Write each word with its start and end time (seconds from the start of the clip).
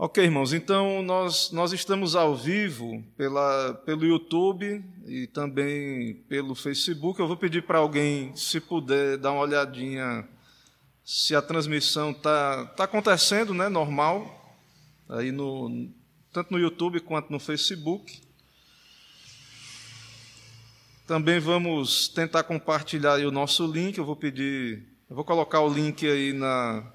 Ok, 0.00 0.22
irmãos, 0.22 0.52
então 0.52 1.02
nós, 1.02 1.50
nós 1.50 1.72
estamos 1.72 2.14
ao 2.14 2.36
vivo 2.36 3.02
pela, 3.16 3.74
pelo 3.84 4.06
YouTube 4.06 4.80
e 5.04 5.26
também 5.26 6.14
pelo 6.28 6.54
Facebook. 6.54 7.18
Eu 7.18 7.26
vou 7.26 7.36
pedir 7.36 7.64
para 7.64 7.78
alguém, 7.78 8.32
se 8.36 8.60
puder, 8.60 9.18
dar 9.18 9.32
uma 9.32 9.40
olhadinha 9.40 10.24
se 11.04 11.34
a 11.34 11.42
transmissão 11.42 12.12
está 12.12 12.64
tá 12.76 12.84
acontecendo, 12.84 13.52
né, 13.52 13.68
normal, 13.68 14.56
aí 15.08 15.32
no, 15.32 15.90
tanto 16.32 16.52
no 16.52 16.60
YouTube 16.60 17.00
quanto 17.00 17.32
no 17.32 17.40
Facebook. 17.40 18.20
Também 21.08 21.40
vamos 21.40 22.06
tentar 22.06 22.44
compartilhar 22.44 23.18
o 23.26 23.32
nosso 23.32 23.66
link. 23.66 23.98
Eu 23.98 24.04
vou 24.04 24.14
pedir, 24.14 24.80
eu 25.10 25.16
vou 25.16 25.24
colocar 25.24 25.60
o 25.60 25.68
link 25.68 26.06
aí 26.06 26.32
na, 26.32 26.88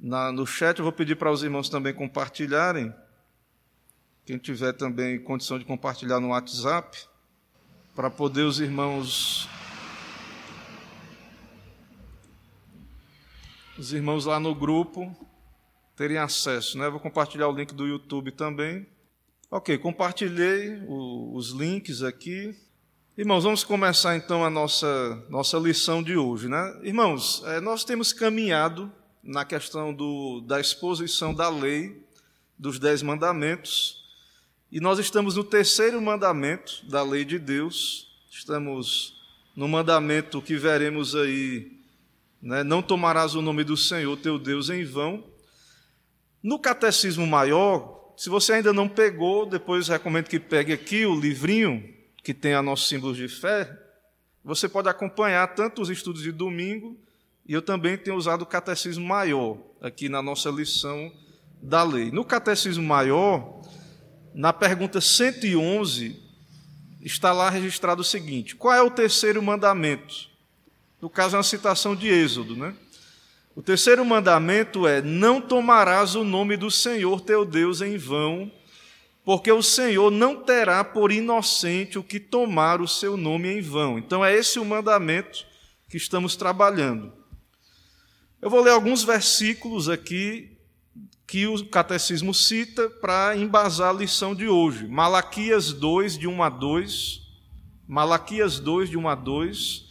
na, 0.00 0.32
no 0.32 0.46
chat. 0.46 0.78
Eu 0.78 0.84
vou 0.84 0.92
pedir 0.92 1.16
para 1.16 1.30
os 1.30 1.42
irmãos 1.42 1.68
também 1.68 1.92
compartilharem. 1.92 2.92
Quem 4.24 4.38
tiver 4.38 4.72
também 4.72 5.18
condição 5.18 5.58
de 5.58 5.64
compartilhar 5.64 6.20
no 6.20 6.28
WhatsApp, 6.28 6.98
para 7.94 8.10
poder 8.10 8.42
os 8.42 8.60
irmãos. 8.60 9.48
Os 13.76 13.92
irmãos 13.92 14.26
lá 14.26 14.38
no 14.38 14.54
grupo 14.54 15.14
terem 15.96 16.18
acesso. 16.18 16.78
Né? 16.78 16.88
vou 16.88 17.00
compartilhar 17.00 17.48
o 17.48 17.52
link 17.52 17.74
do 17.74 17.86
YouTube 17.86 18.32
também. 18.32 18.86
Ok, 19.50 19.76
compartilhei 19.78 20.80
o, 20.86 21.34
os 21.34 21.50
links 21.50 22.02
aqui. 22.02 22.56
Irmãos, 23.18 23.42
vamos 23.42 23.64
começar 23.64 24.16
então 24.16 24.44
a 24.44 24.50
nossa, 24.50 25.26
nossa 25.28 25.58
lição 25.58 26.02
de 26.02 26.16
hoje. 26.16 26.48
Né? 26.48 26.80
Irmãos, 26.84 27.42
é, 27.46 27.60
nós 27.60 27.84
temos 27.84 28.12
caminhado 28.12 28.92
na 29.22 29.44
questão 29.44 29.92
do, 29.92 30.40
da 30.40 30.60
exposição 30.60 31.34
da 31.34 31.48
lei, 31.48 32.04
dos 32.58 32.78
Dez 32.78 33.02
Mandamentos, 33.02 34.00
e 34.70 34.80
nós 34.80 34.98
estamos 34.98 35.36
no 35.36 35.42
terceiro 35.42 36.00
mandamento 36.00 36.84
da 36.86 37.02
lei 37.02 37.24
de 37.24 37.38
Deus, 37.38 38.08
estamos 38.30 39.20
no 39.56 39.66
mandamento 39.66 40.40
que 40.40 40.56
veremos 40.56 41.16
aí, 41.16 41.72
né, 42.40 42.62
não 42.62 42.80
tomarás 42.80 43.34
o 43.34 43.42
nome 43.42 43.64
do 43.64 43.76
Senhor 43.76 44.16
teu 44.16 44.38
Deus 44.38 44.70
em 44.70 44.84
vão. 44.84 45.24
No 46.42 46.58
catecismo 46.58 47.26
maior, 47.26 48.14
se 48.16 48.28
você 48.28 48.54
ainda 48.54 48.72
não 48.72 48.88
pegou, 48.88 49.44
depois 49.44 49.88
recomendo 49.88 50.28
que 50.28 50.38
pegue 50.38 50.72
aqui 50.72 51.04
o 51.04 51.18
livrinho 51.18 51.92
que 52.22 52.32
tem 52.32 52.54
a 52.54 52.62
nossos 52.62 52.88
símbolos 52.88 53.16
de 53.16 53.28
fé. 53.28 53.76
Você 54.44 54.68
pode 54.68 54.88
acompanhar 54.88 55.54
tanto 55.54 55.82
os 55.82 55.90
estudos 55.90 56.22
de 56.22 56.30
domingo 56.30 56.96
e 57.50 57.52
eu 57.52 57.60
também 57.60 57.98
tenho 57.98 58.16
usado 58.16 58.42
o 58.42 58.46
catecismo 58.46 59.04
maior 59.04 59.58
aqui 59.82 60.08
na 60.08 60.22
nossa 60.22 60.48
lição 60.50 61.12
da 61.60 61.82
lei. 61.82 62.08
No 62.12 62.24
catecismo 62.24 62.84
maior, 62.84 63.60
na 64.32 64.52
pergunta 64.52 65.00
111, 65.00 66.16
está 67.02 67.32
lá 67.32 67.50
registrado 67.50 68.02
o 68.02 68.04
seguinte: 68.04 68.54
qual 68.54 68.72
é 68.72 68.80
o 68.80 68.88
terceiro 68.88 69.42
mandamento? 69.42 70.28
No 71.02 71.10
caso, 71.10 71.34
é 71.34 71.38
uma 71.38 71.42
citação 71.42 71.96
de 71.96 72.06
Êxodo, 72.06 72.54
né? 72.54 72.72
O 73.56 73.60
terceiro 73.60 74.04
mandamento 74.04 74.86
é: 74.86 75.02
não 75.02 75.40
tomarás 75.40 76.14
o 76.14 76.22
nome 76.22 76.56
do 76.56 76.70
Senhor 76.70 77.20
teu 77.20 77.44
Deus 77.44 77.80
em 77.80 77.96
vão, 77.96 78.48
porque 79.24 79.50
o 79.50 79.60
Senhor 79.60 80.08
não 80.12 80.36
terá 80.36 80.84
por 80.84 81.10
inocente 81.10 81.98
o 81.98 82.04
que 82.04 82.20
tomar 82.20 82.80
o 82.80 82.86
seu 82.86 83.16
nome 83.16 83.48
em 83.48 83.60
vão. 83.60 83.98
Então, 83.98 84.24
é 84.24 84.32
esse 84.32 84.60
o 84.60 84.64
mandamento 84.64 85.44
que 85.88 85.96
estamos 85.96 86.36
trabalhando. 86.36 87.18
Eu 88.42 88.48
vou 88.48 88.62
ler 88.62 88.70
alguns 88.70 89.02
versículos 89.02 89.86
aqui 89.86 90.56
que 91.26 91.46
o 91.46 91.62
catecismo 91.66 92.32
cita 92.32 92.88
para 92.88 93.36
embasar 93.36 93.90
a 93.90 93.98
lição 93.98 94.34
de 94.34 94.48
hoje. 94.48 94.88
Malaquias 94.88 95.74
2, 95.74 96.16
de 96.16 96.26
1 96.26 96.42
a 96.42 96.48
2. 96.48 97.20
Malaquias 97.86 98.58
2, 98.58 98.88
de 98.88 98.96
1 98.96 99.08
a 99.08 99.14
2. 99.14 99.84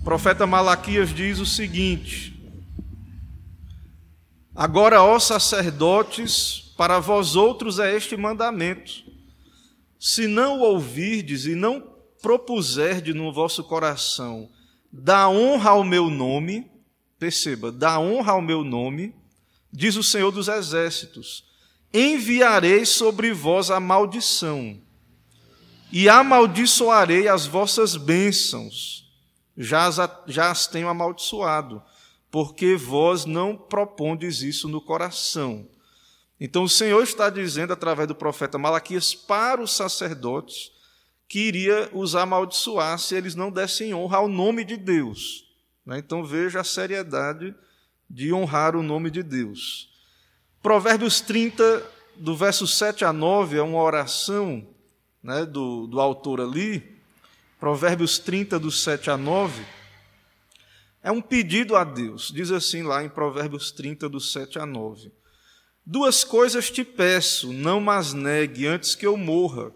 O 0.00 0.04
profeta 0.04 0.48
Malaquias 0.48 1.14
diz 1.14 1.38
o 1.38 1.46
seguinte: 1.46 2.34
Agora, 4.52 5.00
ó 5.00 5.16
sacerdotes, 5.20 6.74
para 6.76 6.98
vós 6.98 7.36
outros 7.36 7.78
é 7.78 7.94
este 7.96 8.16
mandamento: 8.16 9.04
se 9.96 10.26
não 10.26 10.58
ouvirdes 10.58 11.46
e 11.46 11.54
não 11.54 11.84
propuserdes 12.20 13.14
no 13.14 13.32
vosso 13.32 13.62
coração, 13.62 14.50
dá 14.92 15.28
honra 15.28 15.70
ao 15.70 15.84
meu 15.84 16.10
nome, 16.10 16.68
Perceba, 17.18 17.72
dá 17.72 17.98
honra 17.98 18.32
ao 18.32 18.40
meu 18.40 18.62
nome, 18.62 19.14
diz 19.72 19.96
o 19.96 20.02
Senhor 20.02 20.30
dos 20.30 20.46
Exércitos: 20.46 21.44
enviarei 21.92 22.86
sobre 22.86 23.32
vós 23.32 23.70
a 23.70 23.80
maldição, 23.80 24.80
e 25.90 26.08
amaldiçoarei 26.08 27.26
as 27.26 27.46
vossas 27.46 27.96
bênçãos, 27.96 29.10
já 29.56 29.86
as, 29.86 29.96
já 30.26 30.50
as 30.50 30.66
tenho 30.68 30.88
amaldiçoado, 30.88 31.82
porque 32.30 32.76
vós 32.76 33.24
não 33.24 33.56
propondes 33.56 34.42
isso 34.42 34.68
no 34.68 34.80
coração. 34.80 35.66
Então 36.40 36.62
o 36.62 36.68
Senhor 36.68 37.02
está 37.02 37.28
dizendo, 37.30 37.72
através 37.72 38.06
do 38.06 38.14
profeta 38.14 38.58
Malaquias, 38.58 39.12
para 39.12 39.60
os 39.60 39.72
sacerdotes, 39.72 40.70
que 41.26 41.40
iria 41.40 41.90
os 41.92 42.14
amaldiçoar 42.14 42.96
se 42.98 43.16
eles 43.16 43.34
não 43.34 43.50
dessem 43.50 43.92
honra 43.92 44.18
ao 44.18 44.28
nome 44.28 44.64
de 44.64 44.76
Deus. 44.76 45.47
Né? 45.88 45.98
Então 45.98 46.22
veja 46.22 46.60
a 46.60 46.64
seriedade 46.64 47.54
de 48.10 48.30
honrar 48.30 48.76
o 48.76 48.82
nome 48.82 49.10
de 49.10 49.22
Deus. 49.22 49.88
Provérbios 50.62 51.22
30, 51.22 51.82
do 52.14 52.36
verso 52.36 52.66
7 52.66 53.06
a 53.06 53.12
9, 53.12 53.56
é 53.56 53.62
uma 53.62 53.80
oração 53.80 54.68
né, 55.22 55.46
do, 55.46 55.86
do 55.86 55.98
autor 55.98 56.42
ali. 56.42 57.00
Provérbios 57.58 58.18
30, 58.18 58.58
do 58.58 58.70
7 58.70 59.10
a 59.10 59.16
9, 59.16 59.64
é 61.02 61.10
um 61.10 61.22
pedido 61.22 61.74
a 61.74 61.84
Deus. 61.84 62.30
Diz 62.30 62.50
assim 62.50 62.82
lá 62.82 63.02
em 63.02 63.08
Provérbios 63.08 63.72
30, 63.72 64.10
do 64.10 64.20
7 64.20 64.58
a 64.58 64.66
9. 64.66 65.10
Duas 65.86 66.22
coisas 66.22 66.70
te 66.70 66.84
peço, 66.84 67.50
não 67.50 67.80
mas 67.80 68.12
negue 68.12 68.66
antes 68.66 68.94
que 68.94 69.06
eu 69.06 69.16
morra. 69.16 69.72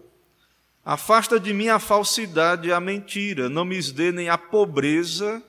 Afasta 0.85 1.39
de 1.39 1.55
mim 1.55 1.69
a 1.69 1.79
falsidade 1.79 2.67
e 2.67 2.71
a 2.71 2.79
mentira, 2.79 3.49
não 3.49 3.65
me 3.65 3.81
dê 3.81 4.11
nem 4.11 4.29
a 4.29 4.37
pobreza 4.37 5.41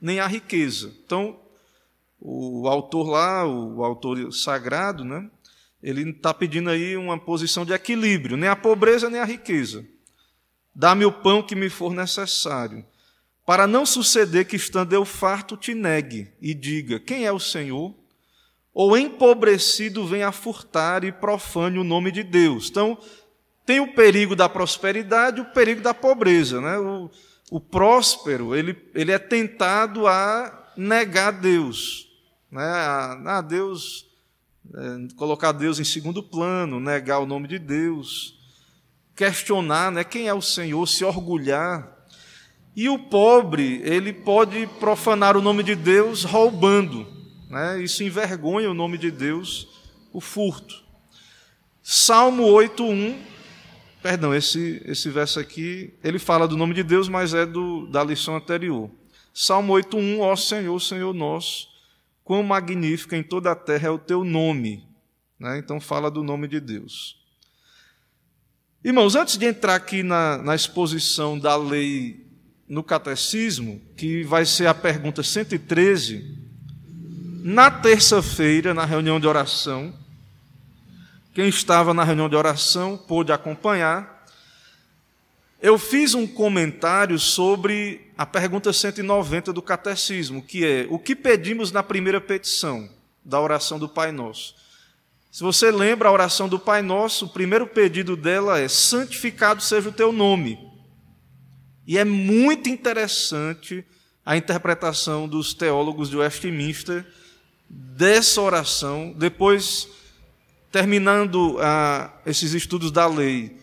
nem 0.00 0.20
a 0.20 0.26
riqueza. 0.26 0.92
Então, 1.04 1.38
o 2.20 2.68
autor 2.68 3.08
lá, 3.08 3.46
o 3.46 3.84
autor 3.84 4.32
sagrado, 4.32 5.04
né, 5.04 5.28
ele 5.82 6.10
está 6.10 6.32
pedindo 6.32 6.70
aí 6.70 6.96
uma 6.96 7.18
posição 7.18 7.64
de 7.64 7.72
equilíbrio, 7.72 8.36
nem 8.36 8.48
a 8.48 8.56
pobreza 8.56 9.10
nem 9.10 9.20
a 9.20 9.24
riqueza. 9.24 9.84
Dá-me 10.74 11.04
o 11.04 11.12
pão 11.12 11.42
que 11.42 11.54
me 11.54 11.68
for 11.68 11.92
necessário, 11.92 12.84
para 13.46 13.66
não 13.66 13.84
suceder 13.84 14.46
que, 14.46 14.56
estando 14.56 14.92
eu 14.94 15.04
farto, 15.04 15.56
te 15.56 15.74
negue 15.74 16.32
e 16.40 16.54
diga: 16.54 16.98
Quem 16.98 17.26
é 17.26 17.32
o 17.32 17.38
Senhor? 17.38 17.94
Ou 18.72 18.96
empobrecido 18.96 20.06
venha 20.06 20.32
furtar 20.32 21.04
e 21.04 21.12
profane 21.12 21.78
o 21.78 21.84
nome 21.84 22.10
de 22.10 22.24
Deus. 22.24 22.68
Então, 22.70 22.98
tem 23.64 23.78
o 23.80 23.94
perigo 23.94 24.34
da 24.34 24.48
prosperidade 24.48 25.40
o 25.40 25.44
perigo 25.44 25.80
da 25.80 25.94
pobreza. 25.94 26.60
Né? 26.60 26.78
O, 26.78 27.10
o 27.50 27.60
próspero, 27.60 28.54
ele, 28.54 28.76
ele 28.94 29.12
é 29.12 29.18
tentado 29.18 30.06
a 30.06 30.72
negar 30.76 31.30
Deus, 31.30 32.08
né? 32.50 32.64
a, 32.64 33.38
a 33.38 33.40
Deus, 33.40 34.06
é, 34.74 35.14
colocar 35.16 35.52
Deus 35.52 35.78
em 35.78 35.84
segundo 35.84 36.22
plano, 36.22 36.80
negar 36.80 37.18
o 37.18 37.26
nome 37.26 37.46
de 37.46 37.58
Deus, 37.58 38.38
questionar 39.14 39.92
né, 39.92 40.02
quem 40.02 40.26
é 40.26 40.34
o 40.34 40.42
Senhor, 40.42 40.86
se 40.86 41.04
orgulhar. 41.04 41.92
E 42.74 42.88
o 42.88 42.98
pobre, 42.98 43.80
ele 43.84 44.12
pode 44.12 44.66
profanar 44.80 45.36
o 45.36 45.42
nome 45.42 45.62
de 45.62 45.76
Deus 45.76 46.24
roubando, 46.24 47.06
né? 47.48 47.80
isso 47.80 48.02
envergonha 48.02 48.70
o 48.70 48.74
nome 48.74 48.98
de 48.98 49.10
Deus, 49.10 49.68
o 50.12 50.20
furto. 50.20 50.82
Salmo 51.82 52.44
8.1 52.44 53.33
Perdão, 54.04 54.34
esse, 54.34 54.82
esse 54.84 55.08
verso 55.08 55.40
aqui, 55.40 55.94
ele 56.04 56.18
fala 56.18 56.46
do 56.46 56.58
nome 56.58 56.74
de 56.74 56.82
Deus, 56.82 57.08
mas 57.08 57.32
é 57.32 57.46
do, 57.46 57.86
da 57.86 58.04
lição 58.04 58.36
anterior. 58.36 58.90
Salmo 59.32 59.72
8.1, 59.72 60.20
ó 60.20 60.36
Senhor, 60.36 60.78
Senhor 60.78 61.14
nosso, 61.14 61.68
quão 62.22 62.42
magnífico 62.42 63.14
em 63.14 63.22
toda 63.22 63.50
a 63.50 63.56
terra 63.56 63.88
é 63.88 63.90
o 63.90 63.98
teu 63.98 64.22
nome. 64.22 64.86
Né? 65.40 65.56
Então 65.56 65.80
fala 65.80 66.10
do 66.10 66.22
nome 66.22 66.46
de 66.46 66.60
Deus. 66.60 67.16
Irmãos, 68.84 69.16
antes 69.16 69.38
de 69.38 69.46
entrar 69.46 69.76
aqui 69.76 70.02
na, 70.02 70.36
na 70.36 70.54
exposição 70.54 71.38
da 71.38 71.56
lei 71.56 72.26
no 72.68 72.84
catecismo, 72.84 73.80
que 73.96 74.22
vai 74.22 74.44
ser 74.44 74.66
a 74.66 74.74
pergunta 74.74 75.22
113, 75.22 76.42
na 77.42 77.70
terça-feira, 77.70 78.74
na 78.74 78.84
reunião 78.84 79.18
de 79.18 79.26
oração, 79.26 79.94
quem 81.34 81.48
estava 81.48 81.92
na 81.92 82.04
reunião 82.04 82.28
de 82.28 82.36
oração 82.36 82.96
pôde 82.96 83.32
acompanhar. 83.32 84.24
Eu 85.60 85.78
fiz 85.78 86.14
um 86.14 86.26
comentário 86.26 87.18
sobre 87.18 88.10
a 88.16 88.24
pergunta 88.24 88.72
190 88.72 89.52
do 89.52 89.60
catecismo, 89.60 90.40
que 90.40 90.64
é: 90.64 90.86
o 90.88 90.98
que 90.98 91.14
pedimos 91.14 91.72
na 91.72 91.82
primeira 91.82 92.20
petição? 92.20 92.88
da 93.24 93.40
oração 93.40 93.78
do 93.78 93.88
Pai 93.88 94.12
Nosso. 94.12 94.54
Se 95.30 95.42
você 95.42 95.70
lembra 95.70 96.08
a 96.08 96.12
oração 96.12 96.48
do 96.48 96.58
Pai 96.58 96.82
Nosso, 96.82 97.24
o 97.24 97.28
primeiro 97.28 97.66
pedido 97.66 98.16
dela 98.16 98.58
é: 98.58 98.68
santificado 98.68 99.62
seja 99.62 99.88
o 99.88 99.92
teu 99.92 100.12
nome. 100.12 100.58
E 101.86 101.98
é 101.98 102.04
muito 102.04 102.68
interessante 102.68 103.84
a 104.24 104.36
interpretação 104.36 105.26
dos 105.26 105.54
teólogos 105.54 106.08
de 106.08 106.16
Westminster 106.16 107.04
dessa 107.68 108.40
oração, 108.40 109.12
depois, 109.16 109.88
terminando 110.74 111.56
ah, 111.60 112.12
esses 112.26 112.52
estudos 112.52 112.90
da 112.90 113.06
lei, 113.06 113.56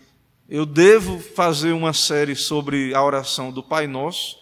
eu 0.47 0.65
devo 0.65 1.19
fazer 1.19 1.73
uma 1.73 1.91
série 1.91 2.37
sobre 2.37 2.95
a 2.95 3.03
oração 3.03 3.51
do 3.51 3.61
Pai 3.61 3.85
Nosso, 3.85 4.37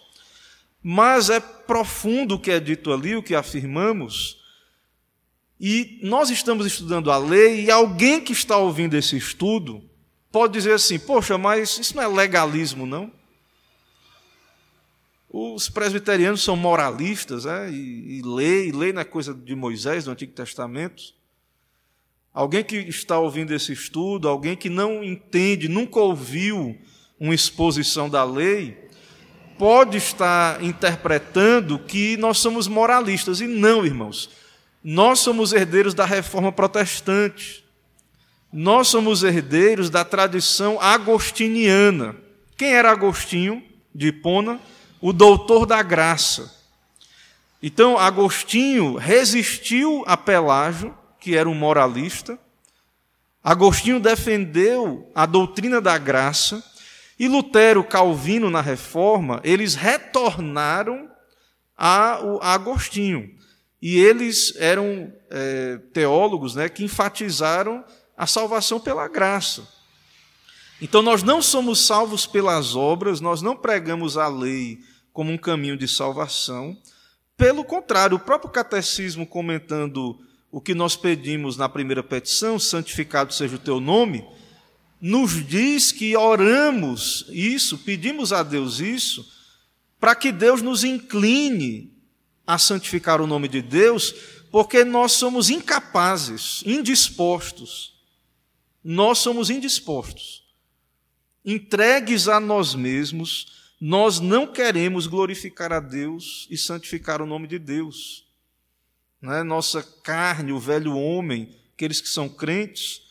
mas 0.80 1.30
é 1.30 1.40
profundo 1.40 2.36
o 2.36 2.38
que 2.38 2.48
é 2.48 2.60
dito 2.60 2.92
ali, 2.92 3.16
o 3.16 3.24
que 3.24 3.34
afirmamos, 3.34 4.38
e 5.58 5.98
nós 6.04 6.30
estamos 6.30 6.64
estudando 6.64 7.10
a 7.10 7.18
lei, 7.18 7.64
e 7.64 7.72
alguém 7.72 8.20
que 8.20 8.32
está 8.32 8.56
ouvindo 8.56 8.94
esse 8.94 9.16
estudo 9.16 9.82
pode 10.30 10.52
dizer 10.52 10.74
assim: 10.74 10.96
poxa, 10.96 11.36
mas 11.36 11.76
isso 11.76 11.96
não 11.96 12.04
é 12.04 12.06
legalismo, 12.06 12.86
não? 12.86 13.10
Os 15.28 15.68
presbiterianos 15.68 16.44
são 16.44 16.54
moralistas, 16.54 17.46
é? 17.46 17.68
e, 17.68 18.18
e 18.18 18.22
lei, 18.22 18.70
lei 18.70 18.92
não 18.92 19.00
é 19.00 19.04
coisa 19.04 19.34
de 19.34 19.56
Moisés, 19.56 20.04
do 20.04 20.12
Antigo 20.12 20.32
Testamento. 20.32 21.18
Alguém 22.32 22.62
que 22.62 22.76
está 22.76 23.18
ouvindo 23.18 23.54
esse 23.54 23.72
estudo, 23.72 24.28
alguém 24.28 24.56
que 24.56 24.68
não 24.68 25.02
entende, 25.02 25.68
nunca 25.68 25.98
ouviu 25.98 26.78
uma 27.18 27.34
exposição 27.34 28.08
da 28.08 28.24
lei, 28.24 28.88
pode 29.58 29.96
estar 29.96 30.62
interpretando 30.62 31.78
que 31.78 32.16
nós 32.16 32.38
somos 32.38 32.68
moralistas. 32.68 33.40
E 33.40 33.46
não, 33.46 33.84
irmãos. 33.84 34.30
Nós 34.82 35.18
somos 35.18 35.52
herdeiros 35.52 35.92
da 35.92 36.04
reforma 36.04 36.50
protestante. 36.50 37.64
Nós 38.52 38.88
somos 38.88 39.22
herdeiros 39.22 39.90
da 39.90 40.04
tradição 40.04 40.80
agostiniana. 40.80 42.16
Quem 42.56 42.72
era 42.72 42.90
Agostinho 42.90 43.62
de 43.94 44.08
Hipona? 44.08 44.60
o 45.00 45.12
doutor 45.12 45.64
da 45.64 45.82
graça. 45.82 46.54
Então, 47.62 47.98
Agostinho 47.98 48.96
resistiu 48.96 50.04
a 50.06 50.16
Pelágio, 50.16 50.94
que 51.20 51.36
era 51.36 51.48
um 51.48 51.54
moralista. 51.54 52.38
Agostinho 53.44 54.00
defendeu 54.00 55.10
a 55.14 55.26
doutrina 55.26 55.80
da 55.80 55.96
graça. 55.98 56.64
E 57.18 57.28
Lutero, 57.28 57.84
Calvino, 57.84 58.48
na 58.50 58.60
reforma, 58.60 59.40
eles 59.44 59.74
retornaram 59.74 61.10
a, 61.76 62.18
Agostinho. 62.40 63.38
E 63.80 63.98
eles 63.98 64.54
eram 64.56 65.12
é, 65.30 65.78
teólogos 65.92 66.54
né, 66.54 66.68
que 66.68 66.84
enfatizaram 66.84 67.84
a 68.16 68.26
salvação 68.26 68.80
pela 68.80 69.08
graça. 69.08 69.66
Então, 70.80 71.02
nós 71.02 71.22
não 71.22 71.42
somos 71.42 71.80
salvos 71.80 72.26
pelas 72.26 72.74
obras, 72.74 73.20
nós 73.20 73.42
não 73.42 73.54
pregamos 73.54 74.16
a 74.16 74.28
lei 74.28 74.78
como 75.12 75.30
um 75.30 75.38
caminho 75.38 75.76
de 75.76 75.86
salvação. 75.86 76.76
Pelo 77.36 77.64
contrário, 77.64 78.16
o 78.16 78.20
próprio 78.20 78.50
catecismo 78.50 79.26
comentando 79.26 80.18
o 80.50 80.60
que 80.60 80.74
nós 80.74 80.96
pedimos 80.96 81.56
na 81.56 81.68
primeira 81.68 82.02
petição, 82.02 82.58
santificado 82.58 83.32
seja 83.32 83.56
o 83.56 83.58
teu 83.58 83.80
nome, 83.80 84.24
nos 85.00 85.46
diz 85.46 85.92
que 85.92 86.16
oramos 86.16 87.26
isso, 87.30 87.78
pedimos 87.78 88.32
a 88.32 88.42
Deus 88.42 88.80
isso, 88.80 89.26
para 89.98 90.14
que 90.14 90.32
Deus 90.32 90.60
nos 90.60 90.84
incline 90.84 91.92
a 92.46 92.58
santificar 92.58 93.20
o 93.20 93.26
nome 93.26 93.48
de 93.48 93.62
Deus, 93.62 94.14
porque 94.50 94.84
nós 94.84 95.12
somos 95.12 95.50
incapazes, 95.50 96.62
indispostos. 96.66 97.94
Nós 98.82 99.18
somos 99.18 99.50
indispostos, 99.50 100.42
entregues 101.44 102.28
a 102.28 102.40
nós 102.40 102.74
mesmos 102.74 103.60
nós 103.80 104.20
não 104.20 104.46
queremos 104.46 105.06
glorificar 105.06 105.72
a 105.72 105.80
Deus 105.80 106.46
e 106.50 106.58
santificar 106.58 107.22
o 107.22 107.26
nome 107.26 107.46
de 107.46 107.58
Deus. 107.58 108.26
Né? 109.20 109.42
Nossa 109.42 109.82
carne, 110.02 110.52
o 110.52 110.58
velho 110.58 110.96
homem, 110.96 111.54
aqueles 111.74 112.00
que 112.00 112.08
são 112.08 112.28
crentes, 112.28 113.02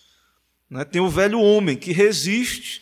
né? 0.69 0.83
tem 0.83 1.01
o 1.01 1.09
velho 1.09 1.39
homem 1.39 1.75
que 1.75 1.91
resiste. 1.91 2.81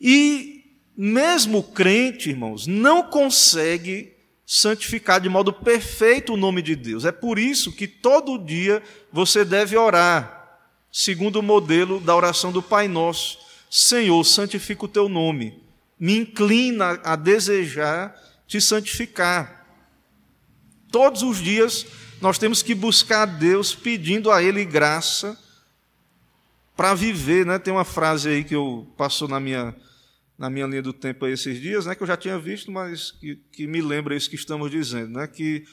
E 0.00 0.80
mesmo 0.96 1.58
o 1.58 1.62
crente, 1.62 2.30
irmãos, 2.30 2.66
não 2.66 3.02
consegue 3.02 4.12
santificar 4.46 5.20
de 5.20 5.28
modo 5.28 5.52
perfeito 5.52 6.34
o 6.34 6.36
nome 6.36 6.62
de 6.62 6.76
Deus. 6.76 7.04
É 7.04 7.12
por 7.12 7.38
isso 7.38 7.72
que 7.72 7.86
todo 7.86 8.38
dia 8.38 8.82
você 9.12 9.44
deve 9.44 9.76
orar, 9.76 10.60
segundo 10.92 11.36
o 11.36 11.42
modelo 11.42 12.00
da 12.00 12.14
oração 12.14 12.52
do 12.52 12.62
Pai 12.62 12.88
Nosso: 12.88 13.38
Senhor, 13.70 14.22
santifica 14.24 14.84
o 14.84 14.88
teu 14.88 15.08
nome 15.08 15.64
me 15.98 16.18
inclina 16.18 17.00
a 17.04 17.16
desejar 17.16 18.14
te 18.46 18.60
santificar. 18.60 19.66
Todos 20.90 21.22
os 21.22 21.38
dias 21.38 21.86
nós 22.24 22.38
temos 22.38 22.62
que 22.62 22.74
buscar 22.74 23.24
a 23.24 23.26
Deus 23.26 23.74
pedindo 23.74 24.30
a 24.30 24.42
Ele 24.42 24.64
graça 24.64 25.38
para 26.74 26.94
viver. 26.94 27.44
Né? 27.44 27.58
Tem 27.58 27.70
uma 27.70 27.84
frase 27.84 28.30
aí 28.30 28.42
que 28.42 28.56
eu 28.56 28.90
passou 28.96 29.28
na 29.28 29.38
minha, 29.38 29.76
na 30.38 30.48
minha 30.48 30.66
linha 30.66 30.80
do 30.80 30.94
tempo 30.94 31.26
esses 31.26 31.60
dias, 31.60 31.84
né? 31.84 31.94
que 31.94 32.02
eu 32.02 32.06
já 32.06 32.16
tinha 32.16 32.38
visto, 32.38 32.72
mas 32.72 33.10
que, 33.10 33.36
que 33.52 33.66
me 33.66 33.82
lembra 33.82 34.16
isso 34.16 34.30
que 34.30 34.36
estamos 34.36 34.70
dizendo, 34.70 35.18
né? 35.18 35.26
que 35.26 35.64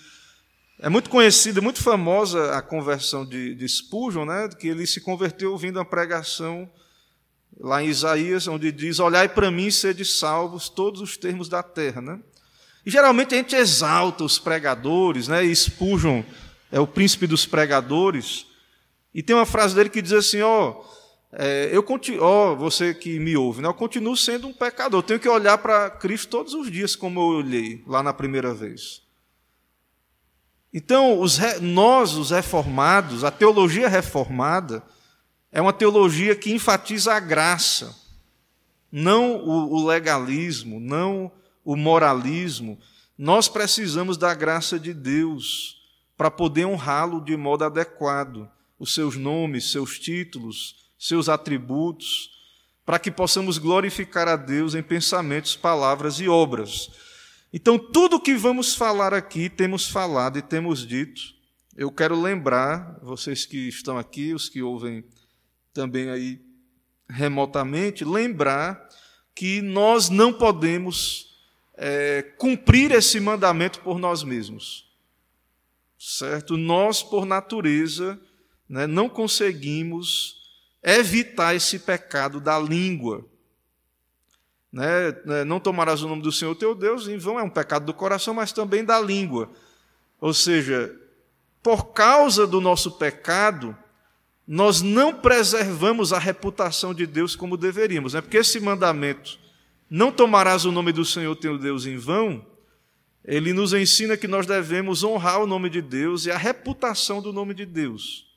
é 0.78 0.90
muito 0.90 1.10
conhecida, 1.10 1.62
muito 1.62 1.82
famosa 1.82 2.54
a 2.58 2.62
conversão 2.62 3.26
de, 3.26 3.56
de 3.56 3.66
Spurgeon, 3.70 4.26
né? 4.26 4.50
que 4.50 4.68
ele 4.68 4.86
se 4.86 5.00
converteu 5.00 5.54
ouvindo 5.54 5.80
a 5.80 5.86
pregação 5.86 6.70
lá 7.62 7.82
em 7.82 7.88
Isaías, 7.88 8.46
onde 8.50 8.74
diz: 8.74 9.00
Olhai 9.00 9.30
para 9.30 9.50
mim 9.50 9.72
sede 9.72 10.04
salvos 10.04 10.68
todos 10.68 11.00
os 11.00 11.16
termos 11.16 11.48
da 11.48 11.64
terra. 11.64 12.02
Né? 12.02 12.20
E 12.86 12.92
geralmente 12.92 13.36
a 13.36 13.38
gente 13.38 13.56
exalta 13.56 14.24
os 14.24 14.40
pregadores, 14.40 15.30
né? 15.30 15.46
e 15.46 15.52
é 16.72 16.80
o 16.80 16.88
príncipe 16.88 17.28
dos 17.28 17.46
pregadores. 17.46 18.48
E 19.14 19.22
tem 19.22 19.36
uma 19.36 19.46
frase 19.46 19.76
dele 19.76 19.90
que 19.90 20.02
diz 20.02 20.14
assim: 20.14 20.42
Ó, 20.42 20.84
é, 21.34 21.70
eu 21.72 21.82
continuo, 21.82 22.24
ó, 22.24 22.56
você 22.56 22.94
que 22.94 23.20
me 23.20 23.38
ouve, 23.38 23.62
né? 23.62 23.68
eu 23.68 23.74
continuo 23.74 24.16
sendo 24.18 24.48
um 24.48 24.54
pecador. 24.54 25.00
Eu 25.00 25.04
tenho 25.04 25.20
que 25.20 25.30
olhar 25.30 25.58
para 25.58 25.90
Cristo 25.90 26.30
todos 26.30 26.54
os 26.54 26.70
dias, 26.70 26.96
como 26.96 27.20
eu 27.20 27.38
olhei 27.38 27.84
lá 27.88 28.04
na 28.04 28.14
primeira 28.14 28.54
vez. 28.54 29.02
Então, 30.74 31.20
os, 31.20 31.38
nós, 31.60 32.16
os 32.16 32.32
reformados, 32.32 33.24
a 33.24 33.32
teologia 33.32 33.90
reformada, 33.90 34.82
é 35.52 35.62
uma 35.62 35.74
teologia 35.74 36.34
que 36.34 36.54
enfatiza 36.54 37.14
a 37.14 37.20
graça, 37.20 37.94
não 38.90 39.46
o 39.46 39.86
legalismo, 39.86 40.80
não 40.80 41.30
o 41.64 41.76
moralismo. 41.76 42.80
Nós 43.18 43.50
precisamos 43.50 44.18
da 44.18 44.34
graça 44.34 44.80
de 44.80 44.94
Deus 44.94 45.81
para 46.22 46.30
poder 46.30 46.66
honrá-lo 46.66 47.20
de 47.20 47.36
modo 47.36 47.66
adequado, 47.66 48.48
os 48.78 48.94
seus 48.94 49.16
nomes, 49.18 49.72
seus 49.72 49.98
títulos, 49.98 50.76
seus 50.96 51.28
atributos, 51.28 52.30
para 52.86 53.00
que 53.00 53.10
possamos 53.10 53.58
glorificar 53.58 54.28
a 54.28 54.36
Deus 54.36 54.76
em 54.76 54.84
pensamentos, 54.84 55.56
palavras 55.56 56.20
e 56.20 56.30
obras. 56.30 56.92
Então, 57.52 57.76
tudo 57.80 58.20
que 58.20 58.36
vamos 58.36 58.76
falar 58.76 59.16
aqui, 59.16 59.50
temos 59.50 59.90
falado 59.90 60.38
e 60.38 60.44
temos 60.44 60.86
dito. 60.86 61.20
Eu 61.76 61.92
quero 61.92 62.22
lembrar, 62.22 63.00
vocês 63.02 63.44
que 63.44 63.68
estão 63.68 63.98
aqui, 63.98 64.32
os 64.32 64.48
que 64.48 64.62
ouvem 64.62 65.04
também 65.74 66.12
aí 66.12 66.40
remotamente, 67.10 68.06
lembrar 68.06 68.88
que 69.34 69.60
nós 69.60 70.08
não 70.08 70.32
podemos 70.32 71.36
é, 71.76 72.22
cumprir 72.38 72.92
esse 72.92 73.20
mandamento 73.20 73.80
por 73.80 73.98
nós 73.98 74.24
mesmos. 74.24 74.91
Certo? 76.04 76.58
Nós, 76.58 77.04
por 77.04 77.28
natureza, 77.28 78.20
né, 78.68 78.88
não 78.88 79.08
conseguimos 79.08 80.42
evitar 80.82 81.54
esse 81.54 81.78
pecado 81.78 82.42
da 82.42 82.58
língua. 82.58 83.24
Né? 84.74 85.12
né? 85.24 85.44
Não 85.44 85.60
tomarás 85.60 86.02
o 86.02 86.08
nome 86.08 86.24
do 86.24 86.32
Senhor 86.32 86.56
teu 86.56 86.74
Deus, 86.74 87.08
em 87.08 87.20
vão 87.20 87.40
é 87.40 87.44
um 87.44 87.50
pecado 87.52 87.86
do 87.86 87.94
coração, 87.94 88.34
mas 88.34 88.52
também 88.52 88.84
da 88.84 89.00
língua. 89.00 89.52
Ou 90.20 90.34
seja, 90.34 90.92
por 91.62 91.94
causa 91.94 92.48
do 92.48 92.60
nosso 92.60 92.94
pecado, 92.94 93.78
nós 94.48 94.82
não 94.82 95.14
preservamos 95.14 96.12
a 96.12 96.18
reputação 96.18 96.96
de 96.96 97.06
Deus 97.06 97.36
como 97.36 97.56
deveríamos. 97.56 98.16
Né? 98.16 98.22
Porque 98.22 98.38
esse 98.38 98.60
mandamento, 98.60 99.38
não 99.88 100.12
tomarás 100.12 100.66
o 100.66 100.72
nome 100.72 100.92
do 100.92 101.06
Senhor 101.06 101.36
teu 101.36 101.60
Deus 101.60 101.86
em 101.86 101.96
vão, 101.96 102.44
ele 103.24 103.54
nos 103.54 103.74
ensina 103.74 104.18
que 104.18 104.28
nós 104.28 104.46
devemos 104.46 105.04
honrar 105.04 105.42
o 105.42 105.48
nome 105.48 105.70
de 105.70 105.82
Deus 105.82 106.26
e 106.26 106.32
a 106.32 106.38
reputação 106.38 107.22
do 107.22 107.32
nome 107.32 107.54
de 107.54 107.66
Deus. 107.66 108.28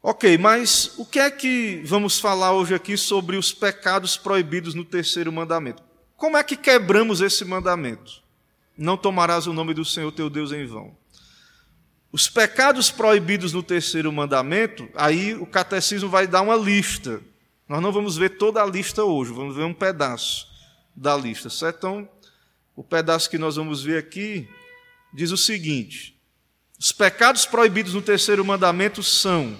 Ok, 0.00 0.36
mas 0.36 0.92
o 0.98 1.06
que 1.06 1.18
é 1.18 1.30
que 1.30 1.82
vamos 1.84 2.20
falar 2.20 2.52
hoje 2.52 2.74
aqui 2.74 2.96
sobre 2.96 3.36
os 3.36 3.52
pecados 3.52 4.16
proibidos 4.16 4.74
no 4.74 4.84
terceiro 4.84 5.32
mandamento? 5.32 5.82
Como 6.16 6.36
é 6.36 6.44
que 6.44 6.56
quebramos 6.56 7.20
esse 7.20 7.44
mandamento? 7.44 8.22
Não 8.76 8.96
tomarás 8.96 9.46
o 9.46 9.52
nome 9.52 9.72
do 9.72 9.84
Senhor 9.84 10.12
teu 10.12 10.28
Deus 10.28 10.52
em 10.52 10.66
vão. 10.66 10.94
Os 12.12 12.28
pecados 12.28 12.90
proibidos 12.90 13.52
no 13.52 13.62
terceiro 13.62 14.12
mandamento, 14.12 14.88
aí 14.94 15.34
o 15.34 15.46
catecismo 15.46 16.08
vai 16.08 16.26
dar 16.26 16.42
uma 16.42 16.54
lista. 16.54 17.20
Nós 17.68 17.82
não 17.82 17.90
vamos 17.90 18.16
ver 18.16 18.36
toda 18.36 18.62
a 18.62 18.66
lista 18.66 19.02
hoje, 19.02 19.32
vamos 19.32 19.56
ver 19.56 19.64
um 19.64 19.74
pedaço 19.74 20.46
da 20.94 21.16
lista, 21.16 21.50
certo? 21.50 21.78
Então, 21.78 22.08
o 22.76 22.82
pedaço 22.82 23.30
que 23.30 23.38
nós 23.38 23.56
vamos 23.56 23.82
ver 23.82 23.98
aqui 23.98 24.48
diz 25.12 25.30
o 25.30 25.36
seguinte: 25.36 26.18
os 26.78 26.92
pecados 26.92 27.46
proibidos 27.46 27.94
no 27.94 28.02
terceiro 28.02 28.44
mandamento 28.44 29.02
são 29.02 29.56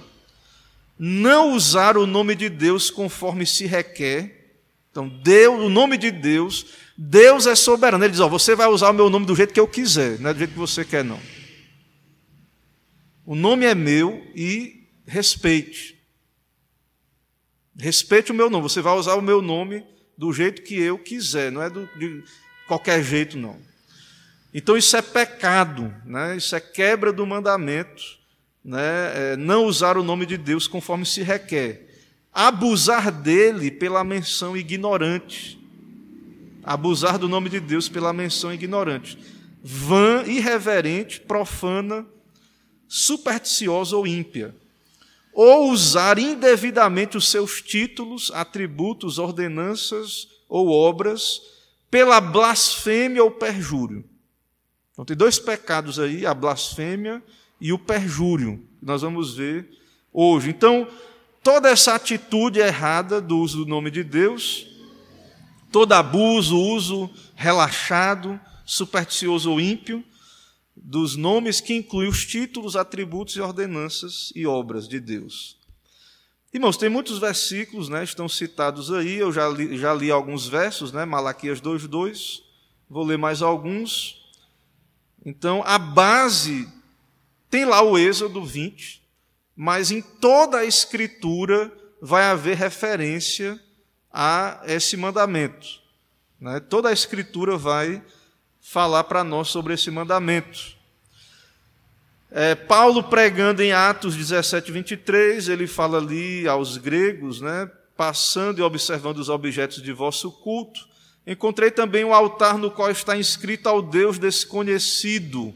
não 0.99 1.53
usar 1.53 1.97
o 1.97 2.07
nome 2.07 2.35
de 2.35 2.49
Deus 2.49 2.91
conforme 2.91 3.47
se 3.47 3.67
requer. 3.67 4.43
Então, 4.91 5.09
Deus, 5.09 5.61
o 5.61 5.69
nome 5.69 5.99
de 5.99 6.11
Deus, 6.11 6.67
Deus 6.97 7.47
é 7.47 7.55
soberano. 7.55 8.05
Ele 8.05 8.13
diz: 8.13 8.21
ó, 8.21 8.29
você 8.29 8.55
vai 8.55 8.69
usar 8.69 8.91
o 8.91 8.95
meu 8.95 9.09
nome 9.09 9.27
do 9.27 9.35
jeito 9.35 9.55
que 9.55 9.61
eu 9.61 9.69
quiser, 9.69 10.19
não 10.19 10.31
é 10.31 10.33
do 10.33 10.39
jeito 10.39 10.53
que 10.53 10.59
você 10.59 10.85
quer, 10.85 11.05
não. 11.05 11.21
O 13.25 13.35
nome 13.35 13.65
é 13.65 13.75
meu 13.75 14.23
e 14.35 14.87
respeite. 15.07 15.99
Respeite 17.77 18.31
o 18.31 18.35
meu 18.35 18.51
nome. 18.51 18.65
Você 18.65 18.81
vai 18.81 18.95
usar 18.97 19.15
o 19.15 19.23
meu 19.23 19.41
nome 19.41 19.85
do 20.17 20.33
jeito 20.33 20.63
que 20.63 20.75
eu 20.75 20.99
quiser, 20.99 21.51
não 21.51 21.63
é 21.63 21.69
do, 21.69 21.89
de 21.99 22.23
qualquer 22.67 23.03
jeito, 23.03 23.37
não. 23.37 23.57
Então 24.53 24.77
isso 24.77 24.97
é 24.97 25.03
pecado, 25.03 25.93
né? 26.05 26.37
isso 26.37 26.55
é 26.55 26.61
quebra 26.61 27.13
do 27.13 27.27
mandamento, 27.27 28.03
né? 28.65 29.33
É 29.33 29.37
não 29.37 29.65
usar 29.65 29.99
o 29.99 30.05
nome 30.05 30.25
de 30.25 30.39
Deus 30.39 30.69
conforme 30.69 31.05
se 31.05 31.23
requer. 31.23 31.89
Abusar 32.33 33.11
dele 33.11 33.71
pela 33.71 34.05
menção 34.05 34.57
ignorante. 34.57 35.59
Abusar 36.63 37.19
do 37.19 37.29
nome 37.29 37.51
de 37.51 37.61
Deus 37.61 37.89
pela 37.89 38.13
menção 38.13 38.55
ignorante. 38.55 39.19
Vã, 39.63 40.23
irreverente, 40.25 41.21
profana, 41.21 42.07
supersticiosa 42.89 43.97
ou 43.97 44.07
ímpia, 44.07 44.55
ou 45.33 45.71
usar 45.71 46.19
indevidamente 46.19 47.17
os 47.17 47.29
seus 47.29 47.61
títulos, 47.61 48.31
atributos, 48.33 49.19
ordenanças 49.19 50.29
ou 50.49 50.71
obras 50.71 51.41
pela 51.95 52.21
blasfêmia 52.21 53.23
ou 53.23 53.31
perjúrio. 53.31 54.05
Então 54.91 55.05
tem 55.05 55.17
dois 55.17 55.39
pecados 55.39 56.01
aí, 56.01 56.27
a 56.27 56.35
blasfêmia 56.35 57.23
e 57.61 57.73
o 57.73 57.79
perjúrio, 57.79 58.67
que 58.81 58.85
nós 58.85 59.03
vamos 59.03 59.37
ver 59.37 59.71
hoje. 60.13 60.51
Então, 60.51 60.89
toda 61.41 61.71
essa 61.71 61.95
atitude 61.95 62.59
errada 62.59 63.21
do 63.21 63.39
uso 63.39 63.59
do 63.59 63.67
nome 63.71 63.93
de 63.93 64.03
Deus, 64.03 64.67
todo 65.71 65.93
abuso, 65.93 66.59
uso 66.59 67.09
relaxado, 67.37 68.41
supersticioso 68.67 69.53
ou 69.53 69.61
ímpio, 69.61 70.03
dos 70.75 71.15
nomes 71.15 71.61
que 71.61 71.75
inclui 71.75 72.09
os 72.09 72.27
títulos, 72.27 72.75
atributos 72.75 73.37
e 73.37 73.41
ordenanças 73.41 74.33
e 74.35 74.49
obras 74.49 74.89
de 74.89 74.99
Deus. 74.99 75.57
Irmãos, 76.55 76.77
tem 76.77 76.89
muitos 76.89 77.19
versículos, 77.19 77.89
né, 77.89 78.05
estão 78.05 78.29
citados 78.29 78.93
aí, 78.93 79.17
eu 79.17 79.33
já 79.33 79.49
li, 79.49 79.77
já 79.77 79.93
li 79.93 80.09
alguns 80.09 80.47
versos, 80.47 80.93
né, 80.93 81.05
Malaquias 81.05 81.61
2,2, 81.61 82.43
vou 82.89 83.05
ler 83.05 83.19
mais 83.19 83.43
alguns. 83.43 84.25
Então, 85.27 85.65
a 85.67 85.77
base 85.77 86.69
tem 87.51 87.65
lá 87.65 87.83
o 87.83 87.99
Êxodo 87.99 88.45
20, 88.45 89.03
mas 89.57 89.91
em 89.91 90.01
toda 90.01 90.59
a 90.59 90.65
Escritura 90.65 91.73
vai 92.01 92.23
haver 92.23 92.57
referência 92.57 93.61
a 94.09 94.63
esse 94.65 94.97
mandamento. 94.97 95.67
Né? 96.39 96.61
Toda 96.61 96.89
a 96.89 96.93
Escritura 96.93 97.57
vai 97.57 98.01
falar 98.61 99.03
para 99.03 99.25
nós 99.25 99.49
sobre 99.49 99.75
esse 99.75 99.91
mandamento. 99.91 100.77
É, 102.37 102.57
Paulo 102.57 103.01
pregando 103.01 103.63
em 103.63 103.71
Atos 103.71 104.17
17, 104.17 104.73
23, 104.73 105.49
ele 105.49 105.69
fala 105.69 105.99
ali 105.99 106.49
aos 106.49 106.77
gregos, 106.77 107.41
né, 107.41 107.71
passando 107.97 108.59
e 108.59 108.63
observando 108.63 109.19
os 109.19 109.29
objetos 109.29 109.81
de 109.81 109.93
vosso 109.93 110.33
culto. 110.33 110.81
Encontrei 111.25 111.71
também 111.71 112.05
um 112.05 112.13
altar 112.13 112.59
no 112.59 112.73
qual 112.73 112.91
está 112.91 113.17
inscrito 113.17 113.69
ao 113.69 113.81
Deus 113.81 114.19
desconhecido, 114.19 115.55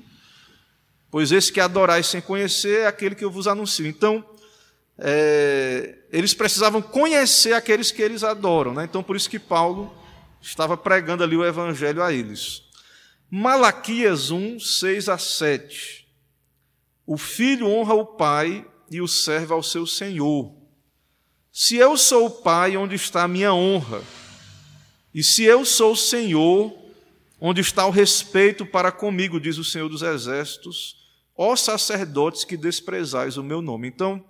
pois 1.10 1.32
esse 1.32 1.52
que 1.52 1.58
adorais 1.58 2.06
sem 2.06 2.20
conhecer 2.20 2.82
é 2.82 2.86
aquele 2.86 3.16
que 3.16 3.24
eu 3.24 3.30
vos 3.30 3.48
anuncio. 3.48 3.84
Então, 3.84 4.24
é, 4.96 5.96
eles 6.12 6.32
precisavam 6.32 6.80
conhecer 6.80 7.54
aqueles 7.54 7.90
que 7.90 8.00
eles 8.00 8.22
adoram. 8.22 8.72
Né? 8.72 8.84
Então, 8.84 9.02
por 9.02 9.16
isso 9.16 9.28
que 9.28 9.40
Paulo 9.40 9.92
estava 10.40 10.76
pregando 10.76 11.24
ali 11.24 11.36
o 11.36 11.44
evangelho 11.44 12.04
a 12.04 12.12
eles. 12.12 12.62
Malaquias 13.28 14.30
1, 14.30 14.60
6 14.60 15.08
a 15.08 15.18
7. 15.18 15.97
O 17.08 17.16
filho 17.16 17.66
honra 17.66 17.94
o 17.94 18.04
pai 18.04 18.66
e 18.90 19.00
o 19.00 19.08
serve 19.08 19.54
ao 19.54 19.62
seu 19.62 19.86
senhor. 19.86 20.52
Se 21.50 21.76
eu 21.76 21.96
sou 21.96 22.26
o 22.26 22.30
pai, 22.30 22.76
onde 22.76 22.96
está 22.96 23.22
a 23.22 23.28
minha 23.28 23.54
honra? 23.54 24.02
E 25.14 25.22
se 25.22 25.42
eu 25.42 25.64
sou 25.64 25.92
o 25.92 25.96
senhor, 25.96 26.70
onde 27.40 27.62
está 27.62 27.86
o 27.86 27.90
respeito 27.90 28.66
para 28.66 28.92
comigo, 28.92 29.40
diz 29.40 29.56
o 29.56 29.64
Senhor 29.64 29.88
dos 29.88 30.02
Exércitos, 30.02 30.96
ó 31.34 31.56
sacerdotes 31.56 32.44
que 32.44 32.58
desprezais 32.58 33.38
o 33.38 33.42
meu 33.42 33.62
nome. 33.62 33.88
Então, 33.88 34.22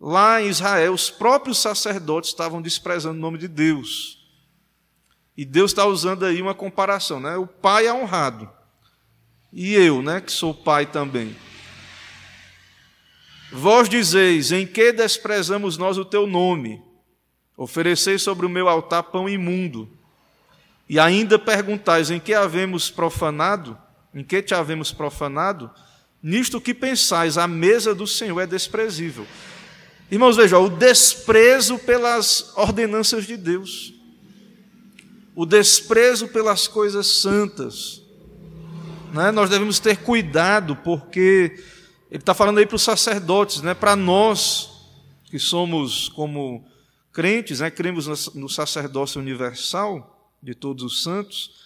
lá 0.00 0.40
em 0.40 0.46
Israel, 0.46 0.94
os 0.94 1.10
próprios 1.10 1.58
sacerdotes 1.58 2.30
estavam 2.30 2.62
desprezando 2.62 3.18
o 3.18 3.20
nome 3.20 3.36
de 3.36 3.48
Deus. 3.48 4.24
E 5.36 5.44
Deus 5.44 5.72
está 5.72 5.84
usando 5.84 6.24
aí 6.24 6.40
uma 6.40 6.54
comparação, 6.54 7.18
né? 7.18 7.36
O 7.36 7.48
pai 7.48 7.88
é 7.88 7.92
honrado. 7.92 8.48
E 9.52 9.74
eu, 9.74 10.02
né, 10.02 10.20
que 10.20 10.30
sou 10.30 10.54
pai 10.54 10.86
também. 10.86 11.34
Vós 13.50 13.88
dizeis: 13.88 14.52
Em 14.52 14.66
que 14.66 14.92
desprezamos 14.92 15.76
nós 15.76 15.98
o 15.98 16.04
teu 16.04 16.26
nome? 16.26 16.82
Ofereceis 17.56 18.22
sobre 18.22 18.44
o 18.44 18.50
meu 18.50 18.68
altar 18.68 19.04
pão 19.04 19.28
imundo. 19.28 19.88
E 20.88 20.98
ainda 20.98 21.38
perguntais: 21.38 22.10
Em 22.10 22.20
que 22.20 22.34
havemos 22.34 22.90
profanado? 22.90 23.76
Em 24.14 24.24
que 24.24 24.42
te 24.42 24.54
havemos 24.54 24.92
profanado? 24.92 25.70
Nisto 26.22 26.60
que 26.60 26.74
pensais, 26.74 27.38
a 27.38 27.46
mesa 27.46 27.94
do 27.94 28.06
Senhor 28.06 28.40
é 28.40 28.46
desprezível. 28.46 29.26
Irmãos, 30.10 30.36
vejam, 30.36 30.64
o 30.64 30.70
desprezo 30.70 31.78
pelas 31.78 32.52
ordenanças 32.56 33.26
de 33.26 33.36
Deus 33.36 33.96
o 35.36 35.44
desprezo 35.44 36.28
pelas 36.28 36.66
coisas 36.66 37.06
santas. 37.06 38.02
Né? 39.12 39.30
Nós 39.30 39.50
devemos 39.50 39.78
ter 39.78 39.98
cuidado, 39.98 40.74
porque 40.76 41.62
ele 42.10 42.22
está 42.22 42.34
falando 42.34 42.58
aí 42.58 42.66
para 42.66 42.76
os 42.76 42.82
sacerdotes, 42.82 43.62
né? 43.62 43.74
para 43.74 43.96
nós 43.96 44.70
que 45.24 45.38
somos 45.38 46.08
como 46.10 46.64
crentes, 47.12 47.60
né? 47.60 47.70
cremos 47.70 48.34
no 48.34 48.48
sacerdócio 48.48 49.20
universal 49.20 50.34
de 50.42 50.54
todos 50.54 50.84
os 50.84 51.02
santos, 51.02 51.56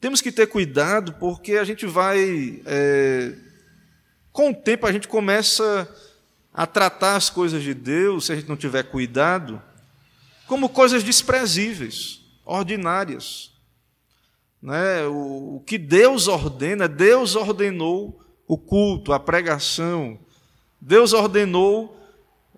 temos 0.00 0.22
que 0.22 0.32
ter 0.32 0.46
cuidado, 0.46 1.12
porque 1.14 1.56
a 1.56 1.64
gente 1.64 1.84
vai, 1.84 2.62
é, 2.64 3.34
com 4.32 4.50
o 4.50 4.54
tempo, 4.54 4.86
a 4.86 4.92
gente 4.92 5.06
começa 5.06 5.88
a 6.54 6.66
tratar 6.66 7.16
as 7.16 7.28
coisas 7.28 7.62
de 7.62 7.74
Deus, 7.74 8.26
se 8.26 8.32
a 8.32 8.36
gente 8.36 8.48
não 8.48 8.56
tiver 8.56 8.84
cuidado, 8.84 9.60
como 10.46 10.70
coisas 10.70 11.04
desprezíveis 11.04 12.20
ordinárias. 12.46 13.52
Né? 14.62 15.04
O, 15.06 15.56
o 15.56 15.62
que 15.66 15.76
Deus 15.76 16.28
ordena, 16.28 16.88
Deus 16.88 17.36
ordenou 17.36 18.20
o 18.50 18.58
culto, 18.58 19.12
a 19.12 19.20
pregação, 19.20 20.18
Deus 20.80 21.12
ordenou 21.12 21.96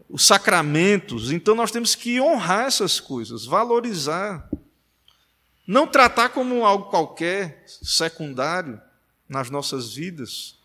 os 0.08 0.26
sacramentos, 0.26 1.30
então 1.30 1.54
nós 1.54 1.70
temos 1.70 1.94
que 1.94 2.18
honrar 2.18 2.64
essas 2.64 2.98
coisas, 2.98 3.44
valorizar. 3.44 4.48
Não 5.66 5.86
tratar 5.86 6.30
como 6.30 6.64
algo 6.64 6.86
qualquer, 6.86 7.62
secundário 7.66 8.80
nas 9.28 9.50
nossas 9.50 9.92
vidas. 9.92 10.56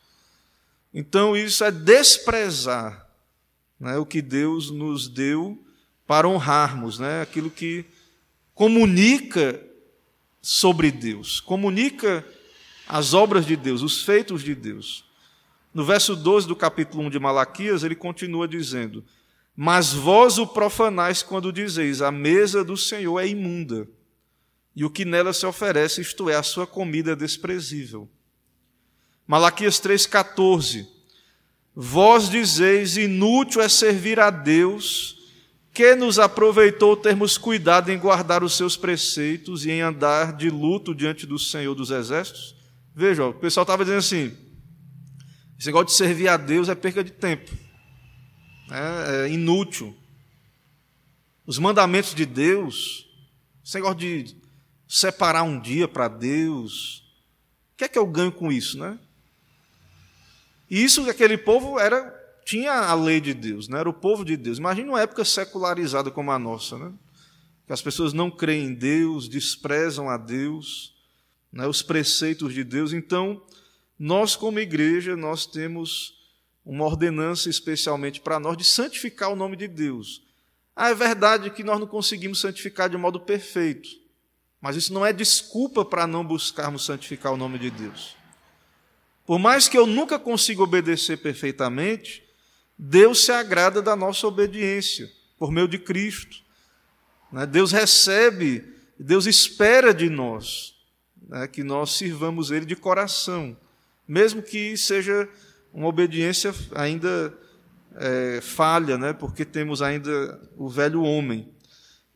Então, 0.93 1.35
isso 1.35 1.61
é 1.65 1.71
desprezar 1.71 3.05
né, 3.77 3.97
o 3.97 4.05
que 4.05 4.21
Deus 4.21 4.71
nos 4.71 5.09
deu 5.09 5.61
para 6.07 6.29
honrarmos, 6.29 6.99
né, 6.99 7.21
aquilo 7.21 7.51
que 7.51 7.83
comunica 8.55 9.61
sobre 10.41 10.89
Deus, 10.89 11.41
comunica 11.41 12.25
as 12.87 13.13
obras 13.13 13.45
de 13.45 13.57
Deus, 13.57 13.81
os 13.81 14.01
feitos 14.05 14.41
de 14.41 14.55
Deus. 14.55 15.05
No 15.77 15.85
verso 15.85 16.15
12 16.15 16.47
do 16.47 16.55
capítulo 16.55 17.03
1 17.03 17.11
de 17.11 17.19
Malaquias, 17.19 17.83
ele 17.83 17.93
continua 17.93 18.47
dizendo: 18.47 19.05
Mas 19.55 19.93
vós 19.93 20.39
o 20.39 20.47
profanais 20.47 21.21
quando 21.21 21.53
dizeis: 21.53 22.01
A 22.01 22.11
mesa 22.11 22.63
do 22.63 22.75
Senhor 22.75 23.19
é 23.19 23.27
imunda, 23.27 23.87
e 24.75 24.83
o 24.83 24.89
que 24.89 25.05
nela 25.05 25.33
se 25.33 25.45
oferece, 25.45 26.01
isto 26.01 26.31
é, 26.31 26.35
a 26.35 26.41
sua 26.41 26.65
comida 26.65 27.11
é 27.11 27.15
desprezível. 27.15 28.09
Malaquias 29.27 29.79
3,14: 29.79 30.87
Vós 31.75 32.27
dizeis: 32.27 32.97
Inútil 32.97 33.61
é 33.61 33.69
servir 33.69 34.19
a 34.19 34.31
Deus 34.31 35.29
que 35.71 35.93
nos 35.93 36.17
aproveitou 36.17 36.97
termos 36.97 37.37
cuidado 37.37 37.91
em 37.91 37.99
guardar 37.99 38.43
os 38.43 38.57
seus 38.57 38.75
preceitos 38.75 39.63
e 39.63 39.69
em 39.69 39.81
andar 39.81 40.33
de 40.33 40.49
luto 40.49 40.95
diante 40.95 41.27
do 41.27 41.37
Senhor 41.37 41.75
dos 41.75 41.91
Exércitos? 41.91 42.55
Veja, 42.95 43.27
o 43.27 43.33
pessoal 43.35 43.61
estava 43.61 43.83
dizendo 43.85 43.99
assim: 43.99 44.46
Esse 45.57 45.67
negócio 45.67 45.87
de 45.87 45.93
servir 45.93 46.27
a 46.27 46.37
Deus 46.37 46.69
é 46.69 46.75
perca 46.75 47.03
de 47.03 47.11
tempo, 47.11 47.51
é, 48.69 49.25
é 49.25 49.29
inútil. 49.29 49.95
Os 51.45 51.57
mandamentos 51.57 52.13
de 52.13 52.25
Deus, 52.25 53.07
esse 53.63 53.75
negócio 53.75 53.97
de 53.97 54.35
separar 54.87 55.43
um 55.43 55.59
dia 55.59 55.87
para 55.87 56.07
Deus, 56.07 56.99
o 57.73 57.77
que 57.77 57.85
é 57.85 57.87
que 57.87 57.97
eu 57.97 58.05
ganho 58.05 58.31
com 58.31 58.51
isso, 58.51 58.77
né? 58.77 58.99
E 60.69 60.83
isso, 60.83 61.09
aquele 61.09 61.37
povo 61.37 61.79
era 61.79 62.15
tinha 62.47 62.71
a 62.71 62.93
lei 62.93 63.19
de 63.19 63.33
Deus, 63.33 63.67
né? 63.67 63.77
era 63.79 63.89
o 63.89 63.93
povo 63.93 64.23
de 64.23 64.37
Deus. 64.37 64.57
Imagina 64.57 64.89
uma 64.89 65.01
época 65.01 65.25
secularizada 65.25 66.09
como 66.09 66.31
a 66.31 66.39
nossa, 66.39 66.77
né? 66.77 66.93
que 67.65 67.73
as 67.73 67.81
pessoas 67.81 68.13
não 68.13 68.31
creem 68.31 68.67
em 68.67 68.73
Deus, 68.73 69.27
desprezam 69.27 70.09
a 70.09 70.15
Deus, 70.15 70.95
né? 71.51 71.67
os 71.67 71.81
preceitos 71.81 72.53
de 72.53 72.63
Deus. 72.63 72.93
Então, 72.93 73.41
nós 73.97 74.35
como 74.35 74.59
igreja, 74.59 75.15
nós 75.15 75.45
temos 75.45 76.15
uma 76.65 76.85
ordenança 76.85 77.49
especialmente 77.49 78.19
para 78.19 78.39
nós 78.39 78.57
de 78.57 78.63
santificar 78.63 79.31
o 79.31 79.35
nome 79.35 79.55
de 79.55 79.67
Deus. 79.67 80.21
Ah, 80.75 80.89
é 80.89 80.95
verdade 80.95 81.49
que 81.49 81.63
nós 81.63 81.79
não 81.79 81.87
conseguimos 81.87 82.39
santificar 82.39 82.89
de 82.89 82.97
modo 82.97 83.19
perfeito, 83.19 83.89
mas 84.61 84.75
isso 84.75 84.93
não 84.93 85.05
é 85.05 85.11
desculpa 85.11 85.83
para 85.83 86.05
não 86.05 86.25
buscarmos 86.25 86.85
santificar 86.85 87.33
o 87.33 87.37
nome 87.37 87.57
de 87.57 87.71
Deus. 87.71 88.15
Por 89.25 89.39
mais 89.39 89.67
que 89.67 89.77
eu 89.77 89.87
nunca 89.87 90.19
consiga 90.19 90.61
obedecer 90.61 91.17
perfeitamente, 91.17 92.23
Deus 92.77 93.25
se 93.25 93.31
agrada 93.31 93.81
da 93.81 93.95
nossa 93.95 94.27
obediência 94.27 95.11
por 95.37 95.51
meio 95.51 95.67
de 95.67 95.79
Cristo. 95.79 96.43
Né? 97.31 97.45
Deus 97.45 97.71
recebe, 97.71 98.63
Deus 98.99 99.25
espera 99.25 99.93
de 99.93 100.09
nós 100.09 100.75
né, 101.27 101.47
que 101.47 101.63
nós 101.63 101.91
sirvamos 101.91 102.51
Ele 102.51 102.65
de 102.65 102.75
coração, 102.75 103.57
mesmo 104.07 104.41
que 104.41 104.77
seja 104.77 105.27
uma 105.73 105.87
obediência 105.87 106.53
ainda 106.73 107.33
é, 107.95 108.39
falha, 108.41 108.97
né, 108.97 109.13
porque 109.13 109.43
temos 109.43 109.81
ainda 109.81 110.39
o 110.55 110.69
velho 110.69 111.03
homem. 111.03 111.47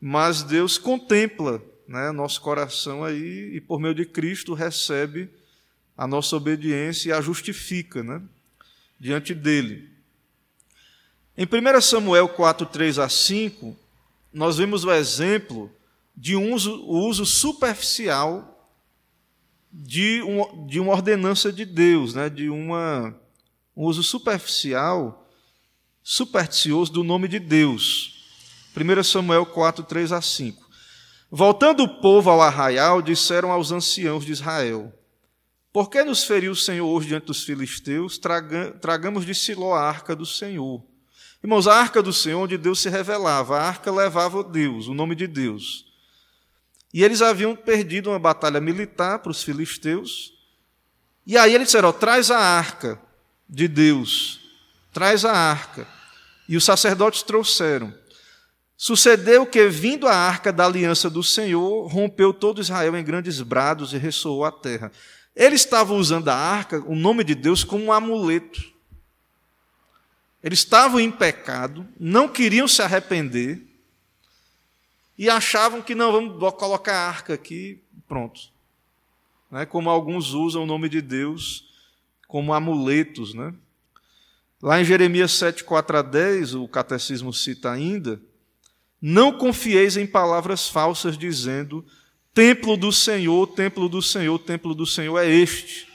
Mas 0.00 0.42
Deus 0.42 0.78
contempla 0.78 1.62
né, 1.86 2.10
nosso 2.10 2.40
coração 2.40 3.04
aí 3.04 3.54
e, 3.54 3.60
por 3.60 3.78
meio 3.78 3.94
de 3.94 4.04
Cristo, 4.04 4.54
recebe 4.54 5.28
a 5.96 6.06
nossa 6.06 6.34
obediência 6.36 7.10
e 7.10 7.12
a 7.12 7.20
justifica 7.20 8.02
né, 8.02 8.20
diante 8.98 9.34
dele. 9.34 9.90
Em 11.36 11.46
1 11.46 11.80
Samuel 11.80 12.28
4, 12.28 12.66
3 12.66 12.98
a 12.98 13.08
5, 13.08 13.76
nós 14.32 14.58
vemos 14.58 14.84
o 14.84 14.92
exemplo 14.92 15.70
de 16.16 16.36
um 16.36 16.52
uso, 16.52 16.82
o 16.82 17.06
uso 17.06 17.24
superficial 17.24 18.51
de, 19.72 20.22
um, 20.22 20.66
de 20.66 20.78
uma 20.78 20.92
ordenança 20.92 21.50
de 21.50 21.64
Deus, 21.64 22.14
né? 22.14 22.28
de 22.28 22.50
uma, 22.50 23.18
um 23.74 23.84
uso 23.84 24.02
superficial, 24.02 25.26
supersticioso 26.02 26.92
do 26.92 27.02
nome 27.02 27.26
de 27.26 27.38
Deus. 27.38 28.26
1 28.76 29.02
Samuel 29.02 29.46
4, 29.46 29.84
3 29.84 30.12
a 30.12 30.20
5. 30.20 30.62
Voltando 31.30 31.84
o 31.84 32.00
povo 32.00 32.28
ao 32.28 32.42
arraial, 32.42 33.00
disseram 33.00 33.50
aos 33.50 33.72
anciãos 33.72 34.24
de 34.24 34.32
Israel: 34.32 34.92
Por 35.72 35.88
que 35.88 36.04
nos 36.04 36.24
feriu 36.24 36.52
o 36.52 36.56
Senhor 36.56 36.86
hoje 36.86 37.08
diante 37.08 37.26
dos 37.26 37.42
filisteus? 37.42 38.18
Traga, 38.18 38.72
tragamos 38.72 39.24
de 39.24 39.34
Siló 39.34 39.74
a 39.74 39.82
arca 39.82 40.14
do 40.14 40.26
Senhor. 40.26 40.84
Irmãos, 41.42 41.66
a 41.66 41.74
arca 41.74 42.02
do 42.02 42.12
Senhor, 42.12 42.40
onde 42.40 42.58
Deus 42.58 42.80
se 42.80 42.88
revelava, 42.88 43.58
a 43.58 43.62
arca 43.62 43.90
levava 43.90 44.44
Deus, 44.44 44.86
o 44.86 44.94
nome 44.94 45.14
de 45.14 45.26
Deus. 45.26 45.91
E 46.92 47.02
eles 47.02 47.22
haviam 47.22 47.56
perdido 47.56 48.10
uma 48.10 48.18
batalha 48.18 48.60
militar 48.60 49.20
para 49.20 49.30
os 49.30 49.42
filisteus. 49.42 50.34
E 51.26 51.38
aí 51.38 51.54
eles 51.54 51.68
disseram: 51.68 51.92
traz 51.92 52.30
a 52.30 52.38
arca 52.38 53.00
de 53.48 53.66
Deus, 53.66 54.40
traz 54.92 55.24
a 55.24 55.32
arca. 55.32 55.86
E 56.48 56.56
os 56.56 56.64
sacerdotes 56.64 57.22
trouxeram. 57.22 57.94
Sucedeu 58.76 59.46
que, 59.46 59.68
vindo 59.68 60.08
a 60.08 60.14
arca 60.14 60.52
da 60.52 60.66
aliança 60.66 61.08
do 61.08 61.22
Senhor, 61.22 61.86
rompeu 61.86 62.32
todo 62.34 62.60
Israel 62.60 62.96
em 62.96 63.04
grandes 63.04 63.40
brados 63.40 63.92
e 63.92 63.96
ressoou 63.96 64.44
a 64.44 64.50
terra. 64.50 64.90
Eles 65.36 65.60
estavam 65.60 65.96
usando 65.96 66.28
a 66.28 66.34
arca, 66.34 66.82
o 66.86 66.94
nome 66.94 67.22
de 67.24 67.34
Deus, 67.34 67.62
como 67.62 67.84
um 67.84 67.92
amuleto. 67.92 68.60
Eles 70.42 70.58
estavam 70.58 70.98
em 70.98 71.10
pecado, 71.10 71.86
não 71.98 72.28
queriam 72.28 72.66
se 72.66 72.82
arrepender 72.82 73.64
e 75.16 75.28
achavam 75.28 75.82
que 75.82 75.94
não, 75.94 76.12
vamos 76.12 76.54
colocar 76.54 76.94
a 76.94 77.08
arca 77.08 77.34
aqui, 77.34 77.82
pronto. 78.08 78.40
Né? 79.50 79.66
Como 79.66 79.90
alguns 79.90 80.32
usam 80.32 80.62
o 80.62 80.66
nome 80.66 80.88
de 80.88 81.00
Deus 81.00 81.70
como 82.32 82.54
amuletos. 82.54 83.34
Né? 83.34 83.52
Lá 84.60 84.80
em 84.80 84.84
Jeremias 84.84 85.32
7, 85.32 85.64
4 85.64 85.98
a 85.98 86.02
10, 86.02 86.54
o 86.54 86.66
catecismo 86.66 87.32
cita 87.32 87.70
ainda: 87.70 88.20
Não 89.00 89.36
confieis 89.36 89.98
em 89.98 90.06
palavras 90.06 90.66
falsas, 90.68 91.18
dizendo: 91.18 91.84
Templo 92.32 92.76
do 92.76 92.90
Senhor, 92.90 93.46
templo 93.48 93.88
do 93.88 94.00
Senhor, 94.00 94.38
templo 94.38 94.74
do 94.74 94.86
Senhor 94.86 95.18
é 95.18 95.28
este. 95.28 95.86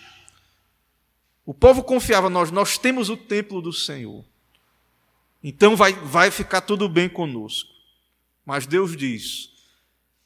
O 1.43 1.53
povo 1.53 1.81
confiava, 1.81 2.29
nós, 2.29 2.51
nós 2.51 2.77
temos 2.77 3.09
o 3.09 3.17
templo 3.17 3.61
do 3.61 3.73
Senhor. 3.73 4.23
Então 5.43 5.75
vai, 5.75 5.93
vai 5.93 6.29
ficar 6.29 6.61
tudo 6.61 6.87
bem 6.89 7.09
conosco. 7.09 7.76
Mas 8.47 8.65
Deus 8.65 8.95
diz: 8.95 9.49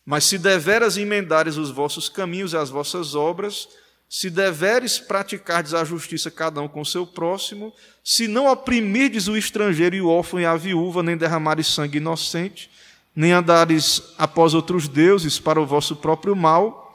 Mas 0.06 0.26
se 0.26 0.38
deveras 0.38 0.96
emendares 0.96 1.58
os 1.58 1.72
vossos 1.72 2.08
caminhos 2.08 2.54
e 2.54 2.58
as 2.58 2.70
vossas 2.70 3.16
obras, 3.16 3.68
se 4.08 4.30
deveres 4.30 5.00
praticardes 5.00 5.74
a 5.74 5.84
justiça 5.84 6.30
cada 6.30 6.62
um 6.62 6.68
com 6.68 6.86
seu 6.86 7.08
próximo, 7.08 7.74
se 8.04 8.28
não 8.28 8.46
oprimirdes 8.46 9.28
o 9.28 9.36
estrangeiro 9.36 9.96
e 9.96 10.02
o 10.02 10.08
órfão 10.08 10.40
e 10.40 10.46
a 10.46 10.56
viúva, 10.56 11.02
nem 11.02 11.18
derramares 11.18 11.66
sangue 11.66 11.98
inocente, 11.98 12.70
nem 13.16 13.32
andares 13.32 14.04
após 14.20 14.54
outros 14.54 14.88
deuses 14.88 15.40
para 15.40 15.60
o 15.60 15.66
vosso 15.66 15.96
próprio 15.96 16.36
mal, 16.36 16.94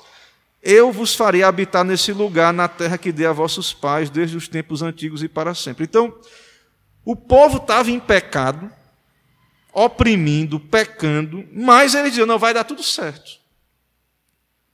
eu 0.63 0.93
vos 0.93 1.15
farei 1.15 1.43
habitar 1.43 1.85
nesse 1.85 2.13
lugar, 2.13 2.53
na 2.53 2.69
terra 2.69 2.99
que 2.99 3.11
dei 3.11 3.27
a 3.27 3.33
vossos 3.33 3.73
pais, 3.73 4.11
desde 4.11 4.37
os 4.37 4.47
tempos 4.47 4.81
antigos 4.81 5.25
e 5.25 5.29
para 5.29 5.55
sempre. 5.55 5.85
Então, 5.85 6.15
o 7.05 7.17
povo 7.17 7.57
estava 7.57 7.91
em 7.91 7.99
pecado, 7.99 8.71
oprimindo, 9.77 10.59
pecando, 10.59 11.47
mas 11.53 11.95
ele 11.95 12.09
dizia: 12.09 12.25
não, 12.25 12.39
vai 12.39 12.55
dar 12.55 12.65
tudo 12.65 12.83
certo. 12.83 13.39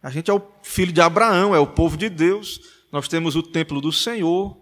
A 0.01 0.09
gente 0.11 0.31
é 0.31 0.35
o 0.35 0.41
filho 0.63 0.93
de 0.93 1.01
Abraão, 1.01 1.55
é 1.55 1.59
o 1.59 1.67
povo 1.67 1.97
de 1.97 2.09
Deus, 2.09 2.61
nós 2.93 3.09
temos 3.09 3.35
o 3.35 3.43
templo 3.43 3.81
do 3.81 3.91
Senhor, 3.91 4.57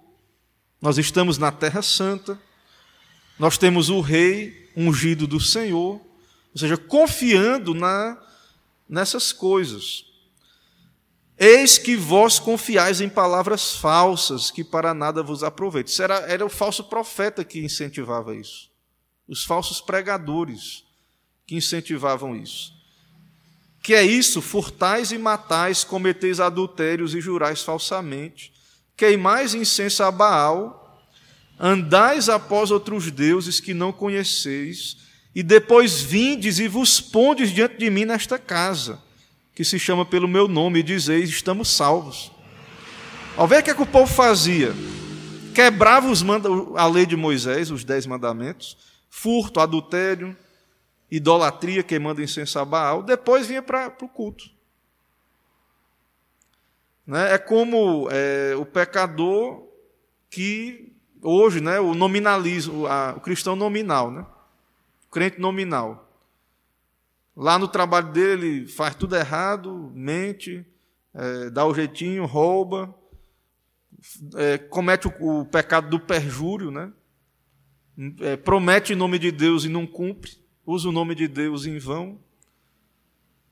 nós 0.80 0.96
estamos 0.96 1.36
na 1.36 1.52
Terra 1.52 1.82
Santa, 1.82 2.40
nós 3.38 3.58
temos 3.58 3.90
o 3.90 4.00
rei 4.00 4.70
ungido 4.74 5.26
do 5.26 5.38
Senhor, 5.38 6.00
ou 6.52 6.58
seja, 6.58 6.76
confiando 6.76 7.74
na, 7.74 8.18
nessas 8.88 9.32
coisas. 9.32 10.06
Eis 11.38 11.78
que 11.78 11.96
vós 11.96 12.38
confiais 12.38 13.00
em 13.00 13.08
palavras 13.08 13.74
falsas, 13.74 14.50
que 14.50 14.62
para 14.62 14.92
nada 14.92 15.22
vos 15.22 15.42
aproveitam. 15.42 16.04
Era, 16.04 16.14
era 16.20 16.44
o 16.44 16.50
falso 16.50 16.84
profeta 16.84 17.44
que 17.44 17.60
incentivava 17.60 18.34
isso. 18.34 18.69
Os 19.30 19.44
falsos 19.44 19.80
pregadores 19.80 20.84
que 21.46 21.54
incentivavam 21.54 22.36
isso. 22.36 22.74
Que 23.82 23.94
é 23.94 24.02
isso? 24.02 24.42
Furtais 24.42 25.12
e 25.12 25.18
matais, 25.18 25.84
cometeis 25.84 26.40
adultérios 26.40 27.14
e 27.14 27.20
jurais 27.20 27.62
falsamente, 27.62 28.52
queimais 28.96 29.54
incenso 29.54 30.02
a 30.02 30.10
Baal, 30.10 31.00
andais 31.58 32.28
após 32.28 32.70
outros 32.70 33.10
deuses 33.10 33.60
que 33.60 33.72
não 33.72 33.92
conheceis, 33.92 34.96
e 35.34 35.42
depois 35.42 36.02
vindes 36.02 36.58
e 36.58 36.66
vos 36.66 37.00
pondes 37.00 37.50
diante 37.50 37.78
de 37.78 37.88
mim 37.88 38.04
nesta 38.04 38.38
casa 38.38 39.00
que 39.54 39.64
se 39.64 39.78
chama 39.78 40.04
pelo 40.04 40.26
meu 40.26 40.48
nome, 40.48 40.80
e 40.80 40.82
dizeis: 40.82 41.30
estamos 41.30 41.68
salvos. 41.68 42.32
Ao 43.36 43.46
ver 43.46 43.60
o 43.60 43.62
que, 43.62 43.70
é 43.70 43.74
que 43.74 43.82
o 43.82 43.86
povo 43.86 44.12
fazia, 44.12 44.74
quebrava 45.54 46.10
os 46.10 46.20
manda 46.20 46.48
a 46.76 46.86
lei 46.88 47.06
de 47.06 47.16
Moisés, 47.16 47.70
os 47.70 47.84
dez 47.84 48.06
mandamentos, 48.06 48.76
furto, 49.10 49.60
adultério, 49.60 50.34
idolatria, 51.10 51.82
queimando 51.82 52.22
incenso 52.22 52.58
a 52.58 52.64
Baal, 52.64 53.02
depois 53.02 53.46
vinha 53.46 53.60
para 53.60 53.92
o 54.00 54.08
culto. 54.08 54.48
Né? 57.06 57.34
É 57.34 57.38
como 57.38 58.08
é, 58.10 58.54
o 58.56 58.64
pecador 58.64 59.66
que 60.30 60.92
hoje, 61.20 61.60
né, 61.60 61.80
o 61.80 61.92
nominalismo, 61.92 62.86
a, 62.86 63.14
o 63.16 63.20
cristão 63.20 63.56
nominal, 63.56 64.10
né? 64.10 64.24
o 65.06 65.10
crente 65.10 65.40
nominal. 65.40 66.08
Lá 67.36 67.58
no 67.58 67.66
trabalho 67.66 68.12
dele, 68.12 68.46
ele 68.46 68.68
faz 68.68 68.94
tudo 68.94 69.16
errado, 69.16 69.90
mente, 69.94 70.64
é, 71.12 71.50
dá 71.50 71.66
o 71.66 71.74
jeitinho, 71.74 72.26
rouba, 72.26 72.94
é, 74.36 74.58
comete 74.58 75.08
o, 75.08 75.40
o, 75.40 75.44
pecado 75.44 75.88
do 75.90 75.98
perjúrio, 75.98 76.70
né? 76.70 76.92
É, 78.20 78.36
promete 78.36 78.92
em 78.92 78.96
nome 78.96 79.18
de 79.18 79.30
Deus 79.30 79.64
e 79.64 79.68
não 79.68 79.86
cumpre, 79.86 80.32
usa 80.64 80.88
o 80.88 80.92
nome 80.92 81.14
de 81.14 81.28
Deus 81.28 81.66
em 81.66 81.78
vão. 81.78 82.18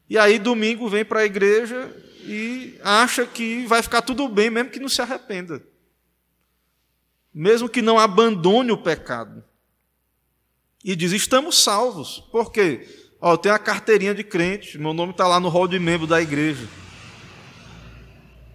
E 0.08 0.16
aí, 0.16 0.38
domingo, 0.38 0.88
vem 0.88 1.04
para 1.04 1.20
a 1.20 1.24
igreja 1.24 1.94
e 2.24 2.78
acha 2.82 3.26
que 3.26 3.66
vai 3.66 3.82
ficar 3.82 4.02
tudo 4.02 4.28
bem, 4.28 4.50
mesmo 4.50 4.70
que 4.70 4.80
não 4.80 4.88
se 4.88 5.02
arrependa. 5.02 5.62
mesmo 7.32 7.68
que 7.68 7.80
não 7.82 7.98
abandone 7.98 8.72
o 8.72 8.82
pecado. 8.82 9.44
E 10.82 10.96
diz: 10.96 11.12
estamos 11.12 11.62
salvos. 11.62 12.20
Por 12.32 12.50
quê? 12.50 12.86
Ó, 13.20 13.34
eu 13.34 13.38
tenho 13.38 13.54
a 13.54 13.58
carteirinha 13.58 14.14
de 14.14 14.24
crente, 14.24 14.78
meu 14.78 14.92
nome 14.92 15.12
está 15.12 15.26
lá 15.26 15.38
no 15.38 15.48
rol 15.48 15.68
de 15.68 15.78
membro 15.78 16.06
da 16.06 16.20
igreja. 16.20 16.66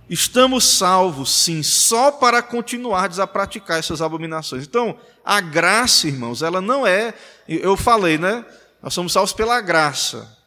Estamos 0.10 0.78
salvos, 0.78 1.32
sim, 1.32 1.64
só 1.64 2.12
para 2.12 2.42
continuarmos 2.42 3.20
a 3.20 3.26
praticar 3.26 3.80
essas 3.80 4.02
abominações. 4.02 4.66
Então, 4.66 4.98
a 5.24 5.40
graça, 5.40 6.08
irmãos, 6.08 6.42
ela 6.42 6.60
não 6.60 6.86
é. 6.86 7.14
Eu 7.48 7.78
falei, 7.78 8.18
né? 8.18 8.46
Nós 8.82 8.94
somos 8.94 9.14
salvos 9.14 9.34
pela 9.34 9.62
graça. 9.62 10.38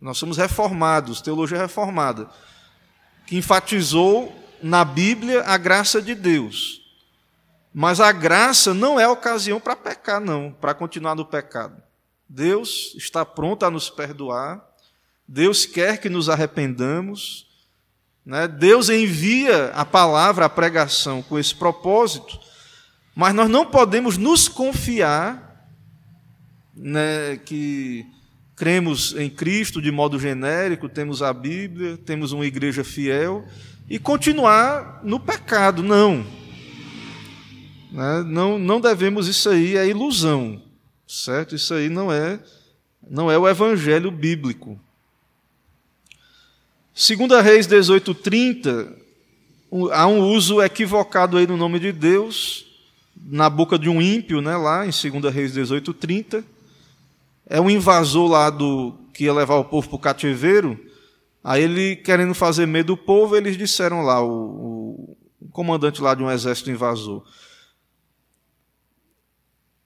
Nós 0.00 0.18
somos 0.18 0.36
reformados, 0.36 1.20
teologia 1.20 1.58
reformada, 1.58 2.28
que 3.26 3.36
enfatizou 3.36 4.34
na 4.62 4.84
Bíblia 4.84 5.42
a 5.46 5.56
graça 5.56 6.00
de 6.00 6.14
Deus. 6.14 6.82
Mas 7.72 8.00
a 8.00 8.12
graça 8.12 8.72
não 8.72 9.00
é 9.00 9.08
ocasião 9.08 9.58
para 9.58 9.74
pecar, 9.74 10.20
não, 10.20 10.52
para 10.52 10.74
continuar 10.74 11.14
no 11.14 11.24
pecado. 11.24 11.82
Deus 12.28 12.94
está 12.96 13.24
pronto 13.24 13.64
a 13.64 13.70
nos 13.70 13.90
perdoar, 13.90 14.64
Deus 15.26 15.66
quer 15.66 15.98
que 15.98 16.08
nos 16.08 16.28
arrependamos, 16.28 17.46
né? 18.24 18.48
Deus 18.48 18.88
envia 18.88 19.66
a 19.74 19.84
palavra, 19.84 20.46
a 20.46 20.50
pregação 20.50 21.22
com 21.22 21.38
esse 21.38 21.54
propósito, 21.54 22.38
mas 23.14 23.34
nós 23.34 23.48
não 23.48 23.66
podemos 23.66 24.16
nos 24.16 24.48
confiar 24.48 25.68
né, 26.74 27.36
que 27.44 28.06
cremos 28.56 29.14
em 29.16 29.28
Cristo 29.28 29.80
de 29.80 29.90
modo 29.90 30.18
genérico, 30.18 30.88
temos 30.88 31.22
a 31.22 31.32
Bíblia, 31.32 31.96
temos 31.98 32.32
uma 32.32 32.46
igreja 32.46 32.82
fiel 32.82 33.44
e 33.88 33.98
continuar 33.98 35.00
no 35.04 35.20
pecado. 35.20 35.82
Não. 35.82 36.24
Né? 37.92 38.24
Não, 38.26 38.58
não 38.58 38.80
devemos 38.80 39.28
isso 39.28 39.48
aí, 39.50 39.76
é 39.76 39.86
ilusão, 39.86 40.62
certo? 41.06 41.54
Isso 41.54 41.74
aí 41.74 41.88
não 41.88 42.10
é, 42.10 42.40
não 43.08 43.30
é 43.30 43.38
o 43.38 43.48
evangelho 43.48 44.10
bíblico. 44.10 44.80
Segunda 46.96 47.42
Reis 47.42 47.66
18:30, 47.66 48.94
há 49.92 50.06
um 50.06 50.20
uso 50.20 50.62
equivocado 50.62 51.36
aí 51.36 51.44
no 51.44 51.56
nome 51.56 51.80
de 51.80 51.90
Deus 51.90 52.66
na 53.16 53.50
boca 53.50 53.76
de 53.76 53.88
um 53.88 54.00
ímpio, 54.00 54.40
né, 54.40 54.56
lá 54.56 54.86
em 54.86 54.90
2 54.90 55.34
Reis 55.34 55.52
18:30. 55.52 56.44
É 57.46 57.60
um 57.60 57.68
invasor 57.68 58.30
lá 58.30 58.48
do 58.48 58.94
que 59.12 59.24
ia 59.24 59.32
levar 59.32 59.56
o 59.56 59.64
povo 59.64 59.88
para 59.88 59.96
o 59.96 59.98
cativeiro. 59.98 60.78
Aí 61.42 61.64
ele 61.64 61.96
querendo 61.96 62.32
fazer 62.32 62.64
medo 62.64 62.94
do 62.94 62.96
povo, 62.96 63.36
eles 63.36 63.58
disseram 63.58 64.02
lá 64.02 64.24
o, 64.24 65.16
o 65.42 65.48
comandante 65.50 66.00
lá 66.00 66.14
de 66.14 66.22
um 66.22 66.30
exército 66.30 66.70
invasor: 66.70 67.24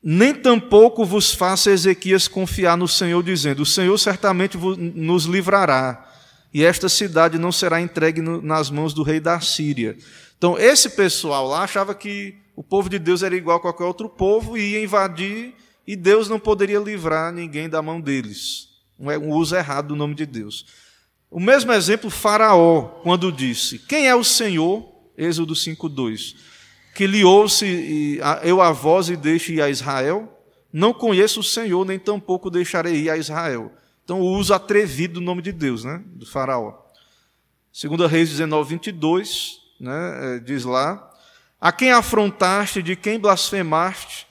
nem 0.02 0.34
tampouco 0.34 1.06
vos 1.06 1.32
faça 1.32 1.70
Ezequias 1.70 2.28
confiar 2.28 2.76
no 2.76 2.86
Senhor, 2.86 3.22
dizendo: 3.22 3.62
O 3.62 3.66
Senhor 3.66 3.96
certamente 3.96 4.58
nos 4.58 5.24
livrará 5.24 6.04
e 6.52 6.64
esta 6.64 6.88
cidade 6.88 7.38
não 7.38 7.52
será 7.52 7.80
entregue 7.80 8.20
nas 8.20 8.70
mãos 8.70 8.94
do 8.94 9.02
rei 9.02 9.20
da 9.20 9.40
Síria. 9.40 9.96
Então, 10.36 10.58
esse 10.58 10.90
pessoal 10.90 11.46
lá 11.46 11.62
achava 11.62 11.94
que 11.94 12.36
o 12.56 12.62
povo 12.62 12.88
de 12.88 12.98
Deus 12.98 13.22
era 13.22 13.36
igual 13.36 13.58
a 13.58 13.60
qualquer 13.60 13.84
outro 13.84 14.08
povo 14.08 14.56
e 14.56 14.72
ia 14.72 14.82
invadir 14.82 15.54
e 15.86 15.96
Deus 15.96 16.28
não 16.28 16.38
poderia 16.38 16.78
livrar 16.78 17.32
ninguém 17.32 17.68
da 17.68 17.80
mão 17.80 18.00
deles. 18.00 18.68
Um 18.98 19.30
uso 19.30 19.56
errado 19.56 19.88
do 19.88 19.96
nome 19.96 20.14
de 20.14 20.26
Deus. 20.26 20.66
O 21.30 21.40
mesmo 21.40 21.72
exemplo, 21.72 22.10
Faraó, 22.10 23.00
quando 23.02 23.32
disse: 23.32 23.78
Quem 23.78 24.06
é 24.06 24.14
o 24.14 24.24
Senhor? 24.24 24.86
Êxodo 25.16 25.54
5,2. 25.54 26.36
Que 26.94 27.06
lhe 27.06 27.24
ouça 27.24 27.64
eu 28.42 28.60
a 28.60 28.70
voz 28.70 29.08
e 29.08 29.16
deixe 29.16 29.54
ir 29.54 29.62
a 29.62 29.70
Israel? 29.70 30.28
Não 30.72 30.92
conheço 30.92 31.40
o 31.40 31.44
Senhor, 31.44 31.84
nem 31.86 31.98
tampouco 31.98 32.50
deixarei 32.50 32.96
ir 32.96 33.10
a 33.10 33.16
Israel. 33.16 33.72
Então, 34.08 34.22
o 34.22 34.38
uso 34.38 34.54
atrevido 34.54 35.14
do 35.14 35.20
nome 35.20 35.42
de 35.42 35.52
Deus, 35.52 35.84
né? 35.84 36.02
do 36.06 36.24
faraó. 36.24 36.72
Segunda 37.70 38.08
Reis 38.08 38.30
19, 38.30 38.70
22, 38.70 39.60
né? 39.78 40.36
É, 40.36 40.38
diz 40.38 40.64
lá, 40.64 41.12
a 41.60 41.70
quem 41.70 41.90
afrontaste, 41.90 42.82
de 42.82 42.96
quem 42.96 43.20
blasfemaste, 43.20 44.26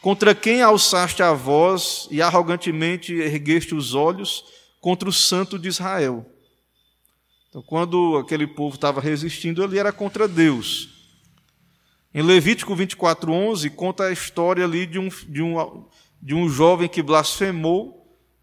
contra 0.00 0.34
quem 0.34 0.62
alçaste 0.62 1.22
a 1.22 1.34
voz 1.34 2.08
e 2.10 2.22
arrogantemente 2.22 3.12
ergueste 3.12 3.74
os 3.74 3.92
olhos 3.92 4.46
contra 4.80 5.06
o 5.06 5.12
santo 5.12 5.58
de 5.58 5.68
Israel. 5.68 6.24
Então, 7.50 7.60
quando 7.60 8.16
aquele 8.16 8.46
povo 8.46 8.76
estava 8.76 8.98
resistindo, 8.98 9.62
ele 9.62 9.78
era 9.78 9.92
contra 9.92 10.26
Deus. 10.26 10.88
Em 12.14 12.22
Levítico 12.22 12.74
24, 12.74 13.30
11, 13.30 13.68
conta 13.68 14.04
a 14.04 14.10
história 14.10 14.64
ali 14.64 14.86
de 14.86 14.98
um, 14.98 15.10
de 15.28 15.42
um, 15.42 15.86
de 16.22 16.34
um 16.34 16.48
jovem 16.48 16.88
que 16.88 17.02
blasfemou 17.02 17.97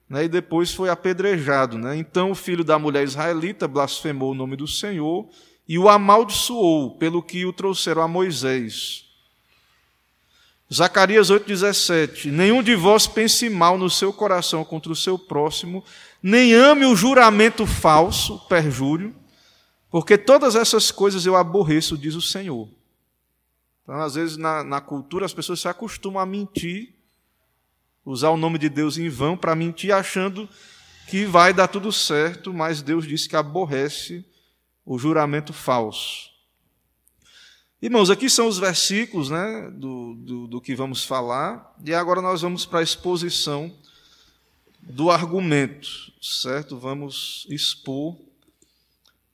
né, 0.10 0.26
e 0.26 0.30
depois 0.30 0.74
foi 0.74 0.90
apedrejado. 0.90 1.78
Né? 1.78 1.98
Então 1.98 2.32
o 2.32 2.36
filho 2.36 2.64
da 2.64 2.78
mulher 2.78 3.04
israelita 3.04 3.68
blasfemou 3.68 4.32
o 4.32 4.36
nome 4.36 4.56
do 4.56 4.68
Senhor 4.68 5.28
e 5.68 5.80
o 5.80 5.90
amaldiçoou, 5.90 6.98
pelo 6.98 7.24
que 7.24 7.46
o 7.46 7.54
trouxeram 7.54 8.04
a 8.04 8.08
Moisés. 8.08 9.06
Zacarias 10.74 11.30
8,17: 11.30 12.32
Nenhum 12.32 12.64
de 12.64 12.76
vós 12.76 13.08
pense 13.08 13.50
mal 13.50 13.78
no 13.78 13.90
seu 13.90 14.12
coração 14.12 14.64
contra 14.64 14.92
o 14.92 14.96
seu 14.96 15.18
próximo, 15.18 15.84
nem 16.22 16.54
ame 16.54 16.86
o 16.86 16.96
juramento 16.96 17.66
falso, 17.66 18.40
perjúrio, 18.48 19.16
porque 19.92 20.18
todas 20.18 20.56
essas 20.56 20.92
coisas 20.92 21.26
eu 21.26 21.36
aborreço, 21.36 21.98
diz 21.98 22.16
o 22.16 22.22
Senhor. 22.22 22.68
Então, 23.84 24.02
às 24.02 24.16
vezes, 24.16 24.36
na, 24.36 24.64
na 24.64 24.82
cultura, 24.82 25.26
as 25.26 25.34
pessoas 25.34 25.60
se 25.60 25.68
acostumam 25.68 26.22
a 26.22 26.26
mentir 26.26 26.95
usar 28.06 28.30
o 28.30 28.38
nome 28.38 28.60
de 28.60 28.70
Deus 28.70 28.98
em 28.98 29.10
vão 29.10 29.36
para 29.36 29.56
mentir, 29.56 29.92
achando 29.92 30.48
que 31.08 31.26
vai 31.26 31.54
dar 31.54 31.68
tudo 31.68 31.92
certo, 31.92 32.54
mas 32.54 32.82
Deus 32.82 33.08
disse 33.08 33.28
que 33.28 33.36
aborrece 33.36 34.24
o 34.86 34.98
juramento 34.98 35.52
falso. 35.52 36.30
Irmãos, 37.82 38.10
aqui 38.10 38.30
são 38.30 38.48
os 38.48 38.58
versículos 38.58 39.30
né, 39.30 39.70
do, 39.74 40.16
do, 40.16 40.48
do 40.48 40.62
que 40.62 40.76
vamos 40.76 41.04
falar, 41.04 41.76
e 41.84 41.94
agora 41.94 42.22
nós 42.22 42.42
vamos 42.42 42.66
para 42.66 42.80
a 42.80 42.84
exposição 42.84 43.74
do 44.82 45.10
argumento, 45.10 45.88
certo? 46.22 46.78
Vamos 46.78 47.46
expor 47.50 48.16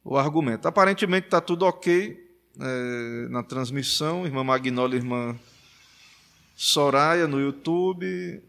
o 0.04 0.18
argumento. 0.18 0.68
Aparentemente 0.68 1.28
está 1.28 1.42
tudo 1.42 1.66
ok 1.66 2.18
é, 2.60 3.28
na 3.30 3.44
transmissão, 3.44 4.26
irmã 4.26 4.44
Magnólia, 4.44 4.98
irmã 4.98 5.38
Soraya 6.56 7.28
no 7.28 7.40
YouTube, 7.40 8.42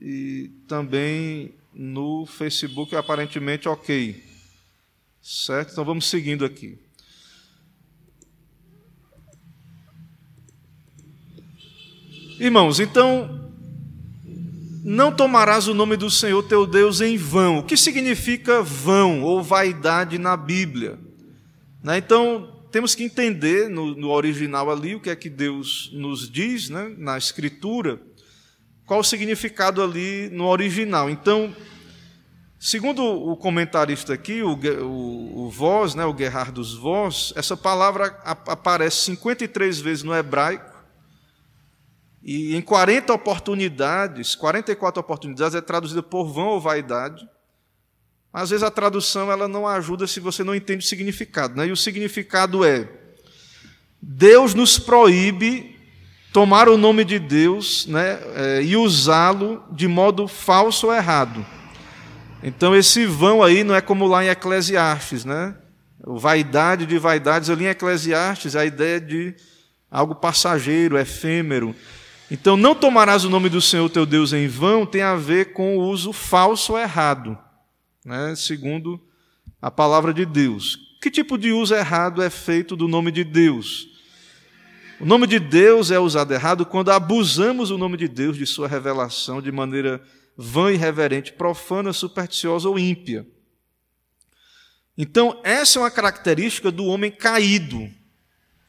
e 0.00 0.50
também 0.66 1.54
no 1.74 2.26
Facebook, 2.26 2.94
aparentemente 2.94 3.68
ok. 3.68 4.22
Certo? 5.22 5.72
Então 5.72 5.84
vamos 5.84 6.08
seguindo 6.08 6.44
aqui. 6.44 6.78
Irmãos, 12.38 12.80
então, 12.80 13.50
não 14.82 15.14
tomarás 15.14 15.68
o 15.68 15.74
nome 15.74 15.96
do 15.96 16.10
Senhor 16.10 16.42
teu 16.42 16.66
Deus 16.66 17.00
em 17.00 17.16
vão. 17.16 17.58
O 17.58 17.62
que 17.62 17.76
significa 17.76 18.62
vão 18.62 19.22
ou 19.22 19.42
vaidade 19.42 20.18
na 20.18 20.36
Bíblia? 20.36 20.98
Né? 21.82 21.98
Então, 21.98 22.52
temos 22.72 22.94
que 22.94 23.04
entender 23.04 23.68
no, 23.68 23.94
no, 23.94 24.10
original 24.10 24.70
ali 24.70 24.94
o 24.94 25.00
que 25.00 25.10
é 25.10 25.14
que 25.14 25.30
Deus 25.30 25.90
nos 25.92 26.28
diz 26.28 26.68
né? 26.68 26.92
na 26.98 27.16
Escritura 27.16 28.00
qual 28.86 29.00
o 29.00 29.04
significado 29.04 29.82
ali 29.82 30.28
no 30.30 30.46
original. 30.46 31.08
Então, 31.08 31.54
segundo 32.58 33.02
o 33.02 33.36
comentarista 33.36 34.12
aqui, 34.12 34.42
o, 34.42 34.54
o, 34.54 35.46
o 35.46 35.50
Voz, 35.50 35.94
né, 35.94 36.04
o 36.04 36.16
Gerhardus 36.16 36.74
Voz, 36.74 37.32
essa 37.36 37.56
palavra 37.56 38.06
aparece 38.24 39.04
53 39.06 39.80
vezes 39.80 40.02
no 40.02 40.14
hebraico, 40.14 40.72
e 42.22 42.54
em 42.54 42.60
40 42.60 43.12
oportunidades, 43.12 44.36
44 44.36 45.00
oportunidades, 45.00 45.56
é 45.56 45.60
traduzida 45.60 46.02
por 46.02 46.32
vão 46.32 46.48
ou 46.48 46.60
vaidade. 46.60 47.28
Às 48.32 48.50
vezes 48.50 48.62
a 48.62 48.70
tradução 48.70 49.30
ela 49.30 49.48
não 49.48 49.66
ajuda 49.66 50.06
se 50.06 50.20
você 50.20 50.44
não 50.44 50.54
entende 50.54 50.84
o 50.84 50.88
significado. 50.88 51.56
Né? 51.56 51.66
E 51.66 51.72
o 51.72 51.76
significado 51.76 52.64
é: 52.64 52.88
Deus 54.00 54.54
nos 54.54 54.78
proíbe 54.78 55.71
tomar 56.32 56.68
o 56.68 56.78
nome 56.78 57.04
de 57.04 57.18
Deus 57.18 57.86
né, 57.86 58.18
é, 58.34 58.62
e 58.62 58.76
usá-lo 58.76 59.62
de 59.70 59.86
modo 59.86 60.26
falso 60.26 60.86
ou 60.86 60.94
errado. 60.94 61.44
Então, 62.42 62.74
esse 62.74 63.04
vão 63.04 63.42
aí 63.42 63.62
não 63.62 63.74
é 63.74 63.80
como 63.80 64.06
lá 64.06 64.24
em 64.24 64.28
Eclesiastes, 64.28 65.24
né? 65.24 65.54
O 66.04 66.18
vaidade 66.18 66.86
de 66.86 66.98
vaidades, 66.98 67.48
ali 67.48 67.66
em 67.66 67.68
Eclesiastes, 67.68 68.56
a 68.56 68.64
ideia 68.64 69.00
de 69.00 69.34
algo 69.88 70.14
passageiro, 70.14 70.98
efêmero. 70.98 71.76
Então, 72.28 72.56
não 72.56 72.74
tomarás 72.74 73.24
o 73.24 73.30
nome 73.30 73.48
do 73.48 73.60
Senhor 73.60 73.88
teu 73.90 74.04
Deus 74.04 74.32
em 74.32 74.48
vão 74.48 74.84
tem 74.84 75.02
a 75.02 75.14
ver 75.14 75.52
com 75.52 75.76
o 75.76 75.82
uso 75.82 76.12
falso 76.12 76.72
ou 76.72 76.78
errado, 76.78 77.38
né? 78.04 78.34
segundo 78.34 79.00
a 79.60 79.70
palavra 79.70 80.12
de 80.12 80.24
Deus. 80.24 80.78
Que 81.00 81.10
tipo 81.10 81.36
de 81.36 81.52
uso 81.52 81.74
errado 81.74 82.22
é 82.22 82.30
feito 82.30 82.74
do 82.74 82.88
nome 82.88 83.12
de 83.12 83.22
Deus? 83.22 83.91
O 85.02 85.04
nome 85.04 85.26
de 85.26 85.40
Deus 85.40 85.90
é 85.90 85.98
usado 85.98 86.32
errado 86.32 86.64
quando 86.64 86.92
abusamos 86.92 87.72
o 87.72 87.76
nome 87.76 87.96
de 87.96 88.06
Deus 88.06 88.36
de 88.36 88.46
sua 88.46 88.68
revelação 88.68 89.42
de 89.42 89.50
maneira 89.50 90.00
vã, 90.36 90.70
irreverente, 90.72 91.32
profana, 91.32 91.92
supersticiosa 91.92 92.68
ou 92.68 92.78
ímpia. 92.78 93.26
Então, 94.96 95.40
essa 95.42 95.80
é 95.80 95.82
uma 95.82 95.90
característica 95.90 96.70
do 96.70 96.84
homem 96.84 97.10
caído. 97.10 97.90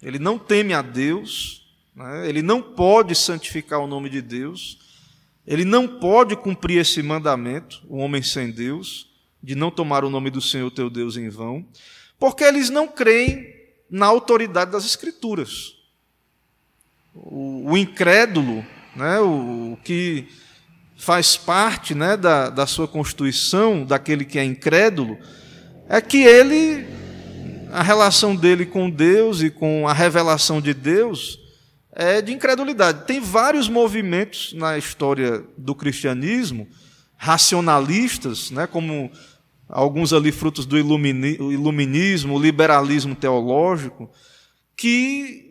Ele 0.01 0.17
não 0.17 0.39
teme 0.39 0.73
a 0.73 0.81
Deus, 0.81 1.67
né? 1.95 2.27
ele 2.27 2.41
não 2.41 2.63
pode 2.63 3.13
santificar 3.13 3.79
o 3.79 3.85
nome 3.85 4.09
de 4.09 4.19
Deus, 4.19 4.79
ele 5.45 5.63
não 5.63 5.87
pode 5.87 6.35
cumprir 6.35 6.79
esse 6.79 7.03
mandamento, 7.03 7.83
o 7.87 7.97
homem 7.97 8.23
sem 8.23 8.49
Deus, 8.49 9.07
de 9.41 9.53
não 9.53 9.69
tomar 9.69 10.03
o 10.03 10.09
nome 10.09 10.31
do 10.31 10.41
Senhor 10.41 10.71
teu 10.71 10.89
Deus 10.89 11.15
em 11.15 11.29
vão, 11.29 11.63
porque 12.17 12.43
eles 12.43 12.71
não 12.71 12.87
creem 12.87 13.53
na 13.87 14.07
autoridade 14.07 14.71
das 14.71 14.83
Escrituras. 14.83 15.72
O, 17.15 17.77
incrédulo, 17.77 18.65
né, 18.95 19.19
o, 19.19 19.73
o, 19.73 19.77
que 19.83 20.27
faz 20.97 21.37
parte 21.37 21.93
né, 21.93 22.17
da, 22.17 22.49
da 22.49 22.65
sua 22.65 22.87
constituição, 22.87 23.85
daquele 23.85 24.25
que 24.25 24.39
é 24.39 24.43
incrédulo, 24.43 25.17
é 25.87 26.01
que 26.01 26.23
ele, 26.23 26.85
a 27.71 27.83
relação 27.83 28.35
dele 28.35 28.65
com 28.65 28.89
Deus 28.89 29.41
e 29.41 29.49
com 29.49 29.87
a 29.87 29.93
revelação 29.93 30.59
de 30.59 30.73
Deus 30.73 31.39
é 31.91 32.21
de 32.21 32.33
incredulidade. 32.33 33.05
Tem 33.05 33.19
vários 33.19 33.69
movimentos 33.69 34.53
na 34.53 34.77
história 34.77 35.43
do 35.57 35.75
cristianismo, 35.75 36.67
racionalistas, 37.15 38.49
né, 38.49 38.65
como 38.65 39.11
alguns 39.69 40.13
ali 40.13 40.31
frutos 40.31 40.65
do 40.65 40.77
iluminismo, 40.77 42.35
o 42.35 42.41
liberalismo 42.41 43.15
teológico, 43.15 44.09
que 44.75 45.42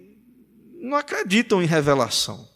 não 0.83 0.97
acreditam 0.97 1.63
em 1.63 1.67
revelação, 1.67 2.49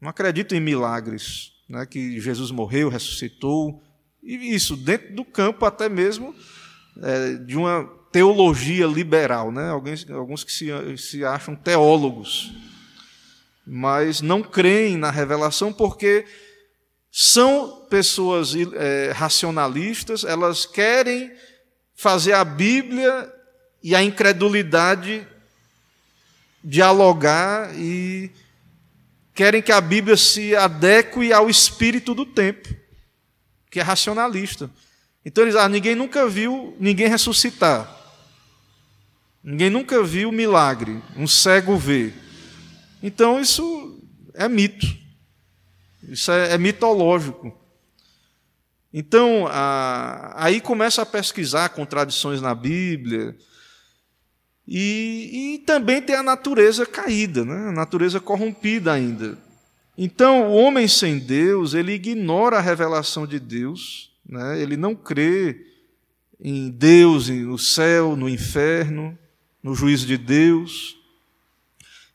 não 0.00 0.08
acreditam 0.08 0.56
em 0.56 0.60
milagres, 0.60 1.52
né, 1.68 1.84
que 1.84 2.20
Jesus 2.20 2.52
morreu, 2.52 2.88
ressuscitou, 2.88 3.82
e 4.22 4.54
isso 4.54 4.76
dentro 4.76 5.14
do 5.14 5.24
campo 5.24 5.66
até 5.66 5.88
mesmo 5.88 6.34
é, 7.02 7.34
de 7.34 7.56
uma 7.56 7.90
teologia 8.12 8.86
liberal, 8.86 9.50
né, 9.50 9.68
alguns, 9.68 10.08
alguns 10.08 10.44
que 10.44 10.52
se, 10.52 10.68
se 10.96 11.24
acham 11.24 11.56
teólogos, 11.56 12.54
mas 13.66 14.20
não 14.20 14.40
creem 14.40 14.96
na 14.96 15.10
revelação 15.10 15.72
porque 15.72 16.24
são 17.10 17.86
pessoas 17.90 18.54
é, 18.54 19.10
racionalistas, 19.12 20.22
elas 20.22 20.66
querem 20.66 21.32
fazer 21.96 22.34
a 22.34 22.44
Bíblia 22.44 23.32
e 23.82 23.94
a 23.94 24.02
incredulidade 24.02 25.26
dialogar 26.64 27.78
e 27.78 28.30
querem 29.34 29.60
que 29.60 29.70
a 29.70 29.80
Bíblia 29.80 30.16
se 30.16 30.56
adeque 30.56 31.32
ao 31.32 31.50
espírito 31.50 32.14
do 32.14 32.24
tempo, 32.24 32.74
que 33.70 33.78
é 33.78 33.82
racionalista. 33.82 34.70
Então 35.24 35.44
eles, 35.44 35.56
ah, 35.56 35.68
ninguém 35.68 35.94
nunca 35.94 36.28
viu 36.28 36.74
ninguém 36.80 37.08
ressuscitar. 37.08 37.90
Ninguém 39.42 39.68
nunca 39.68 40.02
viu 40.02 40.32
milagre, 40.32 41.02
um 41.16 41.26
cego 41.26 41.76
ver. 41.76 42.14
Então 43.02 43.38
isso 43.38 44.02
é 44.32 44.48
mito. 44.48 44.86
Isso 46.08 46.30
é, 46.30 46.54
é 46.54 46.58
mitológico. 46.58 47.56
Então, 48.96 49.46
a, 49.48 50.32
aí 50.36 50.60
começa 50.60 51.02
a 51.02 51.06
pesquisar 51.06 51.70
contradições 51.70 52.40
na 52.40 52.54
Bíblia. 52.54 53.36
E, 54.66 55.54
e, 55.54 55.58
também 55.58 56.00
tem 56.00 56.16
a 56.16 56.22
natureza 56.22 56.86
caída, 56.86 57.44
né? 57.44 57.68
a 57.68 57.72
natureza 57.72 58.18
corrompida 58.18 58.92
ainda. 58.92 59.38
Então, 59.96 60.50
o 60.50 60.54
homem 60.54 60.88
sem 60.88 61.18
Deus, 61.18 61.74
ele 61.74 61.92
ignora 61.92 62.58
a 62.58 62.62
revelação 62.62 63.26
de 63.26 63.38
Deus, 63.38 64.10
né? 64.26 64.60
ele 64.60 64.76
não 64.76 64.94
crê 64.94 65.66
em 66.40 66.70
Deus, 66.70 67.28
no 67.28 67.58
céu, 67.58 68.16
no 68.16 68.28
inferno, 68.28 69.16
no 69.62 69.74
juízo 69.74 70.06
de 70.06 70.16
Deus. 70.16 70.96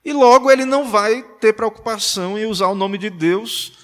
E 0.03 0.12
logo 0.12 0.49
ele 0.49 0.65
não 0.65 0.89
vai 0.89 1.21
ter 1.39 1.53
preocupação 1.53 2.38
em 2.38 2.45
usar 2.45 2.67
o 2.67 2.75
nome 2.75 2.97
de 2.97 3.09
Deus 3.09 3.79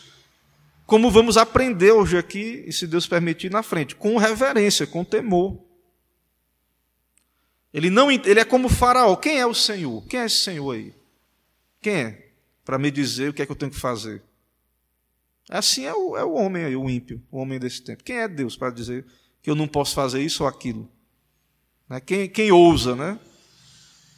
como 0.86 1.10
vamos 1.10 1.36
aprender 1.36 1.92
hoje 1.92 2.18
aqui, 2.18 2.64
e 2.68 2.72
se 2.72 2.86
Deus 2.86 3.08
permitir, 3.08 3.50
na 3.50 3.64
frente, 3.64 3.96
com 3.96 4.18
reverência, 4.18 4.86
com 4.86 5.04
temor. 5.04 5.58
Ele 7.76 7.90
não 7.90 8.10
ele 8.10 8.40
é 8.40 8.46
como 8.46 8.70
faraó. 8.70 9.18
Quem 9.18 9.38
é 9.38 9.46
o 9.46 9.54
Senhor? 9.54 10.02
Quem 10.08 10.22
é 10.22 10.26
esse 10.28 10.38
Senhor 10.38 10.72
aí? 10.72 10.94
Quem 11.82 11.94
é? 11.94 12.30
Para 12.64 12.80
me 12.80 12.90
dizer 12.90 13.30
o 13.30 13.34
que 13.34 13.42
é 13.42 13.46
que 13.46 13.52
eu 13.52 13.56
tenho 13.56 13.70
que 13.70 13.78
fazer. 13.78 14.24
Assim 15.50 15.84
é 15.84 15.94
o, 15.94 16.16
é 16.16 16.24
o 16.24 16.36
homem 16.36 16.64
aí, 16.64 16.76
o 16.78 16.90
ímpio, 16.90 17.22
o 17.30 17.38
homem 17.38 17.60
desse 17.60 17.82
tempo. 17.82 18.02
Quem 18.02 18.16
é 18.16 18.30
Deus 18.30 18.56
para 18.56 18.72
dizer 18.72 19.06
que 19.42 19.50
eu 19.50 19.56
não 19.56 19.68
posso 19.68 19.94
fazer 19.94 20.22
isso 20.22 20.44
ou 20.44 20.50
aquilo? 20.50 20.90
Né? 21.90 22.00
Quem, 22.00 22.30
quem 22.30 22.50
ousa, 22.50 22.96
né? 22.96 23.20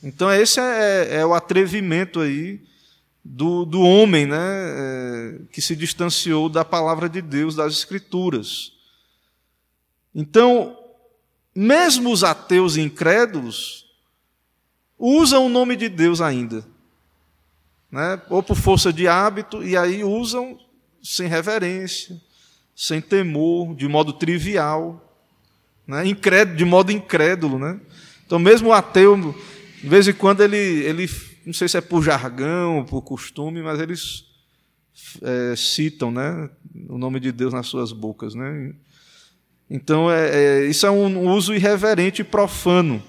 Então 0.04 0.32
esse 0.32 0.60
é, 0.60 1.16
é 1.16 1.26
o 1.26 1.34
atrevimento 1.34 2.20
aí 2.20 2.62
do, 3.26 3.66
do 3.66 3.82
homem 3.82 4.28
né, 4.28 4.38
é, 4.38 5.40
que 5.52 5.64
se 5.64 5.76
distanciou 5.76 6.48
da 6.48 6.64
palavra 6.64 7.10
de 7.10 7.24
Deus, 7.24 7.56
das 7.56 7.74
Escrituras. 7.74 8.72
Então, 10.14 10.77
mesmo 11.60 12.12
os 12.12 12.24
ateus 12.24 12.78
incrédulos 12.78 13.88
usam 14.96 15.48
o 15.48 15.50
nome 15.50 15.76
de 15.76 15.90
Deus 15.90 16.22
ainda, 16.22 16.64
né, 17.92 18.22
ou 18.30 18.44
por 18.44 18.56
força 18.56 18.94
de 18.94 19.08
hábito, 19.08 19.64
e 19.64 19.76
aí 19.76 20.04
usam 20.04 20.60
sem 21.02 21.28
reverência, 21.28 22.22
sem 22.76 23.02
temor, 23.02 23.76
de 23.76 23.88
modo 23.88 24.14
trivial, 24.14 25.04
né, 25.88 26.06
incrédulo, 26.06 26.58
de 26.58 26.64
modo 26.64 26.92
incrédulo. 26.92 27.58
Né? 27.58 27.80
Então, 28.24 28.38
mesmo 28.38 28.70
o 28.70 28.74
ateu, 28.74 29.36
de 29.82 29.90
vez 29.90 30.08
em 30.08 30.14
quando, 30.14 30.42
ele, 30.42 30.58
ele 30.58 31.10
não 31.44 31.54
sei 31.54 31.68
se 31.68 31.76
é 31.76 31.82
por 31.82 32.04
jargão, 32.04 32.86
por 32.86 33.02
costume, 33.02 33.64
mas 33.64 33.80
eles 33.80 34.26
é, 35.24 35.56
citam 35.56 36.12
né, 36.12 36.52
o 36.88 37.00
nome 37.00 37.20
de 37.20 37.32
Deus 37.32 37.52
nas 37.52 37.66
suas 37.66 37.92
bocas. 37.92 38.36
Né? 38.36 38.76
Então, 39.70 40.10
é, 40.10 40.30
é, 40.30 40.66
isso 40.66 40.86
é 40.86 40.92
um 40.92 41.30
uso 41.30 41.54
irreverente 41.54 42.22
e 42.22 42.26
profano. 42.26 43.04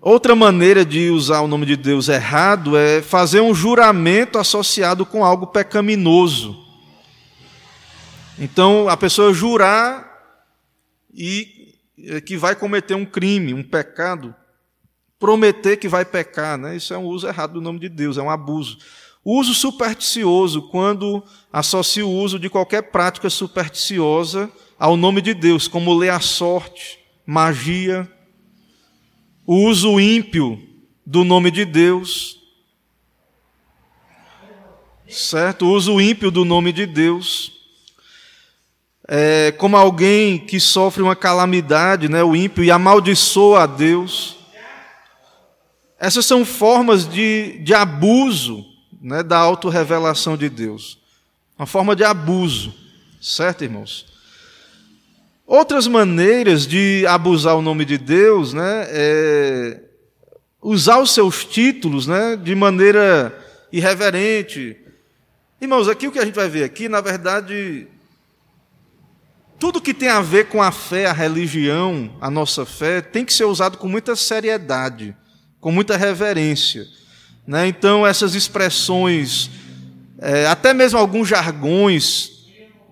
Outra 0.00 0.36
maneira 0.36 0.84
de 0.84 1.10
usar 1.10 1.40
o 1.40 1.48
nome 1.48 1.66
de 1.66 1.76
Deus 1.76 2.08
errado 2.08 2.76
é 2.76 3.02
fazer 3.02 3.40
um 3.40 3.54
juramento 3.54 4.38
associado 4.38 5.04
com 5.04 5.24
algo 5.24 5.48
pecaminoso. 5.48 6.64
Então, 8.38 8.88
a 8.88 8.96
pessoa 8.96 9.32
jurar 9.32 10.06
e 11.12 11.74
é, 12.04 12.20
que 12.20 12.36
vai 12.36 12.54
cometer 12.54 12.94
um 12.94 13.06
crime, 13.06 13.54
um 13.54 13.62
pecado, 13.62 14.34
prometer 15.18 15.78
que 15.78 15.88
vai 15.88 16.04
pecar, 16.04 16.58
né? 16.58 16.76
isso 16.76 16.92
é 16.92 16.98
um 16.98 17.06
uso 17.06 17.26
errado 17.26 17.54
do 17.54 17.60
nome 17.62 17.80
de 17.80 17.88
Deus, 17.88 18.18
é 18.18 18.22
um 18.22 18.30
abuso. 18.30 18.78
Uso 19.28 19.54
supersticioso, 19.54 20.62
quando 20.68 21.20
associa 21.52 22.06
o 22.06 22.12
uso 22.12 22.38
de 22.38 22.48
qualquer 22.48 22.92
prática 22.92 23.28
supersticiosa 23.28 24.48
ao 24.78 24.96
nome 24.96 25.20
de 25.20 25.34
Deus, 25.34 25.66
como 25.66 25.92
ler 25.92 26.10
a 26.10 26.20
sorte, 26.20 27.00
magia. 27.26 28.08
O 29.44 29.64
uso 29.64 29.98
ímpio 29.98 30.62
do 31.04 31.24
nome 31.24 31.50
de 31.50 31.64
Deus. 31.64 32.38
Certo? 35.08 35.66
O 35.66 35.72
uso 35.72 36.00
ímpio 36.00 36.30
do 36.30 36.44
nome 36.44 36.70
de 36.70 36.86
Deus. 36.86 37.50
É 39.08 39.50
como 39.58 39.76
alguém 39.76 40.38
que 40.38 40.60
sofre 40.60 41.02
uma 41.02 41.16
calamidade, 41.16 42.08
né, 42.08 42.22
o 42.22 42.36
ímpio, 42.36 42.62
e 42.62 42.70
amaldiçoa 42.70 43.64
a 43.64 43.66
Deus. 43.66 44.36
Essas 45.98 46.24
são 46.24 46.44
formas 46.44 47.08
de, 47.08 47.58
de 47.64 47.74
abuso 47.74 48.75
né, 49.06 49.22
da 49.22 49.38
autorrevelação 49.38 50.36
de 50.36 50.48
Deus. 50.48 50.98
Uma 51.56 51.66
forma 51.66 51.94
de 51.94 52.02
abuso, 52.02 52.74
certo, 53.20 53.62
irmãos? 53.62 54.06
Outras 55.46 55.86
maneiras 55.86 56.66
de 56.66 57.06
abusar 57.06 57.54
o 57.56 57.62
nome 57.62 57.84
de 57.84 57.96
Deus 57.96 58.52
né, 58.52 58.86
é 58.88 59.80
usar 60.60 60.98
os 60.98 61.12
seus 61.12 61.44
títulos 61.44 62.08
né, 62.08 62.34
de 62.36 62.52
maneira 62.56 63.32
irreverente. 63.72 64.76
Irmãos, 65.60 65.88
aqui 65.88 66.08
o 66.08 66.12
que 66.12 66.18
a 66.18 66.24
gente 66.24 66.34
vai 66.34 66.48
ver 66.48 66.64
aqui, 66.64 66.88
na 66.88 67.00
verdade, 67.00 67.86
tudo 69.56 69.80
que 69.80 69.94
tem 69.94 70.08
a 70.08 70.20
ver 70.20 70.48
com 70.48 70.60
a 70.60 70.72
fé, 70.72 71.06
a 71.06 71.12
religião, 71.12 72.12
a 72.20 72.28
nossa 72.28 72.66
fé, 72.66 73.00
tem 73.00 73.24
que 73.24 73.32
ser 73.32 73.44
usado 73.44 73.78
com 73.78 73.86
muita 73.86 74.16
seriedade 74.16 75.16
com 75.66 75.72
muita 75.72 75.96
reverência. 75.96 76.86
Né? 77.46 77.68
Então, 77.68 78.06
essas 78.06 78.34
expressões, 78.34 79.50
é, 80.18 80.46
até 80.46 80.74
mesmo 80.74 80.98
alguns 80.98 81.28
jargões 81.28 82.30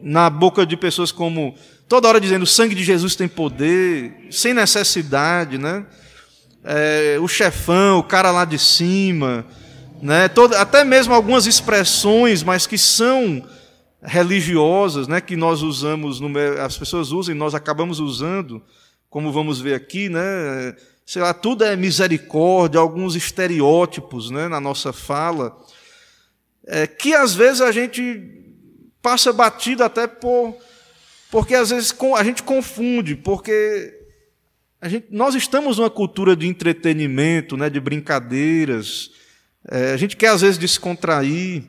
na 0.00 0.28
boca 0.30 0.64
de 0.64 0.76
pessoas 0.76 1.10
como 1.10 1.54
toda 1.88 2.08
hora 2.08 2.20
dizendo 2.20 2.42
o 2.42 2.46
sangue 2.46 2.74
de 2.74 2.84
Jesus 2.84 3.16
tem 3.16 3.28
poder, 3.28 4.28
sem 4.30 4.54
necessidade, 4.54 5.58
né? 5.58 5.84
é, 6.64 7.18
o 7.20 7.28
chefão, 7.28 7.98
o 7.98 8.02
cara 8.02 8.30
lá 8.30 8.44
de 8.46 8.58
cima, 8.58 9.44
né? 10.00 10.28
Todo, 10.28 10.54
até 10.54 10.82
mesmo 10.82 11.12
algumas 11.12 11.46
expressões, 11.46 12.42
mas 12.42 12.66
que 12.66 12.78
são 12.78 13.46
religiosas, 14.02 15.06
né? 15.06 15.20
Que 15.20 15.36
nós 15.36 15.62
usamos, 15.62 16.20
as 16.64 16.78
pessoas 16.78 17.12
usam 17.12 17.34
e 17.34 17.38
nós 17.38 17.54
acabamos 17.54 18.00
usando, 18.00 18.62
como 19.10 19.30
vamos 19.30 19.60
ver 19.60 19.74
aqui, 19.74 20.08
né? 20.08 20.74
Sei 21.06 21.20
lá, 21.20 21.34
tudo 21.34 21.64
é 21.64 21.76
misericórdia, 21.76 22.80
alguns 22.80 23.14
estereótipos, 23.14 24.30
né? 24.30 24.48
Na 24.48 24.60
nossa 24.60 24.92
fala, 24.92 25.56
é, 26.66 26.86
que 26.86 27.14
às 27.14 27.34
vezes 27.34 27.60
a 27.60 27.70
gente 27.70 28.42
passa 29.02 29.32
batido 29.32 29.84
até 29.84 30.06
por. 30.06 30.56
Porque 31.30 31.54
às 31.54 31.70
vezes 31.70 31.94
a 32.16 32.24
gente 32.24 32.42
confunde, 32.42 33.16
porque 33.16 33.92
gente, 34.88 35.06
nós 35.10 35.34
estamos 35.34 35.78
numa 35.78 35.90
cultura 35.90 36.36
de 36.36 36.46
entretenimento, 36.46 37.56
né, 37.56 37.68
de 37.68 37.80
brincadeiras, 37.80 39.10
é, 39.68 39.92
a 39.92 39.96
gente 39.96 40.16
quer 40.16 40.28
às 40.28 40.40
vezes 40.40 40.58
descontrair. 40.58 41.64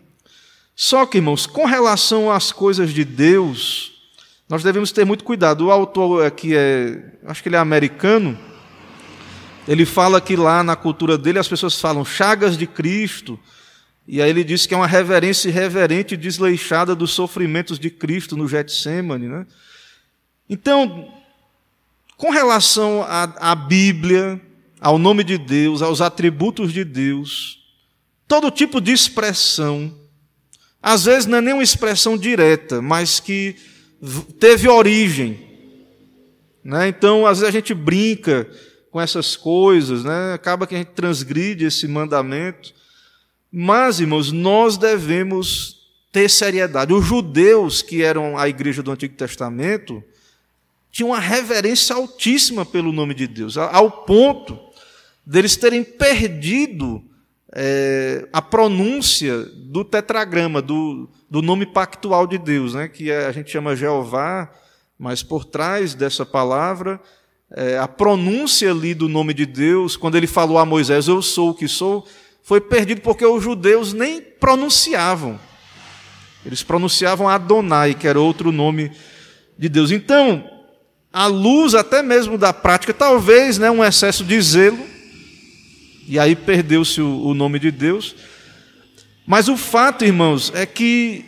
Só 0.75 1.05
que, 1.05 1.17
irmãos, 1.17 1.45
com 1.45 1.65
relação 1.65 2.29
às 2.29 2.51
coisas 2.51 2.93
de 2.93 3.05
Deus, 3.05 3.93
nós 4.49 4.63
devemos 4.63 4.91
ter 4.91 5.05
muito 5.05 5.23
cuidado. 5.23 5.65
O 5.65 5.71
autor 5.71 6.25
aqui 6.25 6.55
é, 6.55 7.13
acho 7.25 7.41
que 7.41 7.49
ele 7.49 7.55
é 7.55 7.59
americano, 7.59 8.37
ele 9.67 9.85
fala 9.85 10.21
que 10.21 10.35
lá 10.35 10.63
na 10.63 10.75
cultura 10.75 11.17
dele 11.17 11.39
as 11.39 11.47
pessoas 11.47 11.79
falam 11.79 12.05
chagas 12.05 12.57
de 12.57 12.67
Cristo, 12.67 13.39
e 14.07 14.21
aí 14.21 14.29
ele 14.29 14.43
diz 14.43 14.65
que 14.65 14.73
é 14.73 14.77
uma 14.77 14.85
reverência 14.85 15.49
irreverente 15.49 16.13
e 16.13 16.17
desleixada 16.17 16.95
dos 16.95 17.11
sofrimentos 17.11 17.79
de 17.79 17.89
Cristo 17.89 18.37
no 18.37 18.47
Getsemane. 18.47 19.27
Né? 19.27 19.47
Então, 20.47 21.11
com 22.15 22.29
relação 22.29 23.01
à, 23.01 23.51
à 23.51 23.55
Bíblia, 23.55 24.39
ao 24.79 24.99
nome 24.99 25.23
de 25.23 25.37
Deus, 25.39 25.81
aos 25.81 26.01
atributos 26.01 26.71
de 26.71 26.83
Deus, 26.83 27.59
todo 28.27 28.51
tipo 28.51 28.79
de 28.79 28.91
expressão, 28.91 29.91
às 30.81 31.05
vezes 31.05 31.25
não 31.25 31.39
é 31.39 31.41
nem 31.41 31.53
uma 31.55 31.63
expressão 31.63 32.15
direta, 32.15 32.79
mas 32.83 33.19
que 33.19 33.55
teve 34.39 34.67
origem. 34.67 35.39
Né? 36.63 36.87
Então, 36.89 37.25
às 37.25 37.39
vezes 37.39 37.55
a 37.55 37.57
gente 37.57 37.73
brinca 37.73 38.47
com 38.95 39.01
essas 39.01 39.35
coisas, 39.35 40.05
né? 40.05 40.31
acaba 40.31 40.65
que 40.65 40.73
a 40.73 40.77
gente 40.77 40.91
transgride 40.91 41.65
esse 41.65 41.85
mandamento. 41.85 42.73
Mas, 43.51 43.99
irmãos, 43.99 44.31
nós 44.31 44.77
devemos 44.77 45.89
ter 46.13 46.29
seriedade. 46.29 46.93
Os 46.93 47.05
judeus, 47.05 47.81
que 47.81 48.01
eram 48.01 48.37
a 48.37 48.47
igreja 48.47 48.81
do 48.81 48.89
Antigo 48.89 49.13
Testamento, 49.13 50.01
tinham 50.93 51.09
uma 51.09 51.19
reverência 51.19 51.93
altíssima 51.93 52.65
pelo 52.65 52.93
nome 52.93 53.13
de 53.13 53.27
Deus, 53.27 53.57
ao 53.57 53.91
ponto 53.91 54.57
deles 55.25 55.57
terem 55.57 55.83
perdido 55.83 57.03
é, 57.53 58.25
a 58.31 58.41
pronúncia 58.41 59.43
do 59.43 59.83
tetragrama, 59.83 60.61
do, 60.61 61.09
do 61.29 61.41
nome 61.41 61.65
pactual 61.65 62.25
de 62.25 62.37
Deus, 62.37 62.73
né, 62.73 62.87
que 62.87 63.11
é, 63.11 63.25
a 63.25 63.33
gente 63.33 63.51
chama 63.51 63.75
Jeová, 63.75 64.49
mas 64.97 65.21
por 65.21 65.43
trás 65.43 65.93
dessa 65.93 66.25
palavra, 66.25 66.97
é, 67.51 67.77
a 67.77 67.87
pronúncia 67.87 68.71
ali 68.71 68.93
do 68.93 69.07
nome 69.07 69.33
de 69.33 69.45
Deus, 69.45 69.95
quando 69.95 70.15
ele 70.15 70.27
falou 70.27 70.57
a 70.57 70.65
Moisés, 70.65 71.07
eu 71.07 71.21
sou 71.21 71.51
o 71.51 71.53
que 71.53 71.67
sou, 71.67 72.07
foi 72.43 72.59
perdido 72.59 73.01
porque 73.01 73.25
os 73.25 73.43
judeus 73.43 73.93
nem 73.93 74.21
pronunciavam. 74.21 75.39
Eles 76.45 76.63
pronunciavam 76.63 77.27
Adonai, 77.27 77.93
que 77.93 78.07
era 78.07 78.19
outro 78.19 78.51
nome 78.51 78.91
de 79.57 79.69
Deus. 79.69 79.91
Então, 79.91 80.47
à 81.11 81.27
luz 81.27 81.73
até 81.73 82.03
mesmo 82.03 82.37
da 82.37 82.53
prática, 82.53 82.93
talvez 82.93 83.57
né, 83.57 83.69
um 83.71 83.83
excesso 83.83 84.23
de 84.23 84.39
zelo, 84.41 84.79
e 86.07 86.19
aí 86.19 86.35
perdeu-se 86.35 87.01
o, 87.01 87.27
o 87.27 87.33
nome 87.33 87.57
de 87.57 87.71
Deus. 87.71 88.15
Mas 89.25 89.47
o 89.47 89.57
fato, 89.57 90.05
irmãos, 90.05 90.51
é 90.53 90.67
que, 90.67 91.25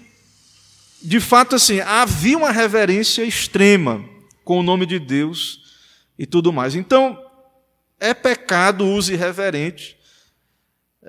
de 1.02 1.20
fato, 1.20 1.56
assim, 1.56 1.80
havia 1.80 2.38
uma 2.38 2.52
reverência 2.52 3.24
extrema 3.24 4.04
com 4.44 4.60
o 4.60 4.64
nome 4.64 4.86
de 4.86 5.00
Deus 5.00 5.67
e 6.18 6.26
tudo 6.26 6.52
mais. 6.54 6.76
Então, 6.76 7.18
é 8.00 8.14
pecado 8.14 8.86
o 8.86 8.94
uso 8.94 9.14
irreverente 9.14 9.98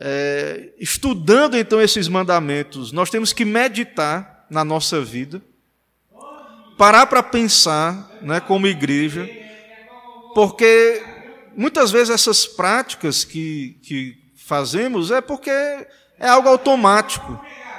é, 0.01 0.71
estudando 0.79 1.57
então 1.57 1.81
esses 1.81 2.07
mandamentos, 2.07 2.93
nós 2.93 3.11
temos 3.11 3.33
que 3.33 3.45
meditar 3.45 4.47
na 4.49 4.65
nossa 4.65 5.01
vida, 5.01 5.43
parar 6.77 7.07
para 7.07 7.23
pensar, 7.23 8.09
né, 8.23 8.39
como 8.39 8.69
igreja, 8.69 9.29
porque 10.35 11.03
muitas 11.57 11.91
vezes 11.91 12.11
essas 12.11 12.47
práticas 12.47 13.25
que, 13.25 13.79
que 13.83 14.17
fazemos 14.37 15.11
é 15.11 15.21
porque 15.21 15.51
é 15.51 16.29
algo 16.29 16.49
automático, 16.49 17.33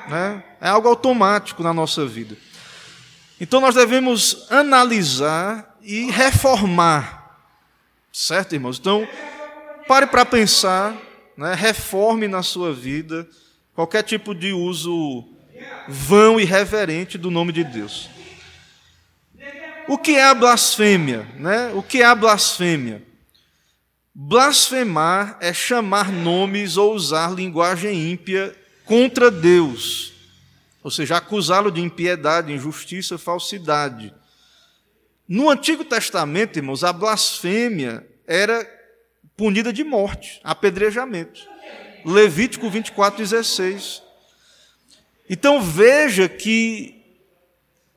né? 0.10 0.44
é 0.60 0.68
algo 0.68 0.90
automático 0.90 1.64
na 1.64 1.74
nossa 1.74 2.06
vida. 2.06 2.36
Então 3.40 3.62
nós 3.62 3.76
devemos 3.76 4.46
analisar 4.50 5.78
e 5.82 6.12
reformar, 6.12 7.19
certo, 8.12 8.54
irmãos? 8.54 8.80
Então, 8.80 9.08
pare 9.88 10.08
para 10.08 10.26
pensar 10.26 10.96
né, 11.38 11.54
reforme 11.54 12.28
na 12.28 12.44
sua 12.44 12.74
vida 12.74 13.28
qualquer 13.74 14.04
tipo 14.04 14.36
de 14.36 14.52
uso 14.52 15.28
vão 15.88 16.40
e 16.40 16.44
reverente 16.44 17.18
do 17.18 17.32
nome 17.32 17.52
de 17.52 17.64
Deus. 17.64 18.10
O 19.88 19.98
que 19.98 20.12
é 20.12 20.26
a 20.26 20.34
blasfêmia? 20.34 21.28
Né? 21.38 21.72
O 21.74 21.82
que 21.82 22.02
é 22.02 22.06
a 22.06 22.14
blasfêmia? 22.14 23.02
Blasfemar 24.14 25.38
é 25.40 25.54
chamar 25.54 26.12
nomes 26.12 26.78
ou 26.78 26.94
usar 26.94 27.32
linguagem 27.32 28.12
ímpia 28.12 28.56
contra 28.84 29.32
Deus, 29.32 30.12
ou 30.84 30.92
seja, 30.92 31.16
acusá-lo 31.18 31.72
de 31.72 31.80
impiedade, 31.80 32.52
injustiça, 32.52 33.18
falsidade. 33.18 34.14
No 35.30 35.48
Antigo 35.48 35.86
Testamento, 35.86 36.58
irmãos, 36.58 36.84
a 36.84 36.92
blasfêmia 36.92 38.04
era 38.26 38.68
punida 39.38 39.72
de 39.72 39.84
morte, 39.84 40.42
apedrejamento. 40.44 41.42
Levítico 42.04 42.68
24, 42.68 43.20
16. 43.20 44.02
Então 45.30 45.62
veja 45.62 46.28
que 46.28 46.96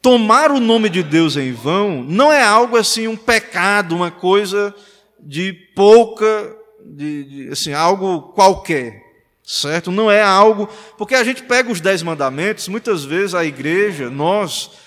tomar 0.03 0.51
o 0.51 0.61
nome 0.61 0.91
de 0.91 1.03
Deus 1.03 1.39
em 1.39 1.53
vão 1.53 2.03
não 2.03 2.31
é 2.31 2.43
algo 2.43 2.77
assim, 2.77 3.09
um 3.09 3.17
pecado, 3.17 3.97
uma 3.97 4.11
coisa 4.11 4.75
de 5.19 5.55
pouca, 5.75 6.55
de, 6.85 7.25
de, 7.25 7.49
assim, 7.49 7.73
algo 7.73 8.33
qualquer, 8.35 9.01
certo? 9.43 9.91
Não 9.91 10.11
é 10.11 10.21
algo. 10.21 10.69
Porque 10.99 11.15
a 11.15 11.25
gente 11.25 11.45
pega 11.45 11.73
os 11.73 11.81
dez 11.81 12.03
mandamentos, 12.03 12.69
muitas 12.69 13.05
vezes 13.05 13.35
a 13.35 13.43
igreja, 13.43 14.11
nós, 14.11 14.82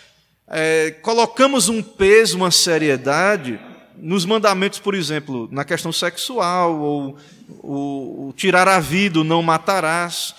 é, 0.48 0.92
colocamos 1.02 1.70
um 1.70 1.82
peso, 1.82 2.38
uma 2.38 2.52
seriedade 2.52 3.60
nos 3.98 4.26
mandamentos, 4.26 4.80
por 4.80 4.94
exemplo, 4.94 5.48
na 5.52 5.64
questão 5.64 5.92
sexual, 5.92 6.80
ou 6.80 7.18
o, 7.60 8.34
tirar 8.36 8.68
a 8.68 8.80
vida, 8.80 9.24
não 9.24 9.42
matarás. 9.42 10.36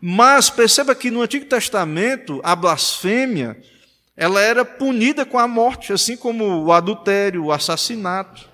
Mas 0.00 0.50
perceba 0.50 0.94
que 0.94 1.10
no 1.10 1.22
Antigo 1.22 1.46
Testamento, 1.46 2.40
a 2.42 2.56
blasfêmia, 2.56 3.56
ela 4.16 4.40
era 4.40 4.64
punida 4.64 5.24
com 5.24 5.38
a 5.38 5.46
morte, 5.46 5.92
assim 5.92 6.16
como 6.16 6.64
o 6.64 6.72
adultério, 6.72 7.44
o 7.44 7.52
assassinato. 7.52 8.48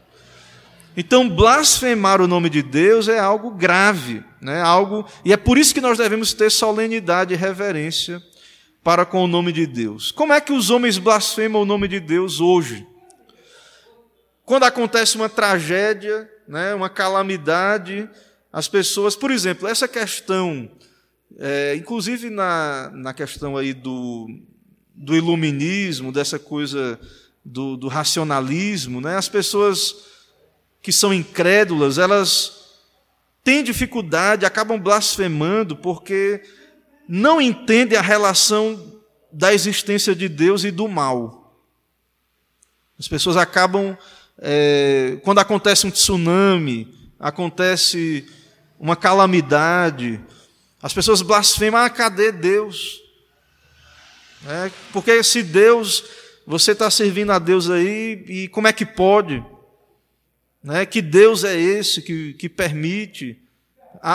Então, 0.96 1.28
blasfemar 1.28 2.20
o 2.20 2.26
nome 2.26 2.50
de 2.50 2.62
Deus 2.62 3.08
é 3.08 3.18
algo 3.18 3.52
grave, 3.52 4.22
né? 4.40 4.60
algo, 4.60 5.06
e 5.24 5.32
é 5.32 5.36
por 5.36 5.56
isso 5.56 5.72
que 5.72 5.80
nós 5.80 5.96
devemos 5.96 6.34
ter 6.34 6.50
solenidade 6.50 7.32
e 7.32 7.36
reverência 7.36 8.22
para 8.82 9.04
com 9.04 9.24
o 9.24 9.26
nome 9.26 9.52
de 9.52 9.66
Deus. 9.66 10.10
Como 10.10 10.32
é 10.32 10.40
que 10.40 10.52
os 10.52 10.70
homens 10.70 10.98
blasfemam 10.98 11.62
o 11.62 11.66
nome 11.66 11.86
de 11.86 12.00
Deus 12.00 12.40
hoje? 12.40 12.86
Quando 14.44 14.64
acontece 14.64 15.16
uma 15.16 15.28
tragédia, 15.28 16.28
né, 16.48 16.74
uma 16.74 16.88
calamidade, 16.88 18.08
as 18.52 18.66
pessoas, 18.66 19.14
por 19.14 19.30
exemplo, 19.30 19.68
essa 19.68 19.86
questão, 19.86 20.68
é, 21.38 21.76
inclusive 21.76 22.30
na, 22.30 22.90
na 22.92 23.14
questão 23.14 23.56
aí 23.56 23.72
do, 23.72 24.26
do 24.94 25.14
iluminismo, 25.14 26.10
dessa 26.10 26.38
coisa 26.38 26.98
do, 27.44 27.76
do 27.76 27.86
racionalismo, 27.86 29.00
né, 29.00 29.16
as 29.16 29.28
pessoas 29.28 29.94
que 30.82 30.90
são 30.90 31.12
incrédulas, 31.12 31.98
elas 31.98 32.60
têm 33.44 33.62
dificuldade, 33.62 34.46
acabam 34.46 34.80
blasfemando, 34.80 35.76
porque 35.76 36.42
não 37.10 37.40
entendem 37.40 37.98
a 37.98 38.02
relação 38.02 39.02
da 39.32 39.52
existência 39.52 40.14
de 40.14 40.28
Deus 40.28 40.62
e 40.62 40.70
do 40.70 40.86
mal. 40.86 41.54
As 42.98 43.08
pessoas 43.08 43.36
acabam 43.36 43.98
é, 44.38 45.18
quando 45.24 45.40
acontece 45.40 45.86
um 45.86 45.90
tsunami, 45.90 47.12
acontece 47.18 48.26
uma 48.78 48.94
calamidade, 48.94 50.20
as 50.80 50.94
pessoas 50.94 51.20
blasfemam, 51.20 51.80
ah, 51.80 51.90
cadê 51.90 52.30
Deus? 52.30 53.00
É, 54.46 54.70
porque 54.92 55.22
se 55.24 55.42
Deus, 55.42 56.04
você 56.46 56.72
está 56.72 56.90
servindo 56.90 57.32
a 57.32 57.38
Deus 57.38 57.68
aí, 57.68 58.24
e 58.28 58.48
como 58.48 58.68
é 58.68 58.72
que 58.72 58.86
pode? 58.86 59.44
né? 60.62 60.84
que 60.86 61.00
Deus 61.00 61.44
é 61.44 61.58
esse 61.58 62.02
que, 62.02 62.34
que 62.34 62.48
permite 62.48 63.38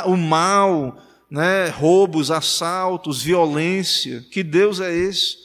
o 0.05 0.15
mal, 0.15 1.01
né? 1.29 1.67
roubos, 1.69 2.31
assaltos, 2.31 3.21
violência, 3.21 4.23
que 4.31 4.43
Deus 4.43 4.79
é 4.79 4.93
esse. 4.93 5.37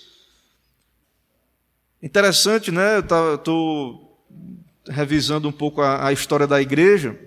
Interessante, 2.03 2.71
né? 2.71 2.97
Eu 2.97 3.35
estou 3.35 4.11
revisando 4.89 5.49
um 5.49 5.53
pouco 5.53 5.83
a, 5.83 6.07
a, 6.07 6.13
história 6.13 6.47
da 6.47 6.61
igreja. 6.61 7.19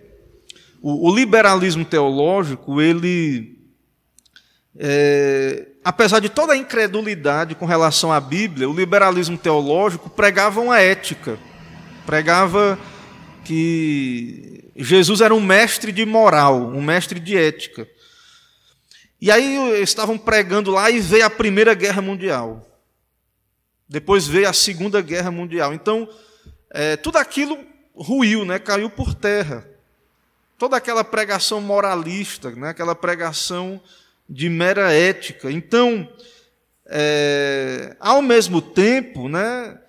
O, 0.82 1.10
o 1.10 1.16
liberalismo 1.16 1.86
teológico, 1.86 2.82
ele, 2.82 3.60
é, 4.78 5.68
apesar 5.84 6.20
de 6.20 6.28
toda 6.28 6.54
a 6.54 6.58
incredulidade 6.58 7.54
com 7.54 7.66
relação 7.66 8.12
à 8.12 8.20
Bíblia, 8.20 8.68
o 8.68 8.76
liberalismo 8.76 9.38
teológico 9.38 10.10
pregava 10.10 10.60
uma 10.60 10.80
ética, 10.80 11.38
pregava 12.06 12.80
que 13.46 14.72
Jesus 14.76 15.22
era 15.22 15.36
um 15.36 15.42
mestre 15.42 15.92
de 15.92 16.06
moral, 16.06 16.70
um 16.70 16.82
mestre 16.82 17.20
de 17.20 17.38
ética. 17.38 17.88
E 19.24 19.32
aí 19.32 19.82
estavam 19.82 20.18
pregando 20.18 20.70
lá 20.70 20.92
e 20.92 21.00
veio 21.00 21.26
a 21.26 21.30
Primeira 21.30 21.74
Guerra 21.74 22.02
Mundial. 22.02 22.70
Depois 23.88 24.28
veio 24.28 24.50
a 24.50 24.52
Segunda 24.52 25.02
Guerra 25.02 25.32
Mundial. 25.32 25.74
Então, 25.74 26.10
é, 26.70 26.98
tudo 26.98 27.16
aquilo 27.16 27.58
ruiu, 27.96 28.44
né, 28.44 28.60
caiu 28.60 28.90
por 28.90 29.16
terra. 29.16 29.66
Toda 30.58 30.76
aquela 30.76 31.06
pregação 31.06 31.62
moralista, 31.62 32.52
né, 32.52 32.72
aquela 32.72 32.94
pregação 32.94 33.80
de 34.28 34.50
mera 34.50 34.92
ética. 34.92 35.50
Então, 35.50 36.06
é, 36.86 37.96
ao 38.02 38.22
mesmo 38.22 38.62
tempo, 38.62 39.30
né, 39.30 39.80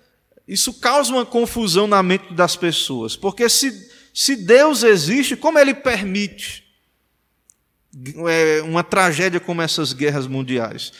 isso 0.47 0.79
causa 0.79 1.11
uma 1.11 1.25
confusão 1.25 1.87
na 1.87 2.01
mente 2.01 2.33
das 2.33 2.55
pessoas, 2.55 3.17
porque 3.17 3.49
se, 3.49 3.91
se 4.13 4.37
Deus 4.37 4.81
existe, 4.81 5.35
como 5.35 5.59
Ele 5.59 5.73
permite 5.73 6.64
uma 8.65 8.83
tragédia 8.83 9.39
como 9.39 9.61
essas 9.61 9.93
guerras 9.93 10.27
mundiais? 10.27 10.91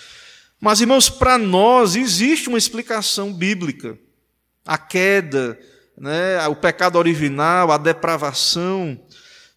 Mas, 0.60 0.82
irmãos, 0.82 1.10
para 1.10 1.38
nós 1.38 1.96
existe 1.96 2.48
uma 2.48 2.58
explicação 2.58 3.34
bíblica. 3.34 3.98
A 4.66 4.78
queda, 4.78 5.60
né, 5.98 6.46
o 6.48 6.56
pecado 6.56 6.98
original, 6.98 7.72
a 7.72 7.78
depravação. 7.78 9.00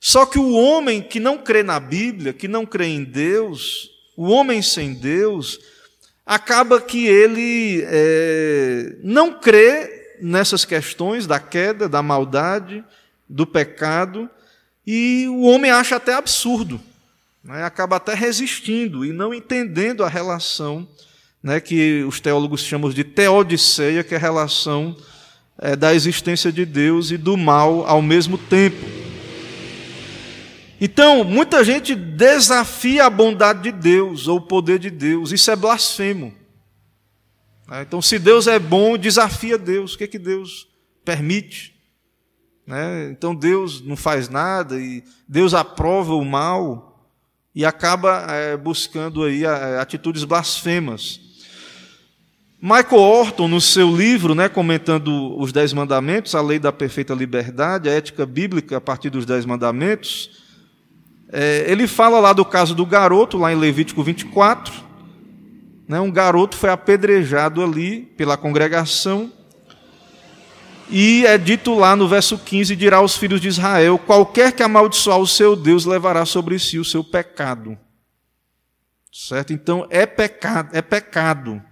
Só 0.00 0.26
que 0.26 0.38
o 0.38 0.52
homem 0.52 1.02
que 1.02 1.18
não 1.18 1.38
crê 1.38 1.62
na 1.62 1.80
Bíblia, 1.80 2.32
que 2.32 2.46
não 2.46 2.66
crê 2.66 2.86
em 2.86 3.04
Deus, 3.04 3.90
o 4.16 4.28
homem 4.28 4.60
sem 4.60 4.94
Deus, 4.94 5.58
acaba 6.26 6.80
que 6.80 7.06
ele 7.06 7.82
é, 7.86 8.96
não 9.02 9.40
crê 9.40 10.16
nessas 10.20 10.64
questões 10.64 11.26
da 11.26 11.40
queda, 11.40 11.88
da 11.88 12.02
maldade, 12.02 12.84
do 13.28 13.46
pecado, 13.46 14.28
e 14.86 15.26
o 15.28 15.42
homem 15.42 15.70
acha 15.70 15.96
até 15.96 16.14
absurdo, 16.14 16.80
né? 17.48 17.64
acaba 17.64 17.96
até 17.96 18.12
resistindo 18.14 19.04
e 19.04 19.12
não 19.12 19.32
entendendo 19.32 20.04
a 20.04 20.08
relação 20.08 20.86
né, 21.42 21.58
que 21.60 22.04
os 22.04 22.20
teólogos 22.20 22.60
chamam 22.62 22.90
de 22.90 23.02
teodiceia, 23.02 24.04
que 24.04 24.12
é 24.12 24.18
a 24.18 24.20
relação 24.20 24.94
é, 25.56 25.74
da 25.74 25.94
existência 25.94 26.52
de 26.52 26.66
Deus 26.66 27.10
e 27.10 27.16
do 27.16 27.36
mal 27.38 27.86
ao 27.86 28.02
mesmo 28.02 28.36
tempo. 28.36 28.84
Então, 30.80 31.24
muita 31.24 31.64
gente 31.64 31.94
desafia 31.94 33.06
a 33.06 33.10
bondade 33.10 33.62
de 33.62 33.72
Deus 33.72 34.28
ou 34.28 34.36
o 34.36 34.42
poder 34.42 34.78
de 34.78 34.90
Deus, 34.90 35.32
isso 35.32 35.50
é 35.50 35.56
blasfemo. 35.56 36.34
Né? 37.66 37.82
Então, 37.82 38.02
se 38.02 38.18
Deus 38.18 38.46
é 38.46 38.58
bom, 38.58 38.98
desafia 38.98 39.56
Deus, 39.56 39.94
o 39.94 39.98
que, 39.98 40.04
é 40.04 40.08
que 40.08 40.18
Deus 40.18 40.68
permite? 41.02 41.74
Né? 42.66 43.08
Então, 43.10 43.34
Deus 43.34 43.80
não 43.80 43.96
faz 43.96 44.28
nada 44.28 44.78
e 44.78 45.02
Deus 45.26 45.54
aprova 45.54 46.14
o 46.14 46.24
mal 46.24 46.87
e 47.54 47.64
acaba 47.64 48.26
é, 48.30 48.56
buscando 48.56 49.24
aí 49.24 49.44
é, 49.44 49.78
atitudes 49.78 50.24
blasfemas. 50.24 51.20
Michael 52.60 53.00
Orton, 53.00 53.46
no 53.46 53.60
seu 53.60 53.94
livro, 53.94 54.34
né, 54.34 54.48
comentando 54.48 55.38
os 55.38 55.52
Dez 55.52 55.72
Mandamentos, 55.72 56.34
a 56.34 56.40
lei 56.40 56.58
da 56.58 56.72
perfeita 56.72 57.14
liberdade, 57.14 57.88
a 57.88 57.92
ética 57.92 58.26
bíblica 58.26 58.78
a 58.78 58.80
partir 58.80 59.10
dos 59.10 59.24
Dez 59.24 59.46
Mandamentos, 59.46 60.30
é, 61.30 61.64
ele 61.68 61.86
fala 61.86 62.18
lá 62.18 62.32
do 62.32 62.44
caso 62.44 62.74
do 62.74 62.86
garoto, 62.86 63.38
lá 63.38 63.52
em 63.52 63.56
Levítico 63.56 64.02
24. 64.02 64.72
Né, 65.86 66.00
um 66.00 66.10
garoto 66.10 66.56
foi 66.56 66.70
apedrejado 66.70 67.62
ali 67.62 68.00
pela 68.16 68.36
congregação. 68.36 69.32
E 70.90 71.26
é 71.26 71.36
dito 71.36 71.74
lá 71.74 71.94
no 71.94 72.08
verso 72.08 72.38
15: 72.38 72.74
dirá 72.76 72.98
aos 72.98 73.16
filhos 73.16 73.40
de 73.40 73.48
Israel: 73.48 73.98
qualquer 73.98 74.52
que 74.52 74.62
amaldiçoar 74.62 75.18
o 75.18 75.26
seu 75.26 75.54
Deus 75.54 75.84
levará 75.84 76.24
sobre 76.24 76.58
si 76.58 76.78
o 76.78 76.84
seu 76.84 77.04
pecado. 77.04 77.78
Certo? 79.12 79.52
Então 79.52 79.86
é 79.90 80.06
pecado, 80.06 80.76
é 80.76 80.82
pecado. 80.82 81.62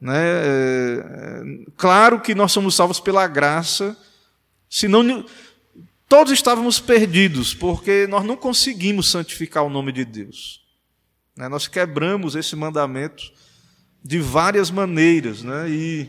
Né? 0.00 0.16
É, 0.16 1.04
é, 1.04 1.42
claro 1.76 2.20
que 2.20 2.34
nós 2.34 2.52
somos 2.52 2.74
salvos 2.74 3.00
pela 3.00 3.26
graça, 3.26 3.96
senão 4.70 5.24
Todos 6.08 6.32
estávamos 6.32 6.80
perdidos, 6.80 7.52
porque 7.52 8.06
nós 8.06 8.24
não 8.24 8.34
conseguimos 8.34 9.10
santificar 9.10 9.62
o 9.62 9.68
nome 9.68 9.92
de 9.92 10.06
Deus. 10.06 10.62
Né? 11.36 11.48
Nós 11.48 11.68
quebramos 11.68 12.34
esse 12.34 12.56
mandamento 12.56 13.30
de 14.02 14.18
várias 14.18 14.70
maneiras, 14.70 15.42
né? 15.42 15.68
e 15.68 16.08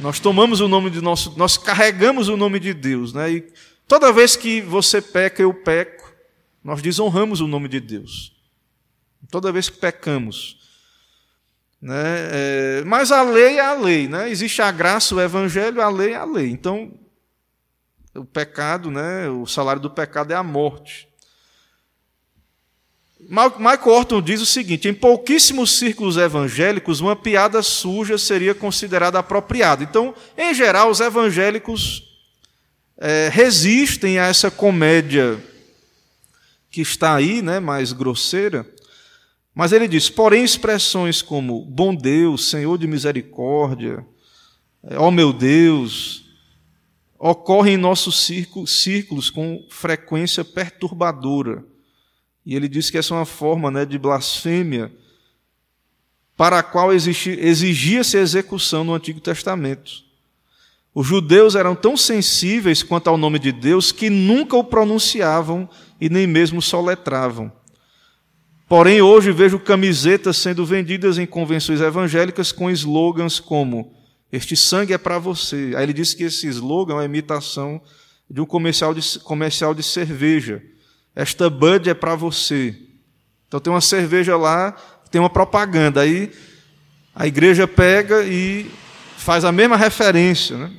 nós 0.00 0.18
tomamos 0.18 0.60
o 0.60 0.68
nome 0.68 0.90
de 0.90 1.00
nosso, 1.00 1.34
nós 1.36 1.56
carregamos 1.56 2.28
o 2.28 2.36
nome 2.36 2.58
de 2.58 2.72
Deus, 2.74 3.12
né? 3.12 3.30
E 3.30 3.52
toda 3.86 4.12
vez 4.12 4.36
que 4.36 4.60
você 4.60 5.00
peca, 5.00 5.42
eu 5.42 5.52
peco, 5.52 6.12
nós 6.62 6.82
desonramos 6.82 7.40
o 7.40 7.46
nome 7.46 7.68
de 7.68 7.80
Deus. 7.80 8.32
Toda 9.30 9.52
vez 9.52 9.68
que 9.68 9.78
pecamos, 9.78 10.58
né? 11.80 12.28
É, 12.32 12.84
mas 12.84 13.12
a 13.12 13.22
lei 13.22 13.58
é 13.58 13.64
a 13.64 13.74
lei, 13.74 14.08
né? 14.08 14.30
Existe 14.30 14.60
a 14.62 14.70
graça, 14.70 15.14
o 15.14 15.20
evangelho, 15.20 15.80
a 15.80 15.88
lei 15.88 16.12
é 16.12 16.16
a 16.16 16.24
lei. 16.24 16.48
Então 16.50 16.92
o 18.14 18.24
pecado, 18.24 18.90
né, 18.90 19.28
o 19.28 19.46
salário 19.46 19.80
do 19.80 19.90
pecado 19.90 20.32
é 20.32 20.36
a 20.36 20.42
morte. 20.42 21.08
Michael 23.28 23.88
Orton 23.88 24.22
diz 24.22 24.40
o 24.40 24.46
seguinte: 24.46 24.88
em 24.88 24.94
pouquíssimos 24.94 25.78
círculos 25.78 26.16
evangélicos, 26.16 27.00
uma 27.00 27.14
piada 27.14 27.62
suja 27.62 28.18
seria 28.18 28.54
considerada 28.54 29.18
apropriada. 29.18 29.84
Então, 29.84 30.14
em 30.36 30.54
geral, 30.54 30.90
os 30.90 31.00
evangélicos 31.00 32.02
é, 32.98 33.30
resistem 33.32 34.18
a 34.18 34.26
essa 34.26 34.50
comédia 34.50 35.38
que 36.70 36.80
está 36.80 37.14
aí, 37.14 37.42
né, 37.42 37.60
mais 37.60 37.92
grosseira. 37.92 38.66
Mas 39.54 39.72
ele 39.72 39.86
diz: 39.86 40.08
porém, 40.08 40.42
expressões 40.42 41.22
como 41.22 41.64
bom 41.64 41.94
Deus, 41.94 42.48
Senhor 42.48 42.78
de 42.78 42.86
misericórdia, 42.86 44.04
ó 44.96 45.08
oh 45.08 45.10
meu 45.10 45.32
Deus, 45.32 46.24
ocorrem 47.18 47.74
em 47.74 47.76
nossos 47.76 48.26
círculos 48.66 49.30
com 49.30 49.66
frequência 49.68 50.44
perturbadora. 50.44 51.69
E 52.44 52.54
ele 52.54 52.68
diz 52.68 52.90
que 52.90 52.98
essa 52.98 53.14
é 53.14 53.16
uma 53.16 53.26
forma 53.26 53.70
né, 53.70 53.84
de 53.84 53.98
blasfêmia 53.98 54.92
para 56.36 56.58
a 56.58 56.62
qual 56.62 56.92
exigia-se 56.92 58.16
execução 58.16 58.82
no 58.82 58.94
Antigo 58.94 59.20
Testamento. 59.20 59.90
Os 60.94 61.06
judeus 61.06 61.54
eram 61.54 61.74
tão 61.74 61.96
sensíveis 61.96 62.82
quanto 62.82 63.08
ao 63.08 63.16
nome 63.16 63.38
de 63.38 63.52
Deus 63.52 63.92
que 63.92 64.10
nunca 64.10 64.56
o 64.56 64.64
pronunciavam 64.64 65.68
e 66.00 66.08
nem 66.08 66.26
mesmo 66.26 66.60
soletravam. 66.60 67.52
Porém, 68.68 69.02
hoje 69.02 69.32
vejo 69.32 69.58
camisetas 69.58 70.36
sendo 70.36 70.64
vendidas 70.64 71.18
em 71.18 71.26
convenções 71.26 71.80
evangélicas 71.80 72.52
com 72.52 72.70
slogans 72.70 73.38
como 73.38 73.94
este 74.32 74.56
sangue 74.56 74.92
é 74.92 74.98
para 74.98 75.18
você. 75.18 75.72
Aí 75.76 75.82
ele 75.82 75.92
disse 75.92 76.16
que 76.16 76.24
esse 76.24 76.46
slogan 76.46 76.94
é 76.94 76.96
uma 76.96 77.04
imitação 77.04 77.80
de 78.28 78.40
um 78.40 78.46
comercial 78.46 78.94
de, 78.94 79.18
comercial 79.20 79.74
de 79.74 79.82
cerveja. 79.82 80.62
Esta 81.14 81.50
Bud 81.50 81.88
é 81.88 81.94
para 81.94 82.14
você. 82.14 82.76
Então 83.48 83.58
tem 83.60 83.72
uma 83.72 83.80
cerveja 83.80 84.36
lá, 84.36 84.76
tem 85.10 85.20
uma 85.20 85.30
propaganda. 85.30 86.02
Aí 86.02 86.32
a 87.14 87.26
igreja 87.26 87.66
pega 87.66 88.24
e 88.24 88.70
faz 89.16 89.44
a 89.44 89.52
mesma 89.52 89.76
referência. 89.76 90.56
Né? 90.56 90.70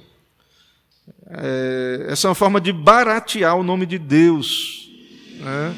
É, 1.29 2.05
essa 2.09 2.27
é 2.27 2.29
uma 2.29 2.35
forma 2.35 2.59
de 2.61 2.71
baratear 2.71 3.55
o 3.55 3.63
nome 3.63 3.85
de 3.85 3.99
Deus. 3.99 4.89
Né? 5.39 5.75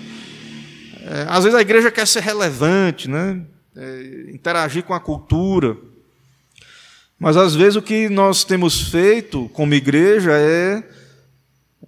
É, 1.05 1.25
às 1.27 1.43
vezes 1.43 1.57
a 1.57 1.61
igreja 1.61 1.91
quer 1.91 2.07
ser 2.07 2.21
relevante, 2.21 3.09
né? 3.09 3.41
É, 3.75 4.31
interagir 4.31 4.83
com 4.83 4.93
a 4.93 4.99
cultura. 4.99 5.75
Mas 7.19 7.35
às 7.35 7.55
vezes 7.55 7.75
o 7.75 7.81
que 7.81 8.07
nós 8.07 8.43
temos 8.43 8.89
feito 8.89 9.49
como 9.49 9.73
igreja 9.73 10.31
é, 10.33 10.83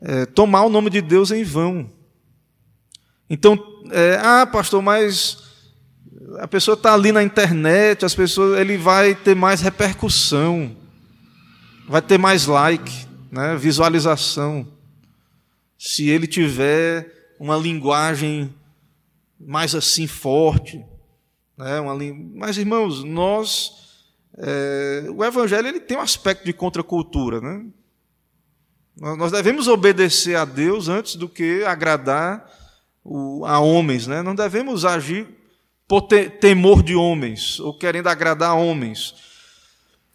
é 0.01 0.25
tomar 0.25 0.63
o 0.63 0.69
nome 0.69 0.89
de 0.89 1.01
Deus 1.01 1.31
em 1.31 1.43
vão. 1.43 1.89
Então, 3.29 3.57
é, 3.91 4.19
ah, 4.21 4.45
pastor, 4.45 4.81
mas 4.81 5.43
a 6.39 6.47
pessoa 6.47 6.75
está 6.75 6.93
ali 6.93 7.11
na 7.11 7.23
internet, 7.23 8.05
as 8.05 8.15
pessoas, 8.15 8.59
ele 8.59 8.77
vai 8.77 9.15
ter 9.15 9.35
mais 9.35 9.61
repercussão, 9.61 10.75
vai 11.87 12.01
ter 12.01 12.17
mais 12.17 12.45
like. 12.45 13.05
né? 13.31 13.55
visualização. 13.57 14.67
Se 15.77 16.09
ele 16.09 16.25
tiver 16.25 17.33
uma 17.39 17.57
linguagem 17.57 18.53
mais 19.39 19.75
assim 19.75 20.07
forte, 20.07 20.83
né? 21.57 21.79
uma, 21.79 21.95
mas 22.33 22.57
irmãos, 22.57 23.03
nós 23.03 23.85
é, 24.37 25.05
o 25.09 25.23
Evangelho 25.23 25.67
ele 25.67 25.79
tem 25.79 25.97
um 25.97 26.01
aspecto 26.01 26.45
de 26.45 26.53
contracultura. 26.53 27.39
Né? 27.39 27.65
Nós 28.97 29.31
devemos 29.31 29.67
obedecer 29.67 30.35
a 30.35 30.45
Deus 30.45 30.87
antes 30.87 31.15
do 31.15 31.27
que 31.27 31.63
agradar 31.63 32.49
a 33.45 33.59
homens. 33.59 34.07
Né? 34.07 34.21
Não 34.21 34.35
devemos 34.35 34.85
agir 34.85 35.27
por 35.87 36.01
te, 36.01 36.29
temor 36.29 36.81
de 36.81 36.95
homens 36.95 37.59
ou 37.59 37.77
querendo 37.77 38.07
agradar 38.07 38.55
homens. 38.55 39.15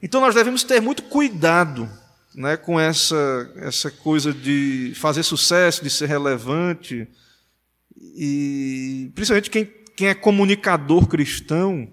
Então 0.03 0.21
nós 0.21 0.35
devemos 0.35 0.65
ter 0.65 0.81
muito 0.81 1.03
cuidado 1.05 1.89
né, 2.35 2.57
com 2.57 2.79
essa, 2.79 3.53
essa 3.57 3.91
coisa 3.91 4.33
de 4.33 4.93
fazer 4.97 5.23
sucesso, 5.23 5.83
de 5.83 5.91
ser 5.91 6.07
relevante. 6.07 7.07
E 7.99 9.11
principalmente 9.15 9.51
quem, 9.51 9.65
quem 9.97 10.09
é 10.09 10.15
comunicador 10.15 11.07
cristão 11.07 11.93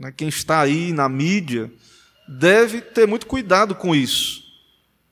né, 0.00 0.10
quem 0.16 0.28
está 0.28 0.60
aí 0.60 0.92
na 0.92 1.08
mídia, 1.08 1.70
deve 2.26 2.80
ter 2.80 3.06
muito 3.06 3.26
cuidado 3.26 3.74
com 3.74 3.94
isso, 3.94 4.42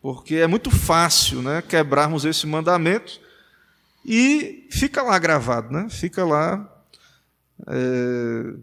porque 0.01 0.37
é 0.37 0.47
muito 0.47 0.71
fácil 0.71 1.43
né, 1.43 1.63
quebrarmos 1.63 2.25
esse 2.25 2.47
mandamento 2.47 3.21
e 4.11 4.67
fica 4.71 5.03
lá 5.03 5.19
gravado, 5.19 5.73
né? 5.73 5.89
fica 5.91 6.25
lá 6.25 6.67
é, 7.67 8.55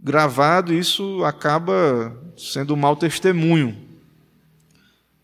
gravado 0.00 0.72
isso 0.72 1.22
acaba 1.24 2.16
sendo 2.36 2.72
um 2.72 2.76
mau 2.76 2.96
testemunho. 2.96 3.76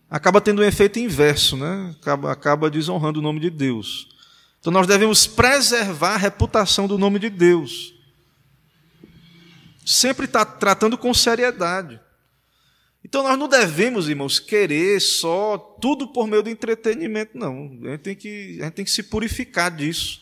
Acaba 0.09 0.41
tendo 0.41 0.61
um 0.61 0.65
efeito 0.65 0.99
inverso, 0.99 1.57
né? 1.57 1.95
acaba, 1.99 2.31
acaba 2.31 2.69
desonrando 2.69 3.19
o 3.19 3.23
nome 3.23 3.39
de 3.39 3.49
Deus. 3.49 4.09
Então 4.59 4.71
nós 4.71 4.85
devemos 4.85 5.25
preservar 5.25 6.13
a 6.13 6.17
reputação 6.17 6.87
do 6.87 6.97
nome 6.97 7.17
de 7.17 7.29
Deus 7.29 7.99
sempre 9.85 10.25
está 10.25 10.45
tratando 10.45 10.97
com 10.97 11.13
seriedade. 11.13 11.99
Então 13.03 13.23
nós 13.23 13.37
não 13.37 13.47
devemos, 13.47 14.07
irmãos, 14.07 14.39
querer 14.39 14.99
só 15.01 15.57
tudo 15.57 16.07
por 16.07 16.27
meio 16.27 16.43
do 16.43 16.49
entretenimento, 16.49 17.37
não. 17.37 17.77
A 17.83 17.91
gente 17.91 18.01
tem 18.01 18.15
que, 18.15 18.57
a 18.61 18.65
gente 18.65 18.73
tem 18.73 18.85
que 18.85 18.91
se 18.91 19.03
purificar 19.03 19.75
disso. 19.75 20.21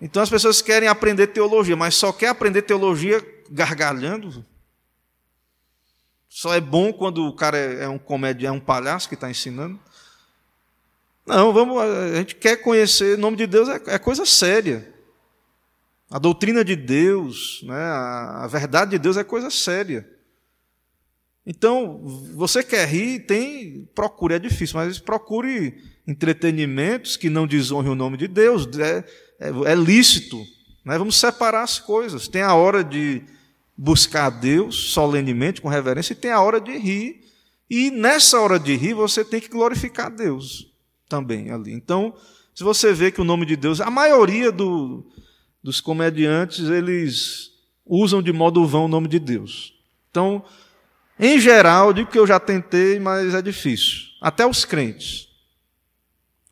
Então 0.00 0.22
as 0.22 0.28
pessoas 0.28 0.60
querem 0.60 0.88
aprender 0.88 1.28
teologia, 1.28 1.76
mas 1.76 1.94
só 1.94 2.12
quer 2.12 2.28
aprender 2.28 2.62
teologia 2.62 3.24
gargalhando. 3.50 4.44
Só 6.28 6.52
é 6.52 6.60
bom 6.60 6.92
quando 6.92 7.26
o 7.26 7.34
cara 7.34 7.56
é, 7.56 7.84
é 7.84 7.88
um 7.88 7.98
comédia, 7.98 8.48
é 8.48 8.52
um 8.52 8.60
palhaço 8.60 9.08
que 9.08 9.14
está 9.14 9.30
ensinando. 9.30 9.78
Não, 11.24 11.52
vamos, 11.52 11.80
a 11.80 12.16
gente 12.16 12.34
quer 12.34 12.56
conhecer 12.56 13.16
o 13.16 13.20
nome 13.20 13.36
de 13.36 13.46
Deus, 13.46 13.68
é, 13.68 13.80
é 13.86 13.98
coisa 13.98 14.26
séria. 14.26 14.92
A 16.10 16.18
doutrina 16.18 16.64
de 16.64 16.76
Deus, 16.76 17.62
né, 17.64 17.74
a 17.74 18.46
verdade 18.46 18.92
de 18.92 18.98
Deus 18.98 19.16
é 19.16 19.24
coisa 19.24 19.50
séria. 19.50 20.15
Então, 21.46 22.00
você 22.34 22.64
quer 22.64 22.88
rir, 22.88 23.20
tem, 23.20 23.88
procure, 23.94 24.34
é 24.34 24.38
difícil, 24.38 24.78
mas 24.78 24.98
procure 24.98 25.80
entretenimentos 26.06 27.16
que 27.16 27.30
não 27.30 27.46
desonrem 27.46 27.92
o 27.92 27.94
nome 27.94 28.16
de 28.16 28.26
Deus, 28.26 28.66
é, 28.78 29.04
é, 29.38 29.48
é 29.70 29.74
lícito. 29.74 30.36
Né? 30.84 30.98
Vamos 30.98 31.16
separar 31.16 31.62
as 31.62 31.78
coisas. 31.78 32.26
Tem 32.26 32.42
a 32.42 32.54
hora 32.54 32.82
de 32.82 33.22
buscar 33.76 34.26
a 34.26 34.30
Deus 34.30 34.90
solenemente, 34.92 35.60
com 35.60 35.68
reverência, 35.68 36.14
e 36.14 36.16
tem 36.16 36.32
a 36.32 36.40
hora 36.40 36.60
de 36.60 36.76
rir. 36.76 37.20
E 37.70 37.90
nessa 37.92 38.40
hora 38.40 38.58
de 38.58 38.74
rir, 38.74 38.94
você 38.94 39.24
tem 39.24 39.40
que 39.40 39.48
glorificar 39.48 40.06
a 40.06 40.10
Deus 40.10 40.72
também 41.08 41.50
ali. 41.50 41.72
Então, 41.72 42.12
se 42.54 42.64
você 42.64 42.92
vê 42.92 43.12
que 43.12 43.20
o 43.20 43.24
nome 43.24 43.46
de 43.46 43.54
Deus, 43.54 43.80
a 43.80 43.90
maioria 43.90 44.50
do, 44.50 45.04
dos 45.62 45.80
comediantes, 45.80 46.68
eles 46.68 47.50
usam 47.84 48.20
de 48.20 48.32
modo 48.32 48.66
vão 48.66 48.86
o 48.86 48.88
nome 48.88 49.06
de 49.06 49.18
Deus. 49.18 49.74
Então, 50.10 50.44
em 51.18 51.40
geral, 51.40 51.92
digo 51.92 52.10
que 52.10 52.18
eu 52.18 52.26
já 52.26 52.38
tentei, 52.38 53.00
mas 53.00 53.34
é 53.34 53.40
difícil. 53.40 54.04
Até 54.20 54.46
os 54.46 54.64
crentes. 54.64 55.28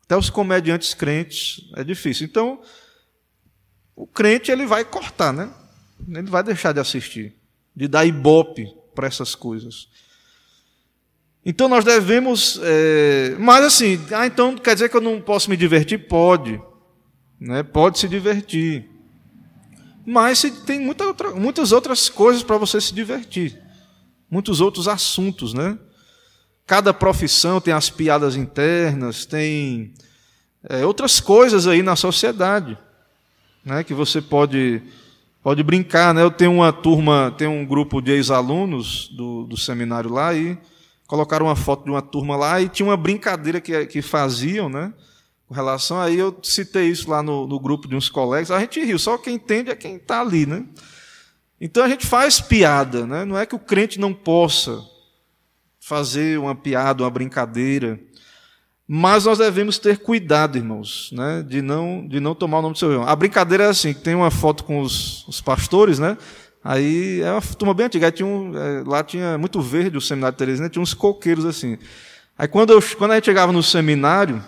Até 0.03 0.17
os 0.17 0.29
comediantes 0.29 0.93
crentes 0.93 1.69
é 1.75 1.83
difícil. 1.83 2.25
Então, 2.25 2.61
o 3.95 4.05
crente 4.05 4.51
ele 4.51 4.65
vai 4.65 4.83
cortar, 4.83 5.31
né? 5.31 5.51
Ele 6.07 6.29
vai 6.29 6.43
deixar 6.43 6.73
de 6.73 6.79
assistir, 6.79 7.33
de 7.75 7.87
dar 7.87 8.05
ibope 8.05 8.67
para 8.93 9.07
essas 9.07 9.35
coisas. 9.35 9.87
Então 11.45 11.67
nós 11.67 11.85
devemos, 11.85 12.59
é... 12.63 13.35
mas 13.37 13.63
assim, 13.63 14.03
ah, 14.11 14.25
então 14.25 14.55
quer 14.57 14.73
dizer 14.73 14.89
que 14.89 14.97
eu 14.97 15.01
não 15.01 15.21
posso 15.21 15.49
me 15.49 15.55
divertir? 15.55 16.07
Pode, 16.07 16.59
né? 17.39 17.61
Pode 17.61 17.99
se 17.99 18.07
divertir. 18.07 18.89
Mas 20.05 20.41
tem 20.65 20.79
muita 20.79 21.05
outra, 21.05 21.31
muitas 21.31 21.71
outras 21.71 22.09
coisas 22.09 22.43
para 22.43 22.57
você 22.57 22.81
se 22.81 22.93
divertir. 22.93 23.64
Muitos 24.29 24.61
outros 24.61 24.87
assuntos, 24.87 25.53
né? 25.53 25.77
Cada 26.65 26.93
profissão 26.93 27.61
tem 27.61 27.73
as 27.73 27.89
piadas 27.89 28.35
internas, 28.35 29.25
tem 29.25 29.93
é, 30.67 30.85
outras 30.85 31.19
coisas 31.19 31.67
aí 31.67 31.83
na 31.83 31.95
sociedade, 31.95 32.77
né? 33.63 33.83
Que 33.83 33.93
você 33.93 34.21
pode 34.21 34.81
pode 35.43 35.61
brincar, 35.61 36.11
né? 36.11 36.23
Eu 36.23 36.31
tenho 36.31 36.53
uma 36.53 36.73
turma, 36.73 37.33
tem 37.37 37.47
um 37.47 37.63
grupo 37.63 38.01
de 38.01 38.11
ex-alunos 38.11 39.09
do, 39.09 39.43
do 39.45 39.55
seminário 39.55 40.11
lá 40.11 40.33
e 40.33 40.57
colocaram 41.05 41.45
uma 41.45 41.55
foto 41.55 41.83
de 41.83 41.91
uma 41.91 42.01
turma 42.01 42.35
lá 42.35 42.59
e 42.59 42.67
tinha 42.67 42.87
uma 42.87 42.97
brincadeira 42.97 43.61
que, 43.61 43.85
que 43.85 44.01
faziam, 44.01 44.67
né? 44.67 44.91
Com 45.47 45.53
relação 45.53 46.01
aí, 46.01 46.17
eu 46.17 46.35
citei 46.41 46.87
isso 46.87 47.11
lá 47.11 47.21
no, 47.21 47.45
no 47.45 47.59
grupo 47.59 47.87
de 47.87 47.95
uns 47.95 48.09
colegas, 48.09 48.49
a 48.49 48.59
gente 48.59 48.83
riu, 48.83 48.97
só 48.97 49.19
quem 49.19 49.35
entende 49.35 49.69
é 49.69 49.75
quem 49.75 49.97
está 49.97 50.21
ali, 50.21 50.47
né? 50.47 50.65
Então 51.59 51.83
a 51.83 51.89
gente 51.89 52.05
faz 52.05 52.41
piada, 52.41 53.05
né? 53.07 53.23
não 53.23 53.37
é 53.37 53.45
que 53.45 53.55
o 53.55 53.59
crente 53.59 53.99
não 53.99 54.13
possa 54.13 54.83
fazer 55.79 56.37
uma 56.39 56.55
piada, 56.55 57.03
uma 57.03 57.09
brincadeira, 57.09 57.99
mas 58.87 59.25
nós 59.25 59.37
devemos 59.37 59.79
ter 59.79 59.97
cuidado, 59.97 60.57
irmãos, 60.57 61.09
né? 61.13 61.43
de, 61.47 61.61
não, 61.61 62.07
de 62.07 62.19
não 62.19 62.35
tomar 62.35 62.59
o 62.59 62.61
nome 62.61 62.73
do 62.73 62.79
seu 62.79 62.91
irmão. 62.91 63.07
A 63.07 63.15
brincadeira 63.15 63.63
é 63.65 63.67
assim: 63.67 63.93
tem 63.93 64.13
uma 64.13 64.29
foto 64.29 64.63
com 64.63 64.79
os, 64.79 65.27
os 65.27 65.41
pastores, 65.41 65.97
né? 65.97 66.17
aí 66.63 67.21
é 67.21 67.31
uma 67.31 67.41
turma 67.41 67.73
bem 67.73 67.85
antiga, 67.85 68.11
tinha 68.11 68.27
um, 68.27 68.57
é, 68.57 68.83
lá 68.85 69.03
tinha 69.03 69.37
muito 69.37 69.61
verde 69.61 69.97
o 69.97 70.01
seminário 70.01 70.33
de 70.33 70.39
Teresina, 70.39 70.69
tinha 70.69 70.81
uns 70.81 70.93
coqueiros 70.93 71.45
assim. 71.45 71.77
Aí 72.37 72.47
quando, 72.47 72.73
eu, 72.73 72.81
quando 72.97 73.11
a 73.11 73.15
gente 73.15 73.25
chegava 73.25 73.51
no 73.51 73.63
seminário, 73.63 74.43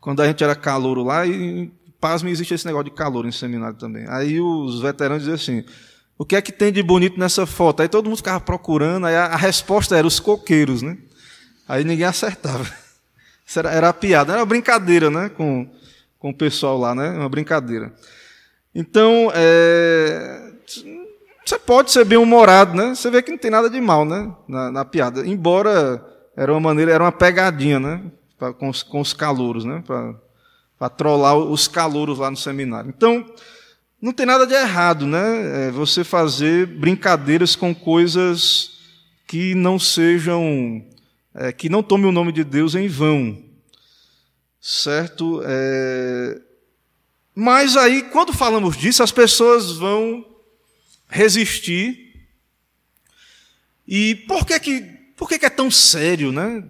quando 0.00 0.20
a 0.20 0.26
gente 0.26 0.44
era 0.44 0.54
calouro 0.54 1.02
lá, 1.02 1.26
e 1.26 1.72
pasme, 2.00 2.30
existe 2.30 2.54
esse 2.54 2.66
negócio 2.66 2.84
de 2.84 2.90
calor 2.90 3.26
em 3.26 3.32
seminário 3.32 3.76
também. 3.76 4.06
Aí 4.08 4.40
os 4.40 4.80
veteranos 4.80 5.24
diziam 5.24 5.34
assim: 5.34 5.64
o 6.18 6.24
que 6.24 6.36
é 6.36 6.42
que 6.42 6.52
tem 6.52 6.72
de 6.72 6.82
bonito 6.82 7.18
nessa 7.18 7.46
foto? 7.46 7.82
Aí 7.82 7.88
todo 7.88 8.06
mundo 8.06 8.16
ficava 8.16 8.40
procurando, 8.40 9.06
aí 9.06 9.16
a, 9.16 9.26
a 9.26 9.36
resposta 9.36 9.96
era 9.96 10.06
os 10.06 10.20
coqueiros, 10.20 10.82
né? 10.82 10.96
Aí 11.68 11.84
ninguém 11.84 12.06
acertava. 12.06 12.64
Isso 13.46 13.58
era, 13.58 13.70
era 13.70 13.88
a 13.88 13.92
piada, 13.92 14.32
era 14.32 14.40
uma 14.40 14.46
brincadeira, 14.46 15.10
né? 15.10 15.28
Com, 15.28 15.68
com 16.18 16.30
o 16.30 16.34
pessoal 16.34 16.78
lá, 16.78 16.94
né? 16.94 17.10
Uma 17.10 17.28
brincadeira. 17.28 17.94
Então, 18.74 19.30
é, 19.34 20.52
você 21.44 21.58
pode 21.58 21.90
ser 21.90 22.04
bem 22.04 22.18
humorado, 22.18 22.74
né? 22.74 22.94
Você 22.94 23.10
vê 23.10 23.22
que 23.22 23.30
não 23.30 23.38
tem 23.38 23.50
nada 23.50 23.70
de 23.70 23.80
mal, 23.80 24.04
né? 24.04 24.34
Na, 24.48 24.70
na 24.70 24.84
piada. 24.84 25.26
Embora 25.26 26.04
era 26.36 26.52
uma 26.52 26.60
maneira, 26.60 26.92
era 26.92 27.04
uma 27.04 27.12
pegadinha, 27.12 27.78
né? 27.80 28.02
pra, 28.38 28.52
com, 28.52 28.68
os, 28.68 28.82
com 28.82 29.00
os 29.00 29.12
calouros, 29.12 29.64
né? 29.64 29.82
Para 30.78 30.88
trollar 30.88 31.36
os 31.36 31.66
calouros 31.68 32.18
lá 32.18 32.30
no 32.30 32.36
seminário. 32.36 32.92
Então, 32.94 33.24
não 34.00 34.12
tem 34.12 34.26
nada 34.26 34.46
de 34.46 34.54
errado, 34.54 35.06
né? 35.06 35.68
É 35.68 35.70
você 35.70 36.04
fazer 36.04 36.66
brincadeiras 36.66 37.56
com 37.56 37.74
coisas 37.74 38.78
que 39.26 39.54
não 39.54 39.78
sejam, 39.78 40.84
é, 41.34 41.50
que 41.52 41.68
não 41.68 41.82
tome 41.82 42.06
o 42.06 42.12
nome 42.12 42.30
de 42.30 42.44
Deus 42.44 42.74
em 42.74 42.88
vão, 42.88 43.42
certo? 44.60 45.42
É... 45.44 46.40
Mas 47.34 47.76
aí, 47.76 48.02
quando 48.02 48.32
falamos 48.32 48.76
disso, 48.76 49.02
as 49.02 49.12
pessoas 49.12 49.72
vão 49.72 50.24
resistir. 51.08 52.28
E 53.86 54.14
por 54.26 54.46
que 54.46 54.58
que 54.60 54.96
por 55.16 55.28
que, 55.30 55.38
que 55.38 55.46
é 55.46 55.50
tão 55.50 55.70
sério, 55.70 56.30
né? 56.30 56.62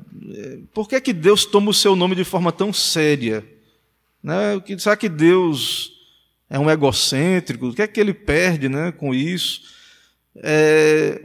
Por 0.73 0.89
que, 0.89 1.01
que 1.01 1.13
Deus 1.13 1.45
toma 1.45 1.71
o 1.71 1.75
seu 1.75 1.97
nome 1.97 2.15
de 2.15 2.23
forma 2.23 2.53
tão 2.53 2.73
séria? 2.73 3.45
Né? 4.27 4.61
Será 4.77 4.97
que 4.97 5.09
Deus 5.09 5.93
é 6.51 6.59
um 6.59 6.69
egocêntrico? 6.69 7.69
O 7.69 7.73
que 7.73 7.81
é 7.81 7.87
que 7.87 8.01
ele 8.01 8.13
perde 8.13 8.69
né, 8.69 8.91
com 8.91 9.15
isso? 9.15 9.63
É, 10.39 11.23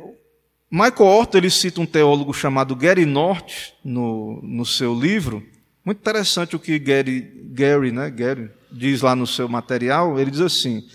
Michael 0.69 1.09
Orton 1.09 1.39
ele 1.39 1.49
cita 1.49 1.81
um 1.81 1.85
teólogo 1.87 2.31
chamado 2.31 2.75
Gary 2.75 3.07
North 3.07 3.73
no, 3.83 4.39
no 4.43 4.63
seu 4.67 4.93
livro. 4.93 5.43
Muito 5.83 5.97
interessante 5.97 6.55
o 6.55 6.59
que 6.59 6.77
Gary, 6.77 7.21
Gary, 7.51 7.91
né, 7.91 8.07
Gary 8.11 8.51
diz 8.71 9.01
lá 9.01 9.15
no 9.15 9.25
seu 9.25 9.49
material. 9.49 10.19
Ele 10.19 10.29
diz 10.29 10.41
assim: 10.41 10.87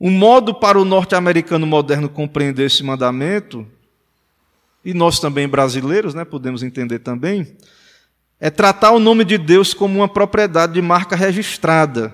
um 0.00 0.08
modo 0.08 0.54
para 0.54 0.78
o 0.78 0.84
norte-americano 0.84 1.66
moderno 1.66 2.08
compreender 2.08 2.66
esse 2.66 2.84
mandamento 2.84 3.66
e 4.84 4.94
nós 4.94 5.18
também 5.18 5.48
brasileiros, 5.48 6.14
né, 6.14 6.24
podemos 6.24 6.62
entender 6.62 7.00
também, 7.00 7.56
é 8.44 8.50
tratar 8.50 8.90
o 8.90 8.98
nome 8.98 9.24
de 9.24 9.38
Deus 9.38 9.72
como 9.72 10.00
uma 10.00 10.08
propriedade 10.08 10.72
de 10.72 10.82
marca 10.82 11.14
registrada. 11.14 12.12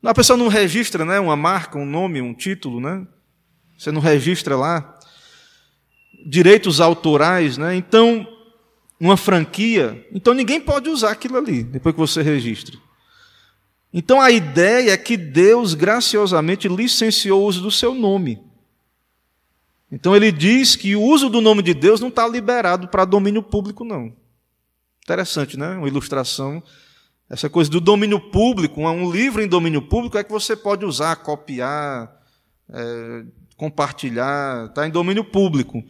A 0.00 0.14
pessoa 0.14 0.36
não 0.36 0.46
registra 0.46 1.04
né, 1.04 1.18
uma 1.18 1.34
marca, 1.34 1.76
um 1.76 1.84
nome, 1.84 2.22
um 2.22 2.32
título, 2.32 2.80
né? 2.80 3.04
Você 3.76 3.90
não 3.90 4.00
registra 4.00 4.56
lá. 4.56 4.96
Direitos 6.24 6.80
autorais, 6.80 7.58
né? 7.58 7.74
Então, 7.74 8.24
uma 9.00 9.16
franquia. 9.16 10.06
Então, 10.12 10.32
ninguém 10.32 10.60
pode 10.60 10.88
usar 10.88 11.10
aquilo 11.10 11.36
ali, 11.36 11.64
depois 11.64 11.96
que 11.96 12.00
você 12.00 12.22
registre. 12.22 12.78
Então, 13.92 14.20
a 14.20 14.30
ideia 14.30 14.92
é 14.92 14.96
que 14.96 15.16
Deus 15.16 15.74
graciosamente 15.74 16.68
licenciou 16.68 17.42
o 17.42 17.46
uso 17.46 17.60
do 17.60 17.72
seu 17.72 17.92
nome. 17.92 18.40
Então, 19.90 20.14
ele 20.14 20.30
diz 20.30 20.76
que 20.76 20.94
o 20.94 21.02
uso 21.02 21.28
do 21.28 21.40
nome 21.40 21.60
de 21.60 21.74
Deus 21.74 22.00
não 22.00 22.06
está 22.06 22.28
liberado 22.28 22.86
para 22.86 23.04
domínio 23.04 23.42
público, 23.42 23.84
não. 23.84 24.21
Interessante, 25.02 25.58
né? 25.58 25.70
Uma 25.70 25.88
ilustração. 25.88 26.62
Essa 27.28 27.48
coisa 27.48 27.70
do 27.70 27.80
domínio 27.80 28.20
público, 28.20 28.80
um 28.82 29.10
livro 29.10 29.42
em 29.42 29.48
domínio 29.48 29.82
público 29.82 30.18
é 30.18 30.24
que 30.24 30.30
você 30.30 30.54
pode 30.54 30.84
usar, 30.84 31.16
copiar, 31.16 32.12
é, 32.68 33.24
compartilhar, 33.56 34.66
está 34.66 34.86
em 34.86 34.90
domínio 34.90 35.24
público. 35.24 35.82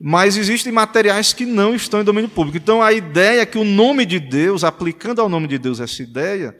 Mas 0.00 0.36
existem 0.36 0.72
materiais 0.72 1.32
que 1.32 1.44
não 1.44 1.74
estão 1.74 2.00
em 2.00 2.04
domínio 2.04 2.30
público. 2.30 2.56
Então 2.56 2.80
a 2.82 2.92
ideia 2.92 3.40
é 3.40 3.46
que 3.46 3.58
o 3.58 3.64
nome 3.64 4.06
de 4.06 4.18
Deus, 4.18 4.64
aplicando 4.64 5.20
ao 5.20 5.28
nome 5.28 5.46
de 5.46 5.58
Deus 5.58 5.80
essa 5.80 6.02
ideia, 6.02 6.56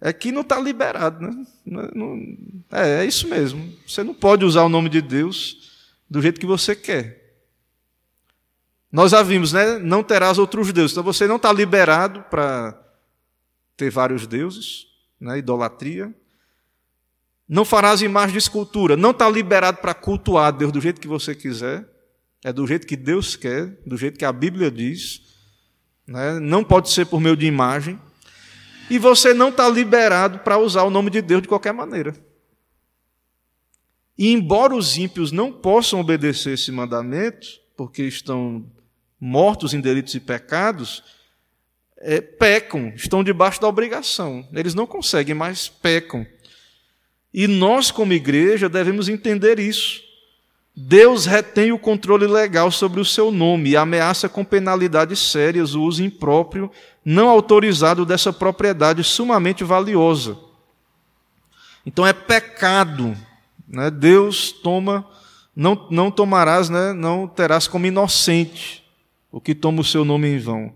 é 0.00 0.12
que 0.12 0.32
não 0.32 0.40
está 0.40 0.58
liberado. 0.58 1.24
Né? 1.24 1.90
Não, 1.94 2.18
é, 2.72 3.02
é 3.02 3.04
isso 3.04 3.28
mesmo. 3.28 3.72
Você 3.86 4.02
não 4.02 4.14
pode 4.14 4.44
usar 4.44 4.64
o 4.64 4.68
nome 4.68 4.88
de 4.88 5.00
Deus 5.00 5.70
do 6.10 6.20
jeito 6.20 6.40
que 6.40 6.46
você 6.46 6.74
quer. 6.74 7.21
Nós 8.92 9.12
já 9.12 9.22
vimos, 9.22 9.54
né? 9.54 9.78
Não 9.78 10.02
terás 10.02 10.38
outros 10.38 10.70
deuses. 10.70 10.92
Então 10.92 11.02
você 11.02 11.26
não 11.26 11.36
está 11.36 11.50
liberado 11.50 12.22
para 12.24 12.78
ter 13.74 13.90
vários 13.90 14.26
deuses, 14.26 14.86
né? 15.18 15.38
idolatria. 15.38 16.14
Não 17.48 17.64
farás 17.64 18.02
imagem 18.02 18.32
de 18.32 18.38
escultura. 18.38 18.94
Não 18.94 19.10
está 19.10 19.28
liberado 19.30 19.78
para 19.78 19.94
cultuar 19.94 20.52
Deus 20.52 20.70
do 20.70 20.80
jeito 20.80 21.00
que 21.00 21.08
você 21.08 21.34
quiser. 21.34 21.88
É 22.44 22.52
do 22.52 22.66
jeito 22.66 22.86
que 22.86 22.96
Deus 22.96 23.34
quer, 23.34 23.78
do 23.86 23.96
jeito 23.96 24.18
que 24.18 24.24
a 24.26 24.32
Bíblia 24.32 24.70
diz. 24.70 25.22
Né? 26.06 26.38
Não 26.38 26.62
pode 26.62 26.90
ser 26.90 27.06
por 27.06 27.20
meio 27.20 27.36
de 27.36 27.46
imagem. 27.46 27.98
E 28.90 28.98
você 28.98 29.32
não 29.32 29.48
está 29.48 29.68
liberado 29.70 30.40
para 30.40 30.58
usar 30.58 30.82
o 30.82 30.90
nome 30.90 31.08
de 31.08 31.22
Deus 31.22 31.40
de 31.40 31.48
qualquer 31.48 31.72
maneira. 31.72 32.14
E 34.18 34.32
embora 34.32 34.74
os 34.74 34.98
ímpios 34.98 35.32
não 35.32 35.50
possam 35.50 36.00
obedecer 36.00 36.52
esse 36.52 36.70
mandamento, 36.70 37.46
porque 37.76 38.02
estão 38.02 38.66
mortos 39.24 39.72
em 39.72 39.80
delitos 39.80 40.16
e 40.16 40.18
pecados, 40.18 41.00
é, 41.98 42.20
pecam, 42.20 42.92
estão 42.96 43.22
debaixo 43.22 43.60
da 43.60 43.68
obrigação. 43.68 44.44
Eles 44.52 44.74
não 44.74 44.84
conseguem, 44.84 45.32
mas 45.32 45.68
pecam. 45.68 46.26
E 47.32 47.46
nós, 47.46 47.92
como 47.92 48.12
igreja, 48.12 48.68
devemos 48.68 49.08
entender 49.08 49.60
isso. 49.60 50.02
Deus 50.74 51.24
retém 51.24 51.70
o 51.70 51.78
controle 51.78 52.26
legal 52.26 52.72
sobre 52.72 52.98
o 52.98 53.04
seu 53.04 53.30
nome 53.30 53.70
e 53.70 53.76
ameaça 53.76 54.28
com 54.28 54.44
penalidades 54.44 55.20
sérias 55.20 55.76
o 55.76 55.82
uso 55.82 56.02
impróprio, 56.02 56.68
não 57.04 57.28
autorizado 57.28 58.04
dessa 58.04 58.32
propriedade 58.32 59.04
sumamente 59.04 59.62
valiosa. 59.62 60.36
Então 61.86 62.04
é 62.04 62.12
pecado. 62.12 63.16
Né? 63.68 63.88
Deus 63.88 64.50
toma, 64.50 65.08
não, 65.54 65.86
não 65.92 66.10
tomarás, 66.10 66.68
né? 66.68 66.92
não 66.92 67.28
terás 67.28 67.68
como 67.68 67.86
inocente 67.86 68.81
o 69.32 69.40
que 69.40 69.54
toma 69.54 69.80
o 69.80 69.84
seu 69.84 70.04
nome 70.04 70.28
em 70.28 70.38
vão. 70.38 70.72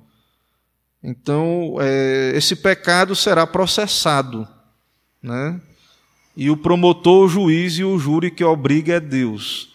Então, 1.02 1.76
é, 1.78 2.32
esse 2.34 2.56
pecado 2.56 3.14
será 3.14 3.46
processado, 3.46 4.48
né? 5.22 5.60
E 6.34 6.50
o 6.50 6.56
promotor, 6.56 7.26
o 7.26 7.28
juiz 7.28 7.74
e 7.78 7.84
o 7.84 7.98
júri 7.98 8.30
que 8.30 8.42
obriga 8.42 8.94
é 8.94 9.00
Deus. 9.00 9.68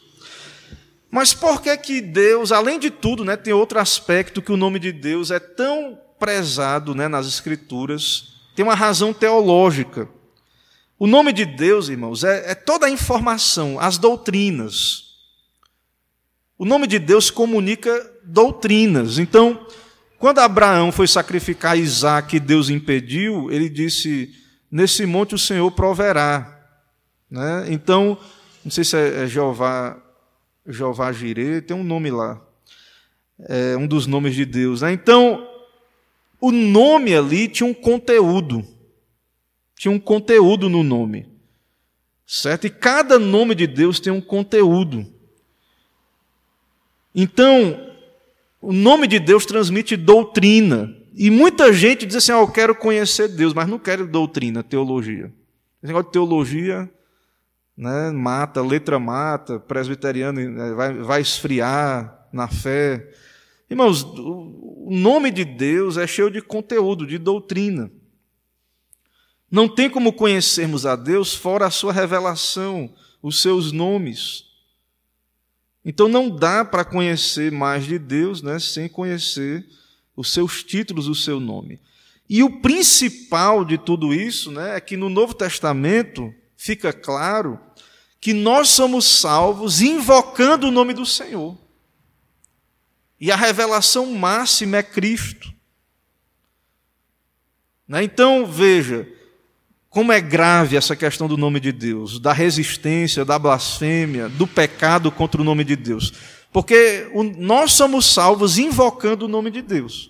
Mas 1.09 1.33
por 1.33 1.61
que 1.61 1.75
que 1.77 2.01
Deus, 2.01 2.51
além 2.51 2.79
de 2.79 2.89
tudo, 2.89 3.23
né, 3.23 3.35
tem 3.35 3.53
outro 3.53 3.79
aspecto 3.79 4.41
que 4.41 4.51
o 4.51 4.57
nome 4.57 4.79
de 4.79 4.91
Deus 4.91 5.31
é 5.31 5.39
tão 5.39 5.97
prezado 6.19 6.95
né, 6.95 7.07
nas 7.07 7.27
Escrituras? 7.27 8.35
Tem 8.55 8.63
uma 8.63 8.75
razão 8.75 9.13
teológica. 9.13 10.07
O 10.99 11.07
nome 11.07 11.33
de 11.33 11.45
Deus, 11.45 11.89
irmãos, 11.89 12.23
é, 12.23 12.51
é 12.51 12.55
toda 12.55 12.85
a 12.85 12.89
informação, 12.89 13.79
as 13.79 13.97
doutrinas. 13.97 15.15
O 16.57 16.65
nome 16.65 16.85
de 16.85 16.99
Deus 16.99 17.31
comunica 17.31 18.10
doutrinas. 18.31 19.17
Então, 19.17 19.67
quando 20.17 20.39
Abraão 20.39 20.91
foi 20.91 21.07
sacrificar 21.07 21.77
Isaac 21.77 22.35
e 22.35 22.39
Deus 22.39 22.69
impediu, 22.69 23.51
ele 23.51 23.69
disse: 23.69 24.33
Nesse 24.71 25.05
monte 25.05 25.35
o 25.35 25.39
Senhor 25.39 25.69
proverá. 25.71 26.59
Né? 27.29 27.65
Então, 27.69 28.17
não 28.63 28.71
sei 28.71 28.83
se 28.83 28.95
é, 28.95 29.23
é 29.23 29.27
Jeová, 29.27 30.01
Jeová 30.65 31.11
Jireh, 31.11 31.61
tem 31.61 31.75
um 31.75 31.83
nome 31.83 32.09
lá. 32.09 32.41
É 33.39 33.75
um 33.75 33.87
dos 33.87 34.07
nomes 34.07 34.35
de 34.35 34.45
Deus. 34.45 34.81
Né? 34.81 34.93
Então, 34.93 35.47
o 36.39 36.51
nome 36.51 37.15
ali 37.15 37.47
tinha 37.47 37.67
um 37.67 37.73
conteúdo. 37.73 38.65
Tinha 39.75 39.91
um 39.91 39.99
conteúdo 39.99 40.69
no 40.69 40.83
nome. 40.83 41.27
Certo? 42.25 42.65
E 42.67 42.69
cada 42.69 43.19
nome 43.19 43.55
de 43.55 43.67
Deus 43.67 43.99
tem 43.99 44.13
um 44.13 44.21
conteúdo. 44.21 45.05
Então, 47.13 47.90
o 48.61 48.71
nome 48.71 49.07
de 49.07 49.19
Deus 49.19 49.45
transmite 49.45 49.97
doutrina. 49.97 50.95
E 51.13 51.29
muita 51.29 51.73
gente 51.73 52.05
diz 52.05 52.17
assim: 52.17 52.31
ah, 52.31 52.39
eu 52.39 52.47
quero 52.47 52.75
conhecer 52.75 53.27
Deus, 53.27 53.53
mas 53.53 53.67
não 53.67 53.79
quero 53.79 54.07
doutrina, 54.07 54.63
teologia. 54.63 55.33
Esse 55.81 55.87
negócio 55.87 56.07
de 56.07 56.13
teologia 56.13 56.89
né, 57.75 58.11
mata, 58.11 58.61
letra 58.61 58.99
mata, 58.99 59.59
presbiteriano 59.59 60.39
né, 60.39 60.73
vai, 60.73 60.93
vai 60.93 61.21
esfriar 61.21 62.27
na 62.31 62.47
fé. 62.47 63.11
Irmãos, 63.69 64.03
o 64.03 64.89
nome 64.91 65.31
de 65.31 65.43
Deus 65.43 65.97
é 65.97 66.05
cheio 66.05 66.29
de 66.29 66.41
conteúdo, 66.41 67.07
de 67.07 67.17
doutrina. 67.17 67.91
Não 69.49 69.67
tem 69.67 69.89
como 69.89 70.13
conhecermos 70.13 70.85
a 70.85 70.95
Deus 70.95 71.33
fora 71.33 71.65
a 71.65 71.71
sua 71.71 71.91
revelação, 71.91 72.93
os 73.21 73.41
seus 73.41 73.71
nomes. 73.71 74.50
Então 75.83 76.07
não 76.07 76.29
dá 76.29 76.63
para 76.63 76.85
conhecer 76.85 77.51
mais 77.51 77.85
de 77.85 77.97
Deus 77.97 78.41
né, 78.41 78.59
sem 78.59 78.87
conhecer 78.87 79.65
os 80.15 80.31
seus 80.31 80.63
títulos, 80.63 81.07
o 81.07 81.15
seu 81.15 81.39
nome. 81.39 81.79
E 82.29 82.43
o 82.43 82.61
principal 82.61 83.65
de 83.65 83.77
tudo 83.77 84.13
isso 84.13 84.51
né, 84.51 84.77
é 84.77 84.79
que 84.79 84.95
no 84.95 85.09
Novo 85.09 85.33
Testamento 85.33 86.33
fica 86.55 86.93
claro 86.93 87.59
que 88.19 88.33
nós 88.33 88.69
somos 88.69 89.05
salvos 89.05 89.81
invocando 89.81 90.67
o 90.67 90.71
nome 90.71 90.93
do 90.93 91.05
Senhor. 91.05 91.57
E 93.19 93.31
a 93.31 93.35
revelação 93.35 94.05
máxima 94.13 94.77
é 94.77 94.83
Cristo. 94.83 95.51
Né? 97.87 98.03
Então, 98.03 98.45
veja, 98.45 99.07
como 99.91 100.13
é 100.13 100.21
grave 100.21 100.77
essa 100.77 100.95
questão 100.95 101.27
do 101.27 101.35
nome 101.35 101.59
de 101.59 101.73
Deus, 101.73 102.17
da 102.17 102.31
resistência, 102.31 103.25
da 103.25 103.37
blasfêmia, 103.37 104.29
do 104.29 104.47
pecado 104.47 105.11
contra 105.11 105.41
o 105.41 105.43
nome 105.43 105.65
de 105.65 105.75
Deus. 105.75 106.13
Porque 106.49 107.11
nós 107.37 107.73
somos 107.73 108.05
salvos 108.05 108.57
invocando 108.57 109.25
o 109.25 109.27
nome 109.27 109.51
de 109.51 109.61
Deus. 109.61 110.09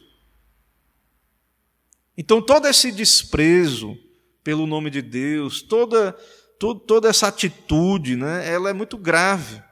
Então, 2.15 2.39
todo 2.39 2.67
esse 2.67 2.91
desprezo 2.91 3.97
pelo 4.43 4.67
nome 4.67 4.91
de 4.91 5.01
Deus, 5.01 5.63
toda, 5.63 6.15
toda 6.59 7.09
essa 7.09 7.27
atitude, 7.27 8.15
né, 8.15 8.47
ela 8.47 8.69
é 8.69 8.73
muito 8.73 8.99
grave. 8.99 9.63